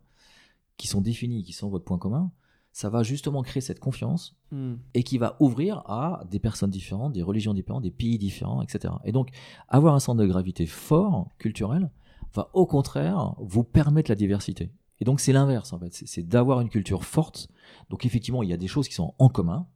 [0.75, 2.31] qui sont définies, qui sont votre point commun,
[2.73, 4.73] ça va justement créer cette confiance Hmm.
[4.93, 8.93] et qui va ouvrir à des personnes différentes, des religions différentes, des pays différents, etc.
[9.05, 9.29] Et donc,
[9.69, 11.89] avoir un centre de gravité fort, culturel,
[12.33, 14.69] va au contraire vous permettre la diversité.
[14.99, 15.93] Et donc, c'est l'inverse, en fait.
[15.93, 17.47] C'est d'avoir une culture forte.
[17.89, 19.67] Donc, effectivement, il y a des choses qui sont en commun.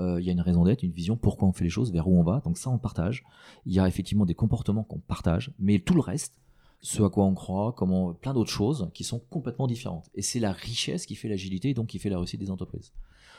[0.00, 2.08] Euh, il y a une raison d'être, une vision, pourquoi on fait les choses, vers
[2.08, 2.40] où on va.
[2.44, 3.22] Donc, ça, on partage.
[3.66, 5.52] Il y a effectivement des comportements qu'on partage.
[5.58, 6.34] Mais tout le reste,
[6.80, 10.08] ce à quoi on croit, comment, plein d'autres choses qui sont complètement différentes.
[10.14, 12.92] Et c'est la richesse qui fait l'agilité et donc qui fait la réussite des entreprises.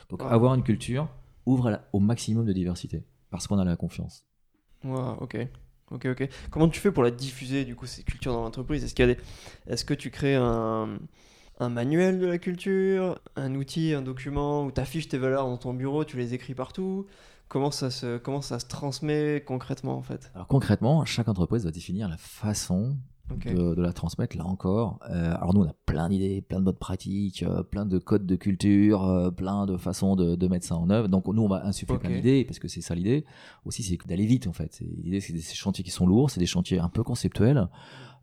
[0.09, 0.27] Donc Wow.
[0.29, 1.09] avoir une culture
[1.47, 4.23] ouvre la- au maximum de diversité parce qu'on a la confiance.
[4.83, 5.47] Wow, ok.
[5.89, 6.29] Ok, ok.
[6.51, 8.83] Comment tu fais pour la diffuser, du coup, ces cultures dans l'entreprise?
[8.83, 9.19] Est-ce qu'il y a des...
[9.67, 10.99] Est-ce que tu crées un...
[11.61, 15.57] un manuel de la culture, un outil, un document où tu affiches tes valeurs dans
[15.57, 17.05] ton bureau, tu les écris partout
[17.47, 20.31] Comment ça, se, comment ça se transmet concrètement en fait?
[20.33, 22.97] Alors concrètement, chaque entreprise va définir la façon
[23.45, 24.99] de, la transmettre, là encore.
[25.09, 28.25] Euh, alors nous, on a plein d'idées, plein de bonnes pratiques, euh, plein de codes
[28.25, 31.09] de culture, euh, plein de façons de, mettre ça en œuvre.
[31.09, 33.25] Donc nous, on va insuffler plein d'idées, parce que c'est ça l'idée.
[33.65, 34.81] Aussi, c'est d'aller vite, en fait.
[35.03, 37.67] L'idée, c'est des chantiers qui sont lourds, c'est des chantiers un peu conceptuels,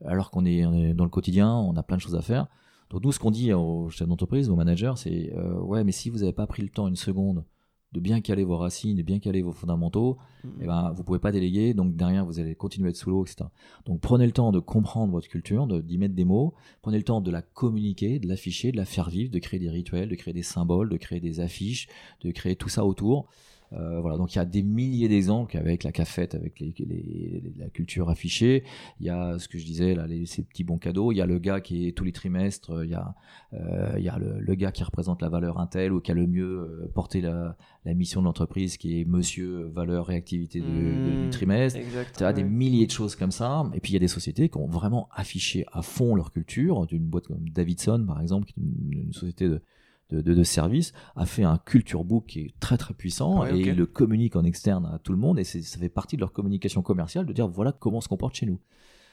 [0.05, 2.49] alors qu'on est, est, dans le quotidien, on a plein de choses à faire.
[2.91, 6.19] Donc nous, ce qu'on dit aux chefs d'entreprise, aux managers, c'est ouais, mais si vous
[6.19, 7.45] n'avez pas pris le temps une seconde
[7.93, 11.05] de bien caler vos racines, de bien caler vos fondamentaux, vous et eh ben, vous
[11.05, 13.49] pouvez pas déléguer, donc derrière, vous allez continuer à être sous l'eau, etc.
[13.87, 17.21] Donc, prenez le temps de comprendre votre culture, d'y mettre des mots, prenez le temps
[17.21, 20.35] de la communiquer, de l'afficher, de la faire vivre, de créer des rituels, de créer
[20.35, 21.89] des symboles, de créer des affiches,
[22.21, 23.29] de créer tout ça autour.
[23.73, 27.69] Euh, voilà, donc il y a des milliers d'exemples avec la cafette, avec les, la
[27.69, 28.65] culture affichée.
[29.01, 31.13] Il y a ce que je disais là, les, ces petits bons cadeaux.
[31.13, 32.85] Il y a le gars qui est tous les trimestres.
[32.85, 33.15] Il y a,
[33.53, 36.27] euh, il y a le, gars qui représente la valeur Intel ou qui a le
[36.27, 41.31] mieux euh, porté la, la mission de l'entreprise, qui est Monsieur valeur réactivité du mmh,
[41.31, 41.79] trimestre.
[42.17, 43.65] Tu as des milliers de choses comme ça.
[43.75, 46.87] Et puis il y a des sociétés qui ont vraiment affiché à fond leur culture.
[46.87, 49.63] D'une boîte comme Davidson par exemple, qui est une société de
[50.11, 53.77] de, de, service, a fait un culture book qui est très très puissant et il
[53.77, 56.83] le communique en externe à tout le monde et ça fait partie de leur communication
[56.83, 58.61] commerciale de dire voilà comment on se comporte chez nous.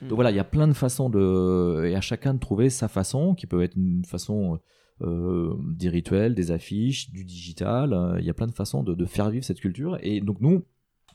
[0.02, 0.16] Donc hmm.
[0.16, 3.36] voilà, il y a plein de façons de et à chacun de trouver sa façon
[3.36, 4.60] qui peut être une façon
[5.02, 7.92] euh, des rituels, des affiches, du digital.
[7.92, 10.40] Euh, il y a plein de façons de, de, faire vivre cette culture et donc
[10.40, 10.64] nous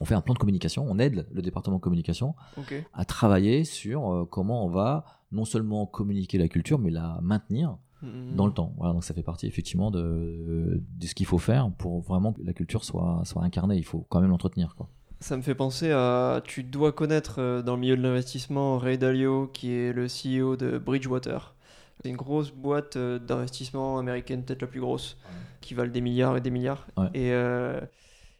[0.00, 2.34] on fait un plan de communication, on aide le département de communication
[2.92, 7.78] à travailler sur euh, comment on va non seulement communiquer la culture mais la maintenir
[8.02, 8.34] Mm-hmm.
[8.34, 8.72] dans le temps.
[8.78, 12.40] Voilà, donc ça fait partie effectivement de, de ce qu'il faut faire pour vraiment que
[12.42, 13.76] la culture soit, soit incarnée.
[13.76, 14.74] Il faut quand même l'entretenir.
[14.74, 14.88] Quoi.
[15.20, 16.40] Ça me fait penser à.
[16.44, 20.56] Tu dois connaître euh, dans le milieu de l'investissement Ray Dalio, qui est le CEO
[20.56, 21.54] de Bridgewater.
[22.02, 25.18] C'est une grosse boîte euh, d'investissement américaine, peut-être la plus grosse,
[25.60, 26.86] qui valent des milliards et des milliards.
[27.12, 27.78] Et, euh,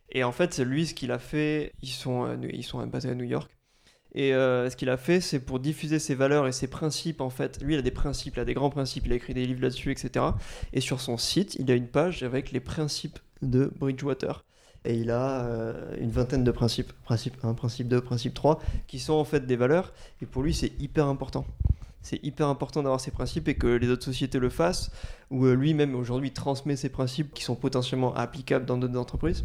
[0.08, 1.74] et en fait, c'est lui ce qu'il a fait.
[1.82, 3.50] Ils sont, ils sont basés à New York.
[4.14, 7.30] Et euh, ce qu'il a fait, c'est pour diffuser ses valeurs et ses principes, en
[7.30, 7.62] fait.
[7.62, 9.62] Lui, il a des principes, il a des grands principes, il a écrit des livres
[9.62, 10.24] là-dessus, etc.
[10.72, 14.44] Et sur son site, il a une page avec les principes de Bridgewater.
[14.84, 18.98] Et il a euh, une vingtaine de principes, principe 1, principe 2, principe 3, qui
[18.98, 19.92] sont en fait des valeurs.
[20.22, 21.46] Et pour lui, c'est hyper important.
[22.02, 24.90] C'est hyper important d'avoir ces principes et que les autres sociétés le fassent,
[25.30, 29.44] ou euh, lui-même aujourd'hui transmet ces principes qui sont potentiellement applicables dans d'autres entreprises.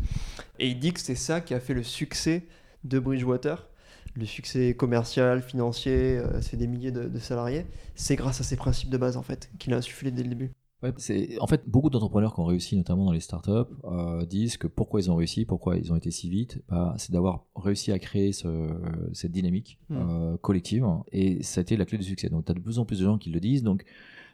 [0.57, 2.45] Et il dit que c'est ça qui a fait le succès
[2.86, 3.68] de Bridgewater
[4.16, 8.89] le succès commercial, financier, euh, c'est des milliers de, salariés, c'est grâce à ces principes
[8.89, 10.51] de base en fait qu'il a insufflé dès le début.
[10.84, 14.57] Ouais, c'est en fait beaucoup d'entrepreneurs qui ont réussi, notamment dans les startups, euh, disent
[14.57, 17.91] que pourquoi ils ont réussi, pourquoi ils ont été si vite, bah, c'est d'avoir réussi
[17.91, 18.70] à créer ce,
[19.13, 19.95] cette dynamique hmm.
[19.97, 22.30] euh, collective et ça a été la clé du succès.
[22.30, 23.86] Donc tu as de plus en plus de gens qui le disent, donc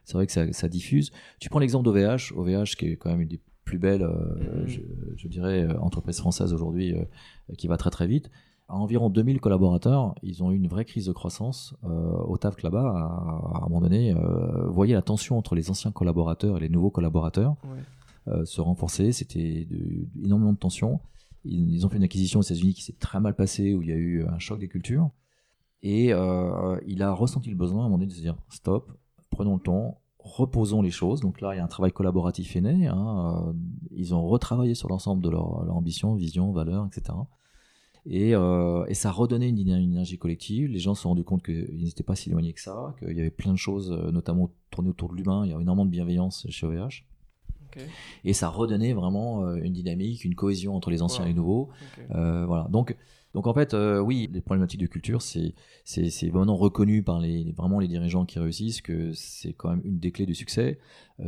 [0.03, 1.11] c'est vrai que ça, ça diffuse.
[1.39, 4.67] Tu prends l'exemple d'OVH, OVH qui est quand même une des plus belles, hmm.
[4.67, 4.81] je,
[5.15, 6.95] je, dirais, entreprises françaises aujourd'hui
[7.57, 8.29] qui va très très vite
[8.71, 11.75] à environ 2000 collaborateurs, ils ont eu une vraie crise de croissance.
[11.83, 11.87] Euh,
[12.23, 12.89] au TAF là-bas,
[13.53, 16.89] à, un moment donné, euh, voyez la tension entre les anciens collaborateurs et les nouveaux
[16.89, 17.55] collaborateurs
[18.29, 19.11] euh, se renforcer.
[19.11, 19.67] C'était
[20.23, 21.01] énormément de tension.
[21.43, 23.91] Ils, ont fait une acquisition aux États-Unis qui s'est très mal passée, où il y
[23.91, 25.09] a eu un choc des cultures.
[25.83, 28.89] Et euh, il a ressenti le besoin à un moment donné de se dire stop,
[29.31, 31.19] prenons le temps, reposons les choses.
[31.19, 32.87] Donc là, il y a un travail collaboratif est né.
[32.87, 33.53] Hein.
[33.91, 37.17] Ils ont retravaillé sur l'ensemble de leur, leur ambition, vision, valeur, etc.
[38.05, 40.69] Et, euh, et, ça a redonné une, énergie collective.
[40.69, 43.19] Les gens se sont rendus compte qu'ils n'étaient pas si éloignés que ça, qu'il y
[43.19, 45.43] avait plein de choses, euh, notamment tournées autour de l'humain.
[45.45, 47.05] Il y a énormément de bienveillance chez OVH.
[48.23, 51.69] Et ça redonnait vraiment euh, une dynamique, une cohésion entre les anciens et les nouveaux.
[52.11, 52.67] Euh, voilà.
[52.69, 52.95] Donc,
[53.33, 55.53] donc en fait, euh, oui, les problématiques de culture, c'est
[55.85, 59.99] c'est vraiment reconnu par les vraiment les dirigeants qui réussissent que c'est quand même une
[59.99, 60.79] des clés du succès.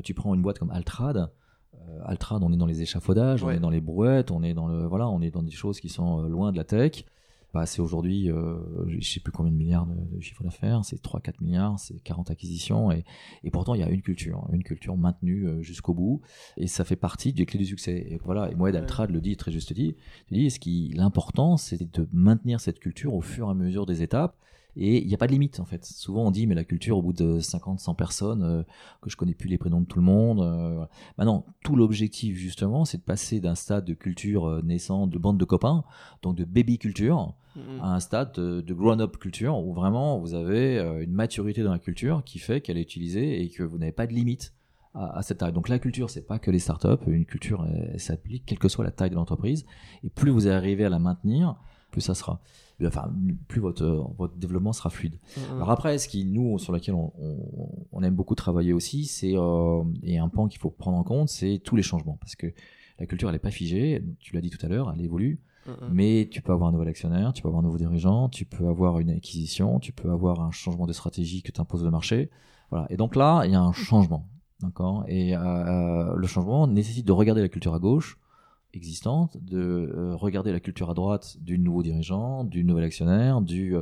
[0.03, 1.31] tu prends une boîte comme Altrad.
[1.75, 4.67] Euh, Altrad, on est dans les échafaudages, on est dans les brouettes, on est dans
[4.67, 7.05] le voilà, on est dans des choses qui sont euh, loin de la tech.
[7.53, 8.57] Bah, c'est aujourd'hui, euh,
[8.87, 12.31] je sais plus combien de milliards de, de chiffre d'affaires, c'est 3-4 milliards, c'est 40
[12.31, 13.05] acquisitions, et,
[13.43, 16.21] et pourtant il y a une culture, une culture maintenue euh, jusqu'au bout,
[16.57, 18.07] et ça fait partie des clés du succès.
[18.09, 19.95] Et voilà, et Moed Altrad le dit très juste dit,
[20.31, 24.01] dit, ce qui l'important, c'est de maintenir cette culture au fur et à mesure des
[24.01, 24.35] étapes,
[24.75, 25.85] et il n'y a pas de limite en fait.
[25.85, 28.63] Souvent on dit mais la culture au bout de 50, 100 personnes, euh,
[29.01, 30.41] que je connais plus les prénoms de tout le monde.
[30.41, 30.85] Euh,
[31.17, 35.37] Maintenant, tout l'objectif justement, c'est de passer d'un stade de culture euh, naissant de bande
[35.37, 35.83] de copains,
[36.21, 37.81] donc de baby culture, mm-hmm.
[37.81, 42.23] à un stade de, grown-up culture où vraiment vous avez une maturité dans la culture
[42.23, 44.53] qui fait qu'elle est utilisée et que vous n'avez pas de limite
[44.93, 45.53] à, cette taille.
[45.53, 47.03] Donc la culture, c'est pas que les startups.
[47.07, 49.65] Une culture, elle, s'applique quelle que soit la taille de l'entreprise.
[50.03, 51.55] Et plus vous arrivez à la maintenir,
[51.91, 52.41] plus ça sera,
[52.85, 53.11] enfin,
[53.47, 53.85] plus votre,
[54.17, 55.19] votre développement sera fluide.
[55.55, 59.33] Alors après, ce qui nous sur lequel on, on- on aime beaucoup travailler aussi, c'est
[59.35, 62.47] euh, et un pan qu'il faut prendre en compte, c'est tous les changements, parce que
[62.99, 64.03] la culture elle est pas figée.
[64.19, 65.39] Tu l'as dit tout à l'heure, elle évolue.
[65.91, 68.67] Mais tu peux avoir un nouvel actionnaire, tu peux avoir un nouveau dirigeant, tu peux
[68.67, 72.29] avoir une acquisition, tu peux avoir un changement de stratégie que t'impose le marché.
[72.69, 72.85] Voilà.
[72.89, 74.27] Et donc là, il y a un changement.
[74.61, 75.05] D'accord?
[75.07, 78.17] Et euh, le changement nécessite de regarder la culture à gauche
[78.73, 83.75] existante, de euh, regarder la culture à droite du nouveau dirigeant, du nouvel actionnaire, du,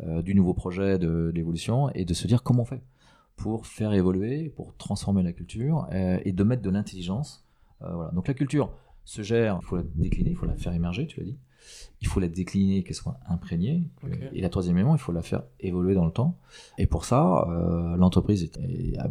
[0.00, 2.82] euh, du nouveau projet de, l'évolution, et de se dire comment on fait
[3.36, 7.44] pour faire évoluer, pour transformer la culture, euh, et de mettre de l'intelligence.
[7.80, 8.10] Voilà.
[8.10, 8.72] Donc la culture,
[9.04, 11.38] se gère, il faut la décliner, il faut la faire émerger, tu l'as dit.
[12.00, 13.84] Il faut la décliner, qu'elle soit imprégnée.
[14.32, 16.38] Et la troisième élément, il faut la faire évoluer dans le temps.
[16.78, 18.50] Et pour ça, euh, l'entreprise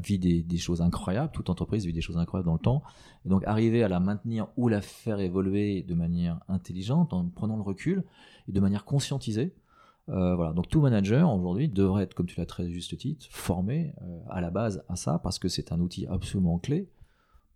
[0.04, 2.84] vit des, des choses incroyables, toute entreprise vit des choses incroyables dans le temps.
[3.26, 7.56] Et donc arriver à la maintenir ou la faire évoluer de manière intelligente, en prenant
[7.58, 8.04] le recul
[8.48, 9.54] et de manière conscientisée.
[10.10, 10.54] Euh, voilà.
[10.54, 14.40] Donc tout manager aujourd'hui devrait être, comme tu l'as très juste titre, formé euh, à
[14.40, 16.88] la base à ça parce que c'est un outil absolument clé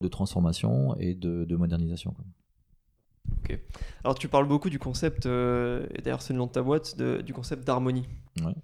[0.02, 2.12] de transformation et de, de modernisation.
[2.12, 2.26] quoi.
[4.03, 6.97] Alors tu parles beaucoup du concept, euh, et d'ailleurs c'est le nom de ta boîte,
[6.97, 8.07] de- du concept d'harmonie.
[8.41, 8.55] Ouais.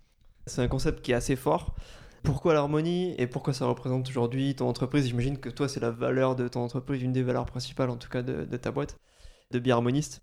[0.46, 1.76] C'est un concept qui est assez fort.
[2.24, 5.08] Pourquoi l'harmonie et pourquoi ça représente aujourd'hui ton entreprise?
[5.08, 8.10] J'imagine que toi c'est la valeur de ton entreprise, une des valeurs principales en tout
[8.10, 8.98] cas de, de ta boîte,
[9.52, 10.22] de biharmoniste.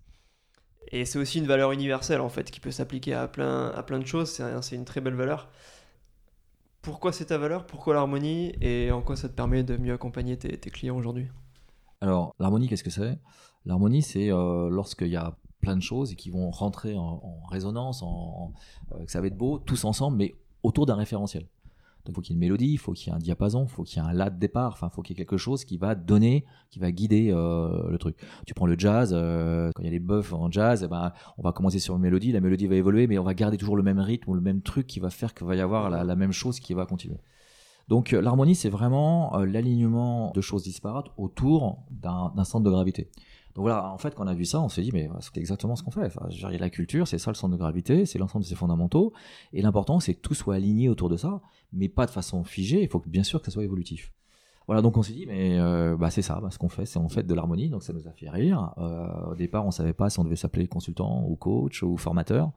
[0.91, 3.99] Et c'est aussi une valeur universelle en fait qui peut s'appliquer à plein, à plein
[3.99, 5.49] de choses, c'est un- c'est une très belle valeur.
[6.81, 7.65] Pourquoi c'est ta valeur?
[7.65, 8.53] Pourquoi l'harmonie?
[8.61, 11.27] Et en quoi ça te permet de mieux accompagner tes, tes clients aujourd'hui?
[12.05, 13.17] Alors, l'harmonie, qu'est-ce que c'est?
[13.65, 18.03] L'harmonie, c'est euh, lorsqu'il y a plein de choses et qui vont rentrer en, résonance,
[18.03, 18.53] en,
[18.91, 21.47] euh, que ça va être beau, tous ensemble, mais autour d'un référentiel.
[22.05, 23.63] Donc, il faut qu'il y ait une mélodie, il faut qu'il y ait un diapason,
[23.63, 25.25] il faut qu'il y ait un la de départ, enfin, il faut qu'il y ait
[25.25, 28.17] quelque chose qui va donner, qui va guider euh, le truc.
[28.45, 31.41] Tu prends le jazz, quand il y a les buffs en jazz, eh ben, on
[31.41, 33.83] va commencer sur une mélodie, la mélodie va évoluer, mais on va garder toujours le
[33.83, 36.33] même rythme ou le même truc qui va faire qu'il va y avoir la même
[36.33, 37.17] chose qui va continuer.
[37.87, 43.09] Donc euh, l'harmonie, c'est vraiment euh, l'alignement de choses disparates autour d'un centre de gravité.
[43.55, 45.77] Donc voilà, en fait, quand on a vu ça, on s'est dit, mais c'est exactement
[45.77, 46.05] ce qu'on fait.
[46.07, 49.13] Enfin, la culture, c'est ça le centre de gravité, c'est l'ensemble de ses fondamentaux.
[49.53, 52.83] Et l'important, c'est que tout soit aligné autour de ça, mais pas de façon figée.
[52.83, 54.11] Il faut que, bien sûr que ça soit évolutif.
[54.67, 56.99] Voilà, donc on s'est dit, mais euh, bah, c'est ça, bah, ce qu'on fait, c'est
[56.99, 58.73] on fait de l'harmonie, donc ça nous a fait rire.
[59.29, 62.51] Au départ, on savait pas si on devait s'appeler consultant ou coach ou formateur.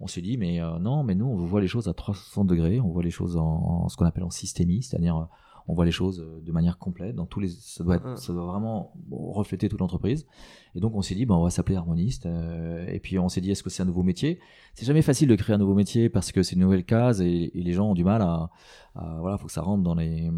[0.00, 2.80] On s'est dit, mais euh, non, mais nous, on voit les choses à 360 degrés,
[2.80, 5.24] on voit les choses en, en ce qu'on appelle en systémie, c'est-à-dire euh,
[5.66, 7.14] on voit les choses euh, de manière complète.
[7.14, 8.16] Dans tous les, ça doit, être- Mhm.
[8.16, 10.26] ça doit vraiment refléter toute l'entreprise.
[10.74, 12.26] Et donc on s'est dit, bah, on va s'appeler harmoniste.
[12.26, 14.40] euh, et puis on s'est dit, est-ce que c'est un nouveau métier?
[14.74, 17.50] C'est jamais facile de créer un nouveau métier parce que c'est une nouvelle case et,
[17.56, 18.50] et les gens ont du mal à,
[18.96, 20.28] à- voilà, faut que ça rentre dans les,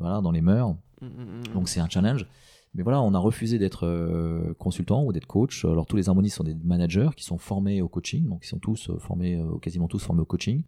[0.00, 0.70] voilà, dans les mœurs.
[1.02, 1.10] Mm, mm,
[1.50, 1.54] mm.
[1.54, 2.26] Donc c'est un challenge.
[2.74, 5.64] Mais voilà, on a refusé d'être euh, consultant ou d'être coach.
[5.64, 8.58] Alors tous les harmonistes sont des managers qui sont formés au coaching, donc ils sont
[8.58, 10.62] tous euh, formés, euh, quasiment tous formés au coaching,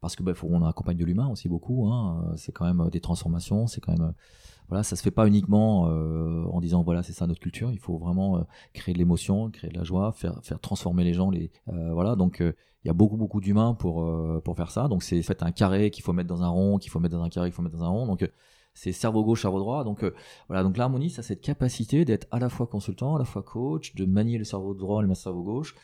[0.00, 1.86] parce que bah, faut, on accompagne de l'humain aussi beaucoup.
[1.86, 2.32] Hein.
[2.36, 4.12] C'est quand même des transformations, c'est quand même
[4.68, 7.70] voilà, ça se fait pas uniquement en disant voilà c'est ça notre culture.
[7.70, 11.30] Il faut vraiment créer de l'émotion, créer de la joie, faire faire transformer les gens.
[11.30, 14.10] Les voilà donc il y a beaucoup beaucoup d'humains pour
[14.42, 14.88] pour faire ça.
[14.88, 17.22] Donc c'est fait un carré qu'il faut mettre dans un rond, qu'il faut mettre dans
[17.22, 18.06] un carré, qu'il faut mettre dans un rond.
[18.06, 18.26] Donc
[18.74, 19.84] c'est cerveau gauche, cerveau droit.
[19.84, 20.12] Donc euh,
[20.48, 23.94] voilà, donc l'harmonie, ça cette capacité d'être à la fois consultant, à la fois coach,
[23.94, 25.74] de manier le cerveau droit et le cerveau gauche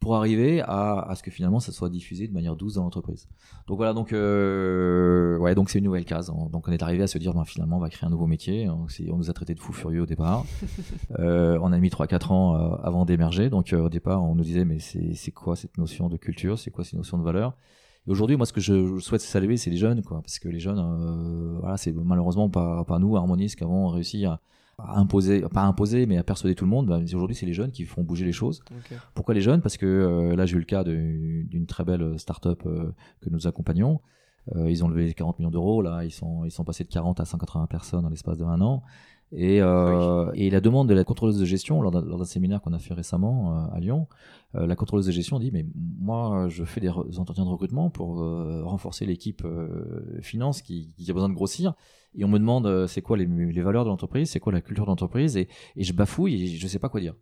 [0.00, 3.28] pour arriver à, à ce que finalement ça soit diffusé de manière douce dans l'entreprise.
[3.66, 6.32] Donc voilà, donc euh, ouais, donc c'est une nouvelle case.
[6.52, 8.68] Donc on est arrivé à se dire, ben, finalement, on va créer un nouveau métier.
[8.68, 10.44] On, on nous a traité de fous furieux au départ.
[11.18, 13.50] Euh, on a mis 3-4 ans euh, avant d'émerger.
[13.50, 16.58] Donc euh, au départ, on nous disait, mais c'est c'est quoi cette notion de culture?
[16.58, 17.54] C'est quoi cette notion de valeur?
[18.08, 20.60] Et aujourd'hui, moi, ce que je souhaite saluer, c'est les jeunes, quoi, parce que les
[20.60, 24.40] jeunes, euh, voilà, c'est malheureusement pas, pas nous, Harmonis, qui avons réussi à,
[24.78, 26.86] à imposer, pas à imposer, mais à persuader tout le monde.
[26.86, 28.62] Bah, aujourd'hui, c'est les jeunes qui font bouger les choses.
[29.14, 29.60] Pourquoi les jeunes?
[29.60, 33.46] Parce que euh, là, j'ai eu le cas d'une très belle start-up euh, que nous
[33.46, 34.00] accompagnons.
[34.56, 35.82] Ils ont levé 40 millions d'euros.
[35.82, 38.62] Là, ils sont, ils sont passés de 40 à 180 personnes en l'espace de un
[38.62, 38.82] an.
[39.32, 42.78] Et, euh, et la demande de la contrôleuse de gestion, lors d'un séminaire qu'on a
[42.78, 44.06] fait récemment euh, à Lyon,
[44.54, 45.66] euh, la contrôleuse de gestion dit Mais
[46.00, 50.62] moi, je fais des, re- des entretiens de recrutement pour euh, renforcer l'équipe euh, finance
[50.62, 51.74] qui, qui a besoin de grossir.
[52.14, 54.62] Et on me demande euh, c'est quoi les, les valeurs de l'entreprise, c'est quoi la
[54.62, 57.14] culture de l'entreprise, et, et je bafouille et je sais pas quoi dire.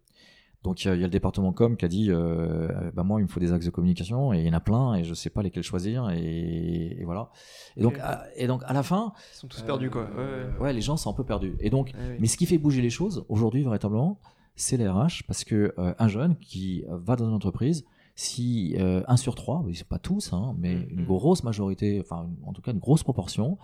[0.64, 3.04] Donc il y, a il y a le département com qui a dit euh, bah
[3.04, 5.04] moi il me faut des axes de communication et il y en a plein et
[5.04, 7.30] je sais pas lesquels choisir et, et voilà.
[7.76, 10.02] Et donc à, et donc à la fin Ils sont tous perdus quoi.
[10.02, 10.16] Ouais, ouais.
[10.18, 11.54] euh, ouais, les gens sont un peu perdus.
[11.60, 12.16] Et donc Ouais, ouais.
[12.18, 14.18] mais ce qui fait bouger les choses aujourd'hui véritablement
[14.56, 17.84] c'est les RH parce que euh, un jeune qui va dans une entreprise
[18.18, 20.86] si euh, un sur trois, c'est pas tous, hein, mais Mhm.
[20.90, 23.58] une grosse majorité, enfin une- en tout cas une grosse proportion,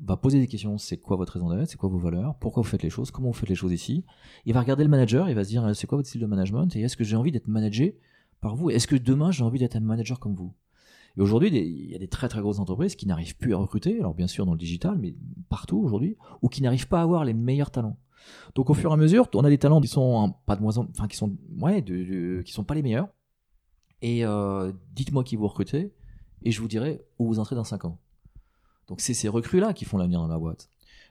[0.00, 0.78] va poser des questions.
[0.78, 1.68] C'est quoi votre raison d'être?
[1.68, 2.36] C'est quoi vos valeurs?
[2.38, 3.10] Pourquoi vous faites les choses?
[3.10, 4.04] Comment vous faites les choses ici?
[4.44, 6.74] Il va regarder le manager, il va se dire c'est quoi votre style de management?
[6.76, 7.98] Et est-ce que j'ai envie d'être managé
[8.40, 8.70] par vous?
[8.70, 10.52] Est-ce que demain j'ai envie d'être un manager comme vous?
[11.16, 13.98] Et aujourd'hui, il y a des très très grosses entreprises qui n'arrivent plus à recruter,
[13.98, 15.14] alors bien sûr dans le digital, mais
[15.48, 17.98] partout aujourd'hui, ou qui n'arrivent pas à avoir les meilleurs talents.
[18.54, 20.76] Donc au fur et à mesure, on a des talents qui sont pas de moins
[20.76, 23.08] enfin qui sont ouais, qui sont pas les meilleurs.
[24.00, 25.92] Et euh, dites-moi qui vous recrutez,
[26.42, 27.98] et je vous dirai où vous entrez dans 5 ans.
[28.88, 30.68] Donc c'est ces recrues là qui font l'avenir dans la boîte.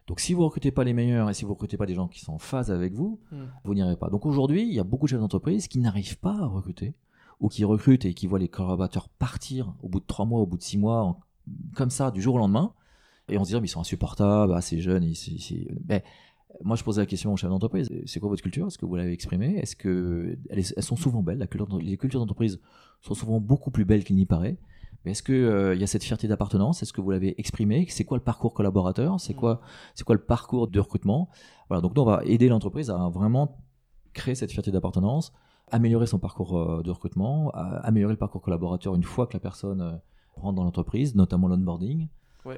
[0.08, 2.22] Donc si vous recrutez pas les meilleurs et si vous recrutez pas des gens qui
[2.22, 3.46] sont en phase avec vous, hmm.
[3.64, 4.10] vous n'irez pas.
[4.10, 6.94] Donc aujourd'hui, il y a beaucoup de chefs d'entreprise qui n'arrivent pas à recruter
[7.40, 10.46] ou qui recrutent et qui voient les collaborateurs partir au bout de 3 mois, au
[10.46, 11.20] bout de 6 mois,
[11.76, 12.74] comme ça, du jour au lendemain.
[13.30, 15.06] Et on se dit, mais ils sont insupportables, assez jeunes.
[15.88, 16.04] Mais
[16.64, 18.68] moi, je posais la question aux chefs d'entreprise c'est quoi votre culture?
[18.68, 19.58] Est-ce que vous l'avez exprimée?
[19.58, 21.48] Est-ce que elles, sont souvent belles
[21.82, 22.60] Les cultures d'entreprise
[23.02, 24.58] sont souvent beaucoup plus belles qu'il n'y paraît.
[25.08, 26.84] Mais est-ce qu'il euh, il y a cette fierté d'appartenance?
[26.84, 29.22] Est-ce que vous l'avez exprimé C'est quoi le parcours collaborateur?
[29.22, 29.40] C'est mm.
[29.40, 29.62] quoi,
[29.96, 31.30] c'est quoi le parcours de recrutement?
[31.70, 33.58] Voilà, donc nous, on va aider l'entreprise à vraiment
[34.12, 35.32] créer cette fierté d'appartenance,
[35.72, 39.80] améliorer son parcours euh, de recrutement, améliorer le parcours collaborateur une fois que la personne
[39.80, 39.96] euh,
[40.36, 42.10] rentre dans l'entreprise, notamment l'onboarding.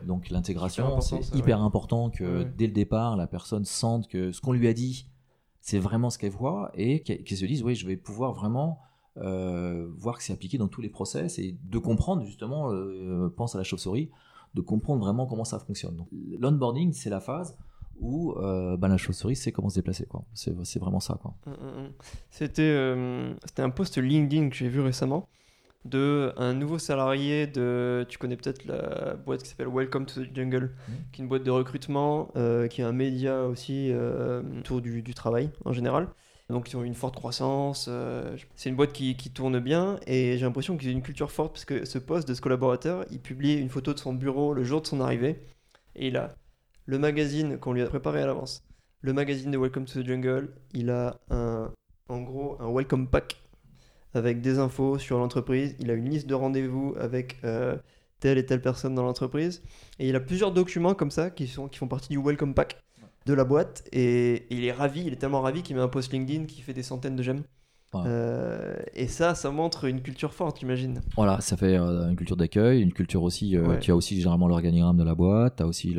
[0.07, 4.53] Donc l'intégration, c'est hyper important que dès le départ, la personne sente que ce qu'on
[4.53, 5.07] lui a dit,
[5.61, 8.88] c'est vraiment ce qu'elle voit et qu'elle se dise, oui, je vais pouvoir vraiment euh,
[9.19, 13.57] voir que c'est appliqué dans tous les process et de comprendre justement, euh, pense à
[13.57, 14.09] la chauve-souris,
[14.53, 16.05] de comprendre vraiment comment ça fonctionne.
[16.39, 17.57] L'onboarding, c'est la phase
[17.99, 20.07] où euh, bah, la chauve-souris sait comment se déplacer.
[20.33, 21.19] C'est, vraiment ça.
[21.21, 21.35] Quoi.
[21.45, 21.91] Hum, hum, hum.
[22.29, 22.95] C'était,
[23.45, 25.27] c'était un post LinkedIn que j'ai vu récemment
[25.85, 30.35] de un nouveau salarié de tu connais peut-être la boîte qui s'appelle Welcome to the
[30.35, 30.75] Jungle
[31.13, 32.25] qui est une boîte de recrutement
[32.69, 33.93] qui est un média aussi
[34.59, 36.09] autour du, du, travail en général
[36.49, 37.87] donc ils ont une forte croissance.
[37.89, 41.53] Euh, c'est une boîte qui, tourne bien et j'ai l'impression qu'ils ont une culture forte
[41.53, 44.63] parce que ce poste de ce collaborateur, il publie une photo de son bureau le
[44.63, 45.39] jour de son arrivée
[45.95, 46.35] et il a
[46.85, 48.63] le magazine qu'on lui a préparé à l'avance,
[49.01, 53.37] le magazine de Welcome to the Jungle, il a en gros un welcome pack
[54.15, 57.77] avec des infos sur l'entreprise, il a une liste de rendez-vous avec euh,
[58.19, 59.61] telle et telle personne dans l'entreprise
[59.99, 62.81] et il a plusieurs documents comme ça qui, sont, qui font partie du welcome pack
[63.29, 66.11] de la boîte et, il est ravi, il est tellement ravi qu'il met un post
[66.11, 67.43] LinkedIn qui fait des centaines de j'aime.
[67.95, 71.01] Euh, et ça, ça montre une culture forte, j'imagine.
[71.15, 73.57] Voilà, ça fait euh, une culture d'accueil, une culture aussi.
[73.57, 75.95] Euh, tu as aussi généralement l'organigramme de la boîte, tu as aussi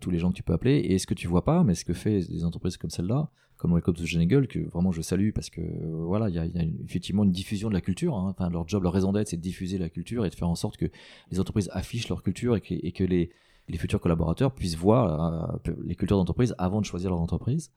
[0.00, 0.78] tous les gens que tu peux appeler.
[0.78, 3.28] Et ce que tu vois pas, mais ce que fait des entreprises comme celle-là,
[3.58, 5.60] comme Welcome to Genegel, que vraiment je salue parce que
[6.04, 6.46] voilà, il y a,
[6.84, 8.16] effectivement une diffusion de la culture.
[8.16, 8.34] Hein.
[8.36, 10.56] Enfin, leur job, leur raison d'être, c'est de diffuser la culture et de faire en
[10.56, 10.86] sorte que
[11.30, 13.30] les entreprises affichent leur culture et que les
[13.68, 17.70] les futurs collaborateurs puissent voir euh, les cultures d'entreprise avant de choisir leur entreprise.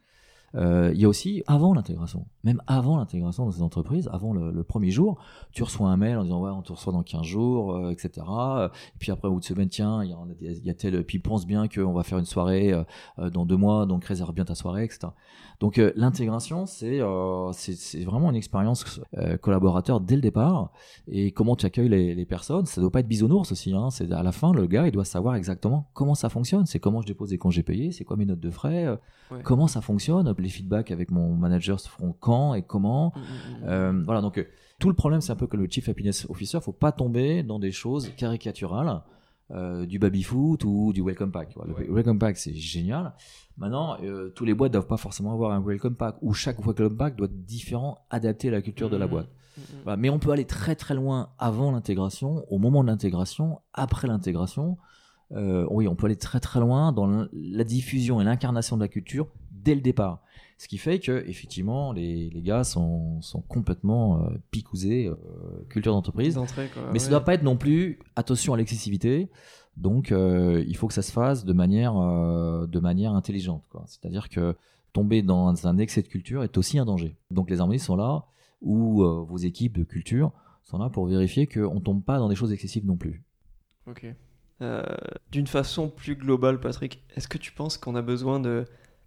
[0.53, 4.63] Euh, il y a aussi avant l'intégration, même avant l'intégration dans ces entreprises, avant le,
[4.63, 5.19] premier jour,
[5.51, 8.25] tu reçois un mail en disant ouais on te reçoit dans 15 jours, euh, etc.
[8.65, 11.19] Et puis après au bout de semaine, tiens, il y, a, y a tel, puis
[11.19, 12.73] pense bien qu'on va faire une soirée
[13.17, 15.09] dans deux mois, donc réserve bien ta soirée, etc.
[15.59, 20.71] Donc euh, l'intégration, euh, c'est c'est vraiment une expérience euh, collaborateur dès le départ.
[21.07, 23.73] Et comment tu accueilles les, les personnes, ça doit pas être bisounours aussi.
[23.73, 23.89] Hein.
[23.89, 26.65] C'est à la fin, le gars, il doit savoir exactement comment ça fonctionne.
[26.65, 28.99] C'est comment je dépose des congés payés, c'est quoi mes notes de frais,
[29.43, 33.13] comment ça fonctionne, les feedbacks avec mon manager se feront quand et comment.
[33.15, 34.03] Mmh, mmh, mmh.
[34.03, 34.45] voilà, donc
[34.79, 37.59] tout le problème, c'est un peu que le chief happiness officer, faut pas tomber dans
[37.59, 39.01] des choses caricaturales.
[39.51, 41.55] Euh, du baby foot ou du welcome pack.
[41.67, 43.13] Le welcome pack c'est génial.
[43.57, 46.97] Maintenant, euh, tous les boîtes doivent pas forcément avoir un welcome pack ou chaque welcome
[46.97, 49.29] pack doit être différent, adapté à la culture de la boîte.
[49.55, 49.95] Mmh.
[49.99, 54.79] Mais on peut aller très très loin avant l'intégration, au moment de l'intégration, après l'intégration.
[55.33, 58.87] Euh, oui, on peut aller très très loin dans la diffusion et l'incarnation de la
[58.87, 59.27] culture
[59.65, 60.21] dès le départ.
[60.57, 65.17] Ce qui fait que effectivement les, les gars sont, sont complètement euh, picousés euh,
[65.67, 66.39] culture d'entreprise.
[66.93, 69.29] Mais ça ne doit pas être non plus attention à l'excessivité.
[69.75, 73.65] Donc euh, il faut que ça se fasse de manière euh, de manière intelligente.
[73.87, 74.55] C'est-à-dire que
[74.93, 77.17] tomber dans un excès de culture est aussi un danger.
[77.31, 78.23] Donc les harmonies sont là
[78.61, 80.31] ou vos équipes de culture
[80.63, 83.25] sont là pour vérifier qu'on tombe pas dans des choses excessives non plus.
[83.87, 84.05] Ok.
[85.31, 88.65] D'une façon plus globale, Patrick, est-ce que tu penses qu'on a besoin de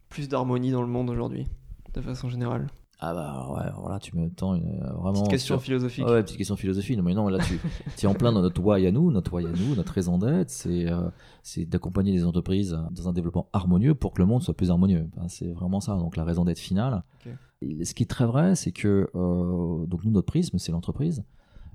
[0.09, 1.46] plus d'harmonie dans le monde aujourd'hui,
[1.94, 2.66] de façon générale
[3.00, 5.12] ah bah ouais, voilà, tu me tends une, euh, vraiment.
[5.12, 6.04] Petite question philosophique.
[6.04, 6.98] ouais, petite question philosophique.
[7.00, 7.38] Mais non, là,
[7.96, 10.18] tu es en plein dans notre why à nous, notre why à nous, notre raison
[10.18, 11.09] d'être, c'est euh,
[11.44, 15.09] c'est d'accompagner les entreprises dans un développement harmonieux pour que le monde soit plus harmonieux.
[15.28, 15.94] c'est vraiment ça.
[15.94, 17.04] Donc la raison d'être finale.
[17.62, 21.22] ce qui est très vrai, c'est que euh, donc nous, notre prisme, c'est l'entreprise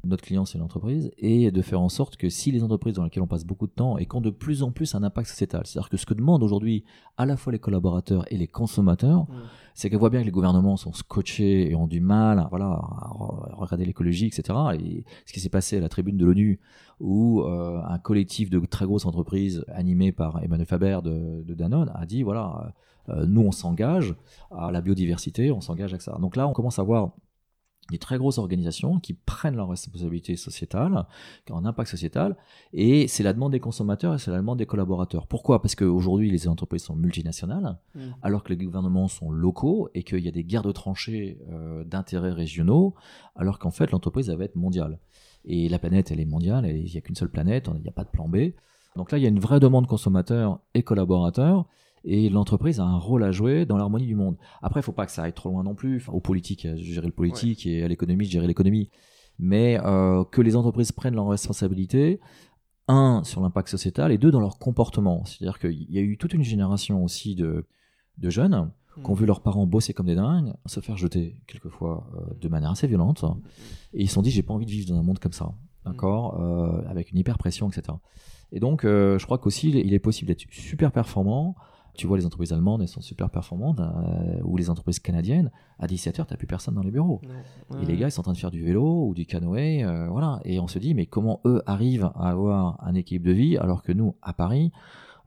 [0.05, 3.23] notre client c'est l'entreprise, et de faire en sorte que si les entreprises dans lesquelles
[3.23, 5.65] on passe beaucoup de temps et qui ont de plus en plus un impact sociétal,
[5.65, 6.83] c'est-à-dire que ce que demandent aujourd'hui
[7.17, 9.33] à la fois les collaborateurs et les consommateurs, mmh.
[9.75, 13.11] c'est qu'elles voient bien que les gouvernements sont scotchés et ont du mal voilà, à
[13.53, 14.59] regarder l'écologie, etc.
[14.79, 16.59] Et ce qui s'est passé à la tribune de l'ONU,
[16.99, 21.91] où euh, un collectif de très grosses entreprises animé par Emmanuel Faber de, de Danone
[21.95, 22.73] a dit, voilà,
[23.09, 24.15] euh, nous on s'engage
[24.51, 26.17] à la biodiversité, on s'engage à ça.
[26.19, 27.11] Donc là on commence à voir
[27.91, 31.05] des très grosses organisations qui prennent leurs responsabilités sociétales,
[31.45, 32.37] qui ont un impact sociétal,
[32.71, 35.27] et c'est la demande des consommateurs et c'est la demande des collaborateurs.
[35.27, 35.61] Pourquoi?
[35.61, 37.99] Parce qu'aujourd'hui, les entreprises sont multinationales, Mm.
[38.21, 41.83] alors que les gouvernements sont locaux et qu'il y a des guerres de tranchées euh,
[41.83, 42.95] d'intérêts régionaux,
[43.35, 44.99] alors qu'en fait, l'entreprise elle va être mondiale.
[45.45, 47.91] Et la planète, elle est mondiale, il n'y a qu'une seule planète, il n'y a
[47.91, 48.53] pas de plan B.
[48.95, 51.65] Donc là, il y a une vraie demande consommateur et collaborateur,
[52.03, 54.37] et l'entreprise a un rôle à jouer dans l'harmonie du monde.
[54.61, 55.97] Après, il faut pas que ça aille trop loin non plus.
[55.97, 58.89] Enfin, aux politiques, à gérer le politique, et à l'économie, gérer l'économie.
[59.39, 62.19] Mais euh, que les entreprises prennent leurs responsabilités,
[62.87, 65.23] un, sur l'impact sociétal, et deux, dans leur comportement.
[65.25, 67.65] C'est-à-dire qu'il y a eu toute une génération aussi de,
[68.17, 72.07] de jeunes qui ont vu leurs parents bosser comme des dingues, se faire jeter quelquefois
[72.15, 73.25] euh, de manière assez violente,
[73.93, 75.53] et ils se sont dit j'ai pas envie de vivre dans un monde comme ça,
[75.85, 77.97] d'accord, euh, avec une hyper pression, etc.
[78.51, 81.55] Et donc euh, je crois qu'aussi il est possible d'être super performant.
[81.95, 85.85] Tu vois les entreprises allemandes elles sont super performantes, euh, ou les entreprises canadiennes à
[85.87, 87.21] 17h t'as plus personne dans les bureaux.
[87.81, 90.07] Et les gars, ils sont en train de faire du vélo ou du canoë, euh,
[90.09, 90.39] voilà.
[90.45, 93.83] Et on se dit, mais comment eux arrivent à avoir un équilibre de vie alors
[93.83, 94.71] que nous, à Paris,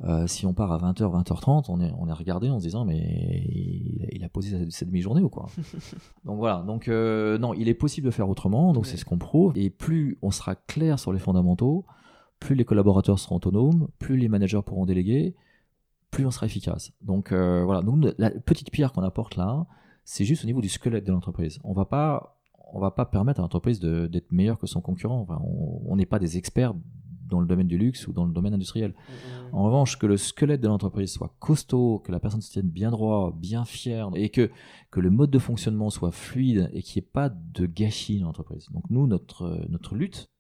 [0.04, 2.84] euh, si on part à 20h, 20h30, on est, on est regardé en se disant,
[2.84, 2.98] mais
[3.48, 5.46] il, il a posé cette, cette demi-journée ou quoi?
[6.24, 6.62] Donc voilà.
[6.66, 8.72] Donc euh, non, il est possible de faire autrement.
[8.72, 8.90] Donc Ouais.
[8.90, 9.52] c'est ce qu'on prouve.
[9.56, 11.84] Et plus on sera clair sur les fondamentaux,
[12.40, 15.34] plus les collaborateurs seront autonomes, plus les managers pourront déléguer,
[16.16, 16.92] plus on sera efficace.
[17.02, 17.82] Donc euh, voilà.
[17.82, 19.66] Donc la petite pierre qu'on apporte là,
[20.04, 21.58] c'est juste au niveau du squelette de l'entreprise.
[21.62, 22.40] On va pas,
[22.72, 25.20] on va pas permettre à l'entreprise d'être meilleure que son concurrent.
[25.20, 26.72] Enfin, on n'est pas des experts
[27.28, 28.92] dans le domaine du luxe ou dans le domaine industriel.
[28.92, 32.70] Mm, En revanche, que le squelette de l'entreprise soit costaud, que la personne se tienne
[32.70, 34.50] bien droit, bien fière, et que,
[34.90, 38.28] que le mode de fonctionnement soit fluide et qu'il n'y ait pas de gâchis dans
[38.28, 38.68] l'entreprise.
[38.72, 40.30] Donc nous, notre, notre lutte,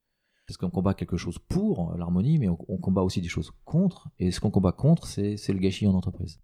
[0.46, 4.30] parce qu'on combat quelque chose pour l'harmonie, mais on, combat aussi des choses contre, et
[4.30, 6.40] ce qu'on combat contre, c'est le gâchis en entreprise.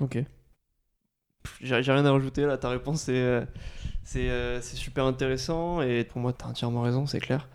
[0.00, 0.24] Ok.
[1.60, 3.44] J'ai rien à rajouter là, ta réponse c'est euh,
[4.16, 7.48] euh, super intéressant et pour moi tu as entièrement raison, c'est clair.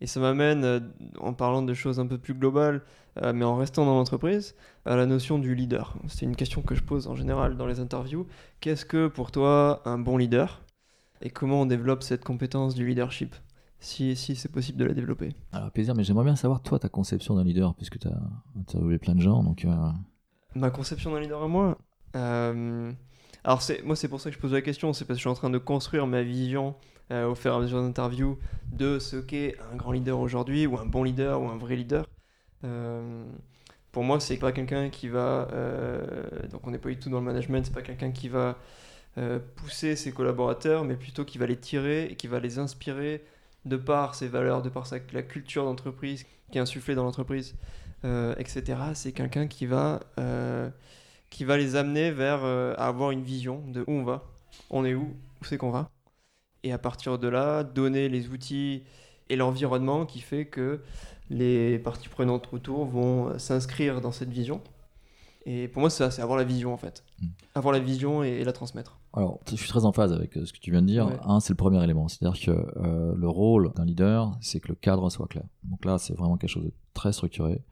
[0.00, 0.80] Et ça m'amène, euh,
[1.18, 2.82] en parlant de choses un peu plus globales,
[3.22, 4.54] euh, mais en restant dans l'entreprise,
[4.84, 5.96] à la notion du leader.
[6.08, 8.26] C'est une question que je pose en général dans les interviews.
[8.60, 10.62] Qu'est-ce que pour toi un bon leader?
[11.20, 13.34] Et comment on développe cette compétence du leadership?
[13.80, 16.88] Si, si c'est possible de la développer Alors, plaisir, mais j'aimerais bien savoir, toi, ta
[16.88, 18.20] conception d'un leader, puisque tu as
[18.58, 19.64] interviewé plein de gens, donc...
[19.64, 19.90] euh,
[20.54, 21.78] Ma conception d'un leader à moi
[22.16, 22.92] euh,
[23.44, 24.92] Alors, c'est, moi, c'est pour ça que je pose la question.
[24.92, 26.74] C'est parce que je suis en train de construire ma vision
[27.12, 28.38] euh, au fur et à mesure d'interviews
[28.72, 32.06] de ce qu'est un grand leader aujourd'hui, ou un bon leader, ou un vrai leader.
[32.64, 33.24] Euh,
[33.92, 35.48] pour moi, c'est pas quelqu'un qui va.
[35.52, 36.02] euh,
[36.50, 38.56] donc, on n'est pas du tout dans le management, c'est pas quelqu'un qui va
[39.18, 43.24] euh, pousser ses collaborateurs, mais plutôt qui va les tirer et qui va les inspirer
[43.68, 47.54] de par ses valeurs, de par sa, la culture d'entreprise qui est insufflée dans l'entreprise,
[48.04, 48.78] euh, etc.
[48.94, 50.70] C'est quelqu'un qui va, euh,
[51.30, 54.24] qui va les amener vers euh, à avoir une vision de où on va,
[54.70, 55.90] on est où, où c'est qu'on va.
[56.62, 58.82] Et à partir de là, donner les outils
[59.28, 60.80] et l'environnement qui fait que
[61.30, 64.62] les parties prenantes autour vont s'inscrire dans cette vision.
[65.44, 67.04] Et pour moi, c'est ça, c'est avoir la vision en fait.
[67.20, 67.26] Mm.
[67.54, 68.97] Avoir la vision et, et la transmettre.
[69.14, 71.06] Alors, je suis très en phase avec euh, ce que tu viens de dire.
[71.06, 71.16] Ouais.
[71.24, 72.08] Un, c'est le premier élément.
[72.08, 75.44] C'est-à-dire que euh, le rôle d'un leader, c'est que le cadre soit clair.
[75.64, 77.62] Donc là, c'est vraiment quelque chose de très structuré.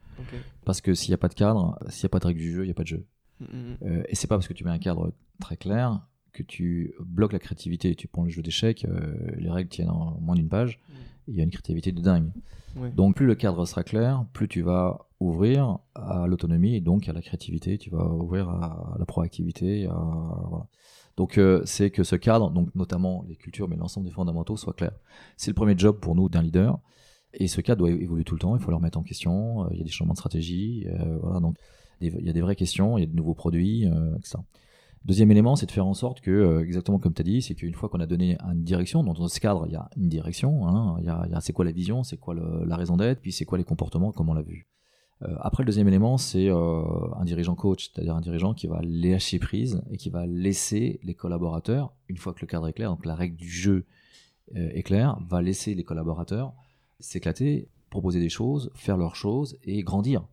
[0.65, 2.51] Parce que s'il n'y a pas de cadre, s'il n'y a pas de règle du
[2.51, 3.05] jeu, il n'y a pas de jeu.
[3.39, 6.01] Mm, mm, Euh, et c'est pas parce que tu mets un cadre très clair
[6.33, 7.93] que tu bloques la créativité.
[7.93, 10.93] Tu prends le jeu d'échecs, euh, les règles tiennent en moins d'une page, Mm.
[11.27, 12.31] il y a une créativité de dingue.
[12.75, 12.89] Ouais.
[12.91, 17.13] Donc plus le cadre sera clair, plus tu vas ouvrir à l'autonomie et donc à
[17.13, 19.85] la créativité, tu vas ouvrir à la proactivité.
[19.87, 19.93] À,
[20.49, 20.65] voilà.
[21.17, 24.73] Donc euh, c'est que ce cadre, donc notamment les cultures, mais l'ensemble des fondamentaux, soit
[24.73, 24.91] clair.
[25.35, 26.79] C'est le premier job pour nous d'un leader.
[27.33, 29.67] Et ce cadre doit évoluer tout le temps, il faut le remettre en question, euh,
[29.71, 31.57] il y a des changements de stratégie, euh, voilà, donc
[31.99, 34.37] il y a des vraies questions, il y a de nouveaux produits, euh, etc.
[35.03, 37.53] Deuxième élément, c'est de faire en sorte que, euh, exactement comme tu as dit, c'est
[37.55, 40.67] qu'une fois qu'on a donné une direction, dans ce cadre, il y a une direction,
[40.67, 43.19] hein, il y a, a c'est quoi la vision, c'est quoi le- la raison d'être,
[43.19, 44.67] puis c'est quoi les comportements, comme on l'a vu.
[45.23, 46.83] Euh, après, le deuxième élément, c'est euh,
[47.15, 51.15] un dirigeant coach, c'est-à-dire un dirigeant qui va lâcher prise et qui va laisser les
[51.15, 53.85] collaborateurs, une fois que le cadre est clair, donc la règle du jeu
[54.55, 56.53] euh, est claire, va laisser les collaborateurs
[56.99, 60.27] s'éclater, proposer des choses, faire leurs choses et grandir.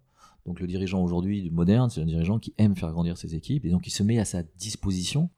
[0.46, 3.70] Donc le dirigeant aujourd'hui moderne, c'est un dirigeant qui aime faire grandir ses équipes et
[3.70, 5.30] donc il se met à sa disposition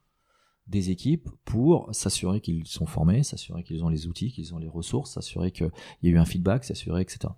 [0.66, 4.68] des équipes pour s'assurer qu'ils sont formés, s'assurer qu'ils ont les outils, qu'ils ont les
[4.68, 5.70] ressources, s'assurer qu'il
[6.02, 7.28] y a eu un feedback, s'assurer, etc.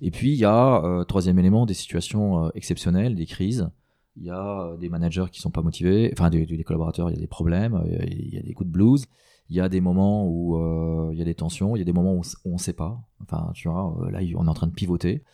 [0.00, 3.70] Et puis il y a, euh, troisième élément, des situations euh, exceptionnelles, des crises.
[4.16, 7.18] Il y a euh, des managers qui sont pas motivés, enfin des, collaborateurs, il y
[7.18, 9.06] a des problèmes, il y a des coups de blues.
[9.48, 10.56] Il y a des moments où
[11.12, 13.02] il y a des tensions, il y a des moments où, on- ne sait pas.
[13.20, 15.24] Enfin, tu vois, là, on est en train de pivoter.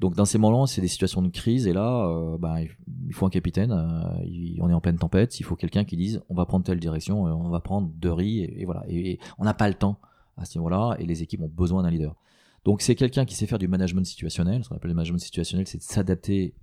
[0.00, 3.30] Donc dans ces moments-là, c'est des situations de crise et là, bah, il faut un
[3.30, 3.72] capitaine.
[3.72, 5.40] on est en pleine tempête.
[5.40, 8.40] Il faut quelqu'un qui dise on va prendre telle direction, on va prendre deux riz
[8.40, 8.84] et, et voilà.
[8.86, 9.98] Et, et on n'a pas le temps
[10.36, 12.16] à ce niveau-là et les équipes ont besoin d'un leader.
[12.64, 14.64] Donc c'est quelqu'un qui sait faire du management situationnel.
[14.64, 16.54] Ce qu'on appelle le management situationnel, c'est de s'adapter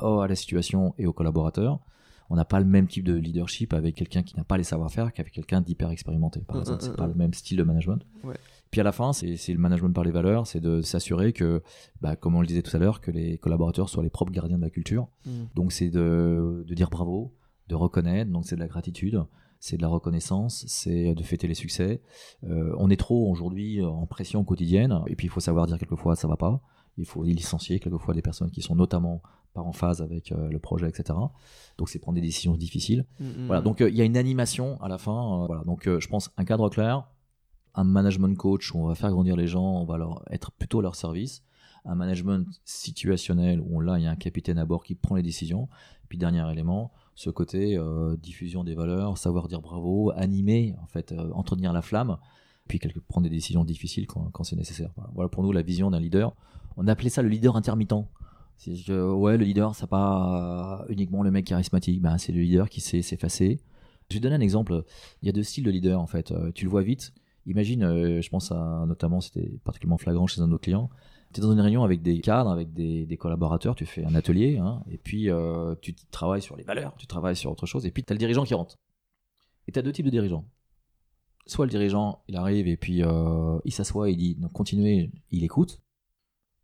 [0.00, 1.80] au- à la situation et aux collaborateurs.
[2.30, 5.12] On n'a pas le même type de leadership avec quelqu'un qui n'a pas les savoir-faire
[5.12, 6.40] qu'avec quelqu'un d'hyper expérimenté.
[6.40, 8.02] Par Mm, exemple, mm, c'est mm, pas le même style de management.
[8.24, 8.34] Ouais.
[8.70, 11.62] Puis à la fin, c'est le management par les valeurs, c'est de s'assurer que,
[12.00, 14.56] bah, comme on le disait tout à l'heure, que les collaborateurs soient les propres gardiens
[14.56, 15.06] de la culture.
[15.54, 17.34] Donc c'est de, de dire bravo,
[17.68, 19.22] de reconnaître, donc c'est de la gratitude,
[19.64, 22.02] c'est de la reconnaissance, c'est de fêter les succès.
[22.46, 26.16] Euh, on est trop aujourd'hui en pression quotidienne, et puis il faut savoir dire quelquefois
[26.16, 26.60] ça va pas.
[26.98, 29.22] Il faut licencier quelquefois des personnes qui sont notamment
[29.54, 31.18] pas en phase avec euh, le projet, etc.
[31.78, 33.06] Donc c'est prendre des décisions difficiles.
[33.18, 33.64] Mm, mm, Voilà, mm.
[33.64, 35.46] donc euh, il y a une animation à la fin.
[35.46, 37.08] voilà, donc je pense un cadre clair,
[37.74, 40.80] un management coach où on va faire grandir les gens, on va leur être plutôt
[40.80, 41.42] à leur service,
[41.86, 45.22] un management situationnel où là il y a un capitaine à bord qui prend les
[45.22, 45.70] décisions.
[46.10, 51.12] Puis dernier élément, ce côté euh, diffusion des valeurs, savoir dire bravo, animer en fait,
[51.12, 52.18] euh, entretenir la flamme,
[52.68, 54.90] puis prendre des décisions difficiles quand, c'est nécessaire.
[55.14, 55.28] Voilà.
[55.28, 56.34] Pour nous la vision d'un leader.
[56.76, 57.94] On appelait ça le leader intermittent.
[58.64, 62.80] Que, ouais, le leader, c'est pas uniquement le mec charismatique, ben, c'est le leader qui
[62.80, 63.60] sait s'effacer.
[64.10, 64.84] Je vais donner un exemple.
[65.22, 66.30] Il y a deux styles de leader en fait.
[66.30, 67.12] Euh, tu le vois vite.
[67.46, 70.90] Imagine, euh, je pense à notamment, c'était particulièrement flagrant chez un de nos clients.
[71.34, 74.58] Tu es dans une réunion avec des cadres, avec des, collaborateurs, tu fais un atelier,
[74.58, 77.90] hein, et puis euh, tu travailles sur les valeurs, tu travailles sur autre chose, et
[77.90, 78.78] puis tu as le dirigeant qui rentre.
[79.66, 80.44] Et tu as deux types de dirigeants.
[81.46, 85.42] Soit le dirigeant, il arrive et puis euh, il s'assoit, il dit non, continuez, il
[85.42, 85.80] écoute,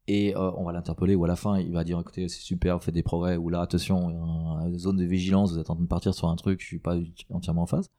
[0.06, 2.80] et euh, on va l'interpeller, ou à la fin, il va dire écoutez, c'est super,
[2.80, 5.88] faites des progrès, ou là, attention, une zone de vigilance, vous êtes en train de
[5.88, 6.96] partir sur un truc, je suis pas
[7.30, 7.90] entièrement en phase.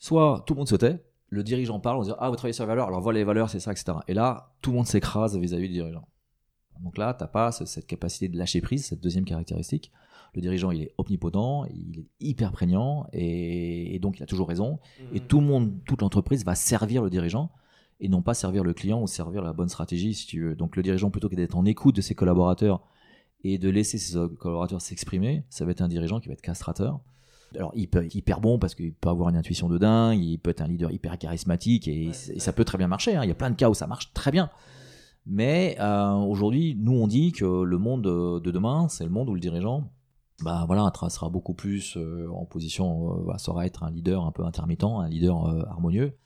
[0.00, 1.04] Soit tout le monde se tait,
[1.34, 3.48] le dirigeant parle, on dit ah vous travaillez sur les valeurs, alors voilà les valeurs,
[3.48, 3.92] c'est ça, etc.
[4.06, 6.06] Et là, tout le monde s'écrase vis-à-vis du dirigeant.
[6.84, 9.90] Donc là, t'as pas ce- cette capacité de lâcher prise, cette deuxième caractéristique.
[10.34, 14.48] Le dirigeant, il est omnipotent, il est hyper prégnant, et, et donc il a toujours
[14.48, 14.78] raison.
[15.12, 15.26] Et Mm.
[15.26, 17.50] tout le monde, toute l'entreprise va servir le dirigeant
[18.00, 20.54] et non pas servir le client ou servir la bonne stratégie, si tu veux.
[20.56, 22.82] Donc le dirigeant, plutôt que d'être en écoute de ses collaborateurs
[23.44, 27.00] et de laisser ses collaborateurs s'exprimer, ça va être un dirigeant qui va être castrateur.
[27.56, 30.38] Alors, il peut être hyper bon parce qu'il peut avoir une intuition de dingue, il
[30.38, 33.16] peut être un leader hyper charismatique et, Ouais, et ça peut très bien marcher.
[33.16, 33.24] hein.
[33.24, 34.50] Il y a plein de cas où ça marche très bien.
[35.26, 39.34] Mais euh, aujourd'hui, nous, on dit que le monde de demain, c'est le monde où
[39.34, 39.90] le dirigeant
[40.42, 44.32] bah, voilà, sera beaucoup plus euh, en position, euh, bah, saura être un leader un
[44.32, 46.18] peu intermittent, un leader euh, harmonieux.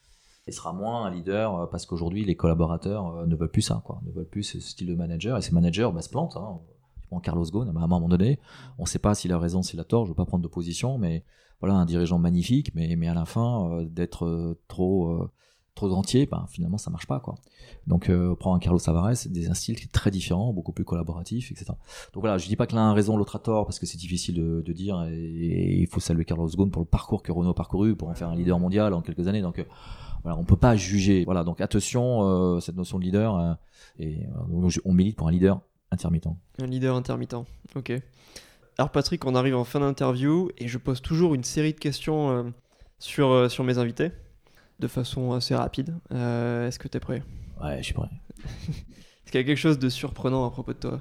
[0.47, 4.13] Et sera moins un leader parce qu'aujourd'hui, les collaborateurs ne veulent plus ça, quoi, ne
[4.13, 5.37] veulent plus ce style de manager.
[5.37, 6.37] Et ces managers bah, se plantent.
[6.37, 6.61] Hein.
[7.09, 8.39] Prends Carlos Ghosn, bah, à un moment donné,
[8.79, 10.43] on ne sait pas s'il a raison, s'il a tort, je ne veux pas prendre
[10.43, 11.25] de position, mais
[11.61, 15.31] voilà, un dirigeant magnifique, mais, mais à la fin, euh, d'être euh, trop, euh,
[15.75, 17.21] trop entier, bah, finalement, ça marche pas.
[17.21, 17.35] Quoi.
[17.87, 20.73] Donc, euh, prends un Carlos Tavares, c'est des- un style qui est très différent, beaucoup
[20.73, 21.73] plus collaboratif, etc.
[22.13, 23.99] Donc voilà, je dis pas que l'un a raison, l'autre a tort, parce que c'est
[23.99, 27.51] difficile de, de dire, et, il faut saluer Carlos Ghosn pour le parcours que Renault
[27.51, 29.43] a parcouru, pour en faire un leader mondial en quelques années.
[29.43, 29.65] Donc euh,
[30.23, 31.25] voilà, on peut pas juger.
[31.25, 33.59] Voilà, donc attention, euh, cette notion de leader,
[33.99, 34.27] et
[34.85, 36.29] on milite pour un leader intermittent.
[36.59, 37.45] Un leader intermittent.
[37.75, 37.93] Ok.
[38.79, 42.31] Alors Patrick, on arrive en fin d'interview et je pose toujours une série de questions
[42.31, 42.43] euh,
[42.99, 44.13] sur, euh, sur mes invités
[44.81, 45.95] de façon assez rapide.
[46.13, 47.23] Euh, Est-ce que tu es prêt?
[47.63, 48.11] Ouais, je suis prêt.
[48.45, 51.01] Est-ce qu'il y a quelque chose de surprenant à propos de toi?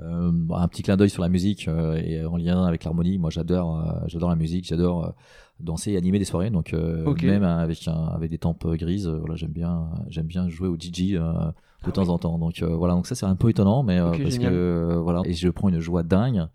[0.00, 3.18] Un petit clin d'œil sur la musique et en lien avec l'harmonie.
[3.18, 5.14] Moi, j'adore, j'adore la musique, j'adore
[5.60, 6.50] danser et animer des soirées.
[6.50, 10.68] Donc, euh, même avec un, avec des tempes grises, voilà, j'aime bien, j'aime bien jouer
[10.68, 11.50] au DJ euh,
[11.84, 12.08] de Ah temps oui.
[12.10, 12.38] en temps.
[12.38, 14.52] Donc euh, voilà, donc ça c'est un peu étonnant, mais euh, parce génial.
[14.52, 16.46] que euh, voilà, et je prends une joie dingue.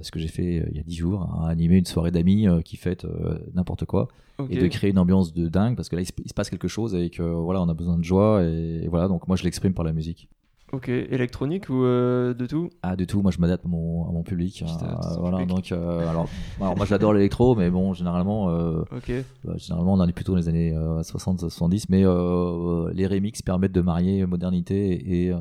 [0.00, 2.76] ce que j'ai fait il y a dix jours, à animer une soirée d'amis qui
[2.76, 3.06] fête
[3.54, 4.08] n'importe quoi
[4.50, 6.50] et de créer une ambiance de dingue parce que là il se, il se passe
[6.50, 9.44] quelque chose et que voilà on a besoin de joie et, voilà donc moi je
[9.44, 10.28] l'exprime par la musique.
[10.74, 12.68] Ok, électronique ou euh, de tout?
[12.82, 14.64] Ah du tout, moi je m'adapte à mon, à mon public.
[14.66, 15.54] Hein, voilà, public.
[15.54, 16.28] donc euh, alors,
[16.60, 19.12] alors moi j'adore l'électro, mais bon généralement, euh, Ok.
[19.44, 23.70] bah, généralement on en est plutôt dans les années 60-70, mais euh, les remixes permettent
[23.72, 25.38] de marier modernité et, euh,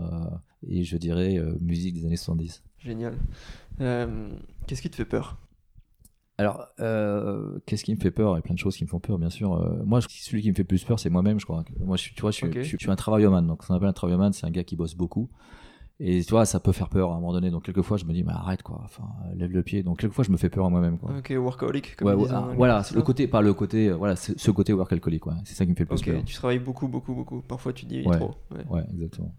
[0.68, 2.62] et je dirais euh, musique des années 70.
[2.80, 3.16] Génial.
[3.82, 4.28] Euh,
[4.68, 5.38] Qu'est-ce qui te fait peur?
[6.44, 8.34] Alors, euh, qu'est-ce qui me fait peur?
[8.34, 9.53] Il y a plein de choses qui me font peur, bien sûr.
[9.53, 11.64] Euh, moi, celui qui me fait plus peur, c'est moi-même, je crois.
[11.80, 12.53] Moi, je, tu vois, je suis, Ok.
[12.57, 13.41] je je suis un.
[13.44, 15.30] Donc, ce qu'on appelle un travaillomane, c'est un gars qui bosse beaucoup.
[15.99, 17.49] Et tu vois, ça peut faire peur à un moment donné.
[17.49, 18.82] Donc, quelquefois, je me dis, mais arrête, quoi.
[18.84, 19.84] Enfin, euh, lève le pied.
[19.84, 21.11] Donc, quelquefois, je me fais peur à moi-même, quoi.
[21.18, 24.52] Ok, workaholic, comme Ouais, ouais, ah, voilà, le côté, pas le côté, euh, voilà, ce
[24.52, 25.36] côté work alcoolique, ouais.
[25.45, 26.24] C'est ça qui me fait le plus Ok, peur.
[26.26, 27.41] tu travailles beaucoup, beaucoup, beaucoup.
[27.41, 28.18] Parfois tu dis Ouais.
[28.18, 28.36] trop.
[28.70, 28.84] Ouais.
[28.94, 29.34] Exactement.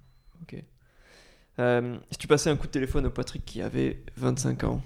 [1.61, 4.81] Euh, si tu passais un coup de téléphone au Patrick qui avait 25 ans,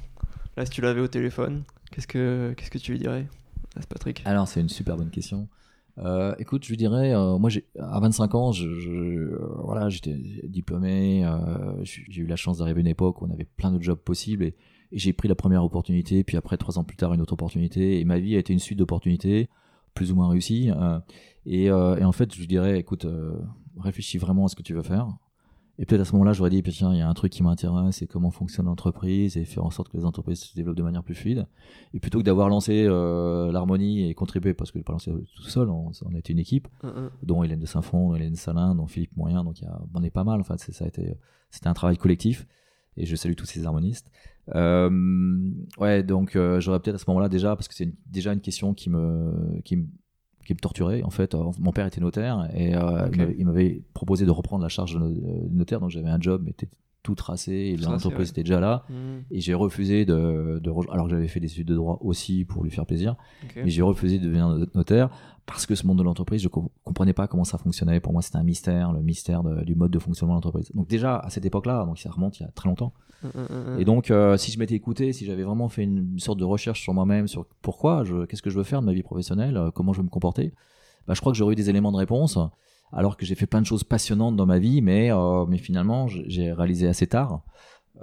[0.59, 3.27] là si tu l'avais au téléphone, qu'est-ce que qu'est-ce que tu lui dirais
[3.89, 4.23] Patrick?
[4.25, 5.49] Alors, c'est une super bonne question.
[5.99, 11.29] Euh, écoute, je lui dirais, euh, moi, à 25 ans, euh, voilà, j'étais diplômé.
[11.83, 14.45] j'ai eu la chance d'arriver à une époque où on avait plein de jobs possibles
[14.45, 14.55] et,
[14.91, 16.25] j'ai pris la première opportunité.
[16.25, 18.01] Puis après, trois ans plus tard, une autre opportunité.
[18.01, 19.51] Et ma vie a été une suite d'opportunités,
[19.93, 20.71] plus ou moins réussies.
[21.45, 23.07] et, et en fait, je lui dirais, écoute,
[23.79, 25.09] réfléchis vraiment à ce que tu veux faire.
[25.81, 27.97] Et peut-être à ce moment-là, j'aurais dit, tiens, il y a un truc qui m'intéresse,
[27.99, 31.05] c'est comment fonctionne l'entreprise et faire en sorte que les entreprises se développent de manière
[31.05, 31.47] plus fluide.
[31.95, 35.43] Et plutôt que d'avoir lancé euh, l'harmonie et contribué, parce que je pas lancé tout
[35.45, 37.11] seul, on, on était une équipe, Hum, hum.
[37.23, 40.11] dont Hélène de Saint-Fond, Hélène Salin, dont Philippe Moyen, donc il y a, on est
[40.11, 40.41] pas mal.
[40.41, 41.15] Enfin, c'est- ça a été,
[41.51, 42.47] c'était un travail collectif.
[42.97, 44.11] Et je salue tous ces harmonistes.
[44.57, 44.91] Euh,
[45.79, 48.75] ouais, donc euh, j'aurais peut-être à ce moment-là déjà, parce que c'est déjà une question
[48.75, 49.87] qui me, qui me,
[50.49, 51.03] qui me torturait.
[51.03, 53.09] En fait, Euh, mon père était notaire et euh,
[53.39, 54.99] il m'avait- proposé de reprendre la charge de
[55.49, 56.69] de notaire, donc j'avais un job, mais était
[57.09, 58.85] tout tracé et l'entreprise était déjà là.
[58.91, 61.99] Hum, Et j'ai refusé de, de rejoindre- alors que j'avais fait des études de droit
[62.03, 63.17] aussi pour lui faire plaisir,
[63.65, 65.09] mais j'ai refusé de devenir notaire
[65.47, 68.01] parce que ce monde de l'entreprise, je com- comprenais pas comment ça fonctionnait.
[68.01, 70.71] Pour moi, c'était un mystère, le mystère de- du mode de fonctionnement de l'entreprise.
[70.75, 72.93] Donc déjà à cette époque-là, donc ça remonte il y a très longtemps.
[73.25, 76.39] Hum, hum, Et donc, euh, si je m'étais écouté, si j'avais vraiment fait une, sorte
[76.39, 79.03] de recherche sur moi-même, sur pourquoi, je, qu'est-ce que je veux faire de ma vie
[79.03, 80.53] professionnelle, euh, comment je veux me comporter,
[81.07, 82.39] bah, je crois que j'aurais eu des éléments de réponse.
[82.93, 86.09] Alors que j'ai fait plein de choses passionnantes dans ma vie, mais, euh, mais finalement,
[86.09, 87.43] j'ai réalisé assez tard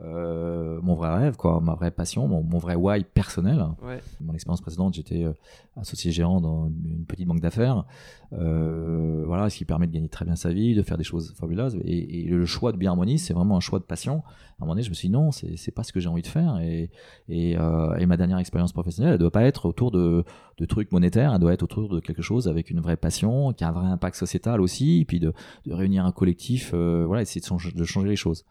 [0.04, 3.66] euh, mon vrai rêve, quoi, ma vraie passion, mon, mon vrai why personnel.
[3.82, 4.02] Ouais.
[4.20, 5.34] Mon expérience précédente, j'étais euh,
[5.78, 7.86] associé gérant dans une petite banque d'affaires.
[8.34, 11.34] Euh, voilà, ce qui permet de gagner très bien sa vie, de faire des choses
[11.40, 11.78] fabuleuses.
[11.86, 14.16] Et, et le choix de Biharmonie, c'est vraiment un choix de passion.
[14.16, 16.10] À un moment donné, je me suis dit non, c'est c'est pas ce que j'ai
[16.10, 16.60] envie de faire.
[16.60, 16.90] Et,
[17.30, 20.26] et, euh, et ma dernière expérience professionnelle, elle doit pas être autour de,
[20.58, 23.64] de trucs monétaires, elle doit être autour de quelque chose avec une vraie passion, qui
[23.64, 25.34] a un vrai impact sociétal aussi, et puis de,
[25.66, 28.46] de réunir un collectif, voilà, essayer de changer, de changer les choses.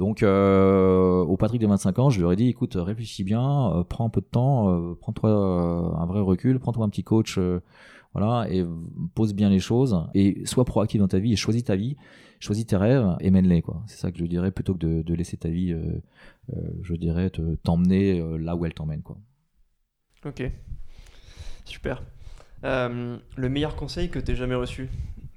[0.00, 3.84] Donc, euh, au Patrick de 25 ans, je lui aurais dit, écoute, réfléchis bien, euh,
[3.84, 7.38] prends un peu de temps, euh, prends-toi un vrai recul, prends-toi un petit coach,
[8.14, 8.64] voilà, et
[9.14, 11.98] pose bien les choses, et sois proactif dans ta vie, et choisis ta vie,
[12.38, 13.82] choisis tes rêves, et mène-les, quoi.
[13.88, 15.76] C'est ça que je dirais, plutôt que de, laisser ta vie,
[16.80, 19.02] je dirais, te- t'emmener là où elle t'emmène.
[20.24, 20.50] Ok.
[21.66, 22.02] Super.
[22.62, 24.88] Le meilleur conseil que tu jamais reçu?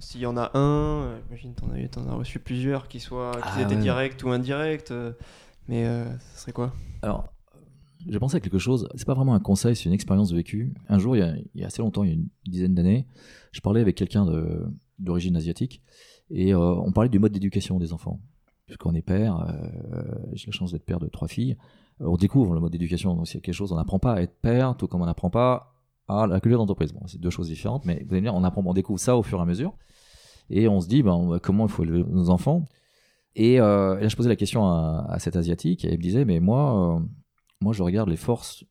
[0.04, 3.32] S'il y en a un, euh, j'imagine t'en as, t'en as reçu plusieurs, qui soient
[3.32, 3.82] qui Ah étaient ouais.
[3.82, 5.14] directs ou indirects, euh,
[5.68, 6.74] mais euh, ce serait quoi?
[7.02, 7.30] Alors,
[8.08, 8.90] j'ai pensé à quelque chose.
[8.96, 10.74] C'est pas vraiment un conseil, c'est une expérience vécue.
[10.90, 12.76] Un jour, il y a, il y a assez longtemps, il y a une dizaine
[12.76, 13.08] d'années,
[13.54, 14.68] je parlais avec quelqu'un de-
[15.00, 15.82] d'origine asiatique
[16.30, 18.20] et euh, on parlait du mode d'éducation des enfants.
[18.66, 20.04] Puisqu'on est père, euh,
[20.34, 21.58] j'ai la chance d'être père de trois filles,
[22.00, 23.16] on découvre le mode d'éducation.
[23.16, 25.06] Donc, s'il y a quelque chose, on n'apprend pas à être père, tout comme on
[25.06, 25.74] n'apprend pas
[26.08, 26.92] à la culture d'entreprise.
[26.94, 29.18] Bon, c'est deux choses différentes, mais vous allez me dire, on apprend, on découvre ça
[29.18, 29.74] au fur et à mesure.
[30.56, 32.68] Et on se dit, ben, comment il faut élever nos enfants.
[33.36, 36.26] Et, euh, là, je posais la question à, à cet asiatique et il me disait,
[36.26, 37.00] mais moi, euh,
[37.60, 38.64] moi, je regarde les forces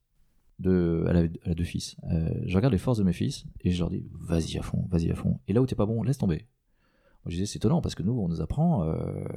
[0.61, 1.05] de.
[1.09, 1.97] Elle a, elle deux fils.
[2.09, 4.87] Euh, je regarde les forces de mes fils et je leur dis, vas-y à fond,
[4.91, 5.41] vas-y à fond.
[5.49, 6.47] Et là où t'es pas bon, laisse tomber.
[7.25, 8.85] Moi, je disais, c'est étonnant parce que nous, on nous apprend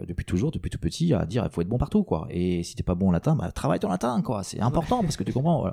[0.07, 2.27] depuis toujours, depuis tout petit, à dire, il faut être bon partout, quoi.
[2.29, 4.43] Et si t'es pas bon en latin, bah, travaille ton latin, quoi.
[4.43, 5.67] C'est important parce que tu comprends.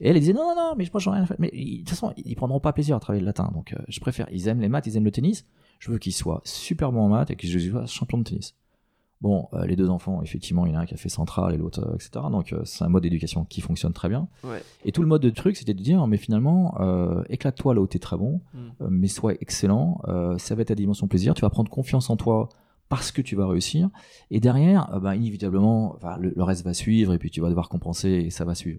[0.00, 1.36] Et elle, elle disait, non, non, non, mais j'en ai rien à faire.
[1.38, 3.50] Mais de toute façon, ils prendront pas plaisir à travailler le latin.
[3.54, 5.46] Donc, je préfère, ils aiment les maths, ils aiment le tennis.
[5.82, 8.54] Je veux qu'ils soient super bons en maths et qu'ils soient champions de tennis.
[9.20, 11.52] Bon, euh, les deux enfants, effectivement, il y en a un qui a fait central
[11.54, 12.24] et l'autre, euh, etc.
[12.30, 14.28] Donc, euh, c'est un mode d'éducation qui fonctionne très bien.
[14.44, 14.62] Ouais.
[14.84, 16.78] Et tout le mode de truc, c'était de dire, mais finalement,
[17.28, 18.86] éclate-toi là où t'es très bon, Mm.
[18.90, 20.00] mais sois excellent.
[20.38, 21.34] ça va être ta dimension plaisir.
[21.34, 22.48] Tu vas prendre confiance en toi
[22.88, 23.90] parce que tu vas réussir.
[24.30, 28.30] Et derrière, ben, inévitablement, le reste va suivre et puis tu vas devoir compenser et
[28.30, 28.78] ça va suivre.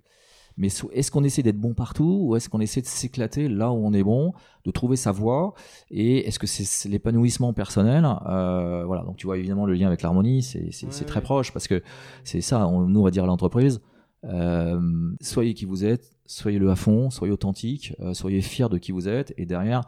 [0.57, 3.75] Mais est-ce qu'on essaie d'être bon partout ou est-ce qu'on essaie de s'éclater là où
[3.85, 4.34] on est bon,
[4.65, 5.53] de trouver sa voie
[5.89, 10.01] et est-ce que c'est l'épanouissement personnel Euh, Voilà, donc tu vois évidemment le lien avec
[10.03, 11.81] l'harmonie, c'est Ouais, très proche parce que
[12.23, 13.81] c'est ça, on, nous on va dire à l'entreprise,
[14.25, 14.80] euh,
[15.21, 19.07] soyez qui vous êtes, soyez-le à fond, soyez authentique, euh, soyez fiers de qui vous
[19.09, 19.81] êtes et derrière,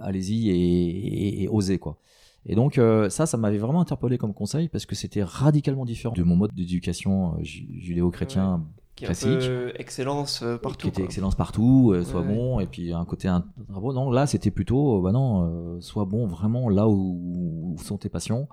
[0.00, 1.98] allez-y et, et- et osez quoi.
[2.46, 6.14] Et donc euh, ça, ça m'avait vraiment interpellé comme conseil parce que c'était radicalement différent
[6.14, 8.64] de mon mode d'éducation euh, ju- judéo-chrétien
[9.02, 9.42] Qui est Classique.
[9.42, 10.78] un peu excellence euh, partout.
[10.82, 11.04] qui était quoi.
[11.06, 12.34] excellence partout, euh, soit Ouais.
[12.34, 13.92] bon, et puis un côté un bravo.
[13.92, 17.98] Non, là c'était plutôt, euh, bah non, euh, sois bon vraiment là où, où sont
[17.98, 18.48] tes passions,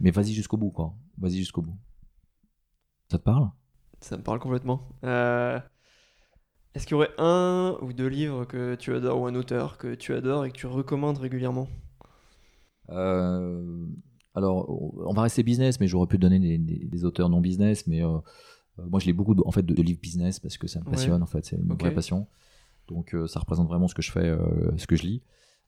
[0.00, 0.94] mais vas-y jusqu'au bout, quoi.
[1.18, 1.76] Vas-y jusqu'au bout.
[3.10, 3.50] Ça te parle?
[4.00, 4.88] Ça me parle complètement.
[5.02, 5.58] Euh,
[6.74, 9.94] Est-ce qu'il y aurait un ou deux livres que tu adores ou un auteur que
[9.96, 11.66] tu adores et que tu recommandes régulièrement?
[14.34, 14.68] Alors,
[15.06, 17.86] on va rester business, mais j'aurais pu te donner des, des- des auteurs non business,
[17.86, 18.02] mais
[18.90, 20.84] moi je lis beaucoup de, en fait de, de livres business parce que ça me
[20.84, 20.90] Ouais.
[20.92, 21.80] passionne en fait, c'est une Ok.
[21.80, 22.26] vraie passion.
[22.88, 25.22] Donc euh, ça représente vraiment ce que je fais, euh, ce que je lis.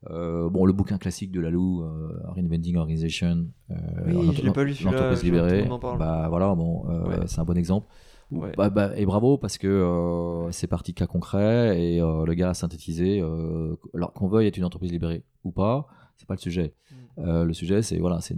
[0.09, 3.75] Euh, bon, le bouquin classique de Lalou, euh, Reinventing Organization, euh,
[4.07, 5.69] Oui, l'ent- je l'ai pas lu, celui-là, l'entreprise libérée.
[5.99, 7.27] Bah voilà, bon, euh, Ouais.
[7.27, 7.87] c'est un bon exemple.
[8.31, 8.53] Ouais.
[8.57, 12.51] Bah, bah, et bravo parce que euh, c'est parti cas concret et euh, le gars
[12.51, 13.21] a synthétisé.
[13.21, 15.87] euh, alors qu'on veuille être une entreprise libérée ou pas,
[16.21, 16.75] c'est pas le sujet.
[16.91, 16.95] Mm.
[17.27, 18.37] Euh, le sujet, c'est voilà, c'est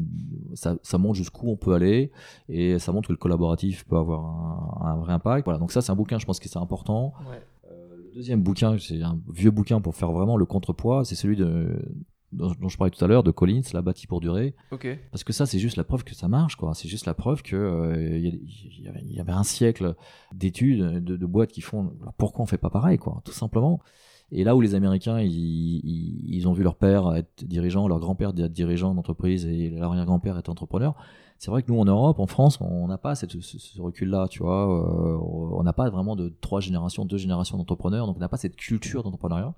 [0.55, 2.11] ça, ça montre jusqu'où on peut aller
[2.49, 5.45] et ça montre que le collaboratif peut avoir un, un vrai impact.
[5.45, 7.13] Voilà, donc ça, c'est un bouquin, je pense que c'est important.
[7.29, 7.41] Ouais.
[7.71, 11.37] Euh, le deuxième bouquin, c'est un vieux bouquin pour faire vraiment le contrepoids, c'est celui
[11.37, 11.77] de
[12.33, 14.55] dont, dont je parlais tout à l'heure de Collins, La bâtie pour durer.
[14.71, 14.87] Ok.
[15.11, 16.73] Parce que ça, c'est juste la preuve que ça marche, quoi.
[16.75, 19.95] C'est juste la preuve que euh, il y, y avait- il y avait un siècle
[20.35, 21.93] d'études, de, de boîtes qui font.
[22.17, 23.81] pourquoi on fait pas pareil, quoi Tout simplement.
[24.35, 28.53] Et là où les Américains, ils, ont vu leur père être dirigeant, leur grand-père être
[28.53, 30.97] dirigeant d'entreprise et leur arrière-grand-père être entrepreneur,
[31.39, 33.27] c'est vrai que nous en Europe, en France, on n'a pas ce,
[33.79, 34.71] recul-là, tu vois.
[34.71, 38.39] Euh, on n'a pas vraiment de trois générations, deux générations d'entrepreneurs, donc on n'a pas
[38.39, 39.55] cette culture d'entrepreneuriat.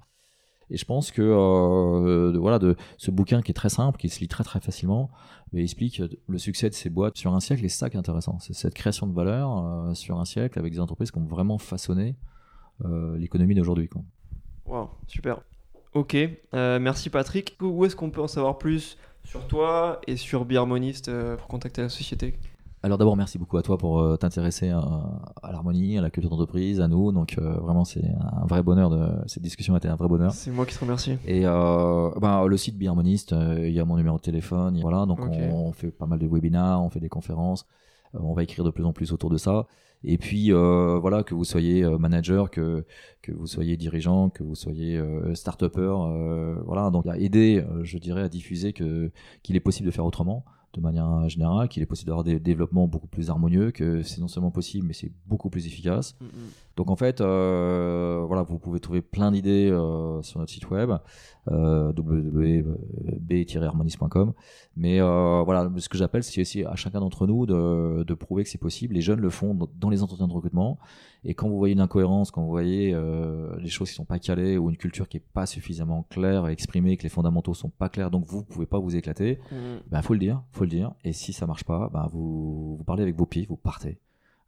[0.70, 2.58] Et je pense que euh, voilà,
[2.96, 5.10] ce bouquin qui est très simple, qui se lit très très facilement,
[5.52, 7.64] mais explique le succès de ces boîtes sur un siècle.
[7.64, 10.58] Et c'est ça qui est intéressant, c'est cette création de valeur euh, sur un siècle
[10.58, 12.16] avec des entreprises qui ont vraiment façonné
[13.16, 13.88] l'économie d'aujourd'hui.
[14.66, 15.40] Wow, super.
[15.92, 16.16] Ok,
[16.54, 17.56] euh, merci Patrick.
[17.60, 21.82] Où est-ce qu'on peut en savoir plus sur toi et sur Biharmoniste euh, pour contacter
[21.82, 22.38] la société?
[22.82, 24.82] Alors d'abord, merci beaucoup à toi pour euh, t'intéresser à,
[25.42, 27.12] à l'harmonie, à la culture d'entreprise, à nous.
[27.12, 28.90] Donc euh, vraiment, c'est un vrai bonheur.
[28.90, 29.08] De...
[29.26, 30.32] Cette discussion a été un vrai bonheur.
[30.32, 31.16] C'est moi qui te remercie.
[31.26, 34.78] Et euh, ben, le site Biharmoniste, il y a mon numéro de téléphone.
[34.82, 37.66] Voilà, donc on, on fait pas mal de webinars, on fait des conférences.
[38.14, 39.66] Euh, on va écrire de plus en plus autour de ça.
[40.06, 42.84] Et puis euh, voilà, que vous soyez euh, manager, que
[43.22, 45.02] que vous soyez dirigeant, que vous soyez
[45.34, 49.10] start-upper, voilà, donc à aider, je dirais, à diffuser que
[49.42, 52.86] qu'il est possible de faire autrement, de manière générale, qu'il est possible d'avoir des développements
[52.86, 56.16] beaucoup plus harmonieux, que c'est non seulement possible, mais c'est beaucoup plus efficace.
[56.20, 56.30] Mm, mm.
[56.76, 60.90] Donc en fait, euh, voilà, vous pouvez trouver plein d'idées euh, sur notre site web
[61.50, 64.32] euh, www.b-harmonis.com.
[64.76, 68.42] Mais euh, voilà, ce que j'appelle, c'est aussi à chacun d'entre nous de, de prouver
[68.44, 68.94] que c'est possible.
[68.94, 70.78] Les jeunes le font dans- les entretiens de recrutement.
[71.24, 74.18] Et quand vous voyez une incohérence, quand vous voyez euh, des choses qui sont pas
[74.18, 77.70] calées ou une culture qui est pas suffisamment claire et exprimée, que les fondamentaux sont
[77.70, 79.38] pas clairs, donc vous pouvez pas vous éclater,
[79.90, 80.92] ben faut le dire, faut le dire.
[81.04, 83.98] Et si ça marche pas, ben vous, vous parlez avec vos pieds, vous partez.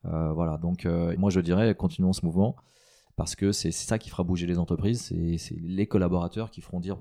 [0.06, 0.56] Euh, voilà.
[0.58, 2.56] Donc euh, moi je dirais continuons ce mouvement
[3.16, 5.12] parce que c'est ça qui fera bouger les entreprises.
[5.38, 6.98] C'est les collaborateurs qui feront dire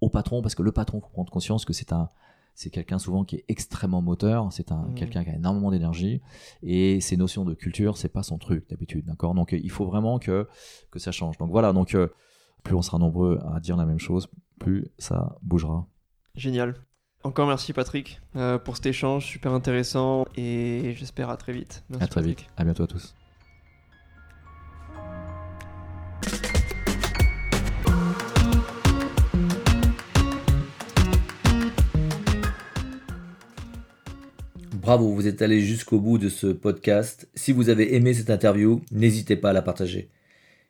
[0.00, 2.08] au patron parce que le patron faut prendre conscience que c'est un
[2.54, 4.94] c'est quelqu'un souvent qui est extrêmement moteur, c'est un Mhm.
[4.94, 6.22] quelqu'un qui a énormément d'énergie
[6.62, 9.34] et ces notions de culture, c'est pas son truc d'habitude, d'accord?
[9.34, 10.48] Donc il faut vraiment que
[10.90, 11.36] que ça change.
[11.36, 12.08] Donc voilà, donc euh,
[12.62, 14.28] plus on sera nombreux à dire la même chose,
[14.58, 15.86] plus ça bougera.
[16.34, 16.76] Génial.
[17.26, 21.82] Encore merci Patrick euh, pour cet échange super intéressant et j'espère à très vite.
[21.90, 22.38] Merci, à très Patrick.
[22.38, 22.48] vite.
[22.56, 23.16] À bientôt à tous.
[34.74, 37.28] Bravo, vous êtes allé jusqu'au bout de ce podcast.
[37.34, 40.10] Si vous avez aimé cette interview, n'hésitez pas à la partager.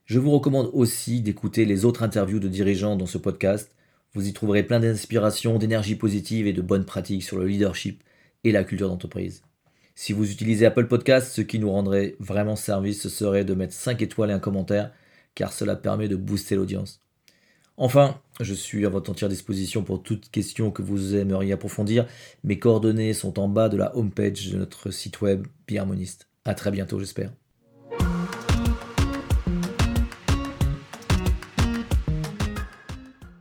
[0.06, 3.76] Je vous recommande aussi d'écouter les autres interviews de dirigeants dans ce podcast.
[4.16, 8.02] Vous y trouverez plein d'inspiration, d'énergie positive et de bonnes pratiques sur le leadership
[8.44, 9.42] et la culture d'entreprise.
[9.94, 13.74] Si vous utilisez Apple Podcast, ce qui nous rendrait vraiment service, ce serait de mettre
[13.74, 14.90] 5 étoiles et un commentaire,
[15.34, 17.02] car cela permet de booster l'audience.
[17.76, 22.06] Enfin, je suis à votre entière disposition pour toute question que vous aimeriez approfondir.
[22.42, 26.26] Mes coordonnées sont en bas de la homepage de notre site web Biharmoniste.
[26.46, 27.32] À très bientôt, j'espère.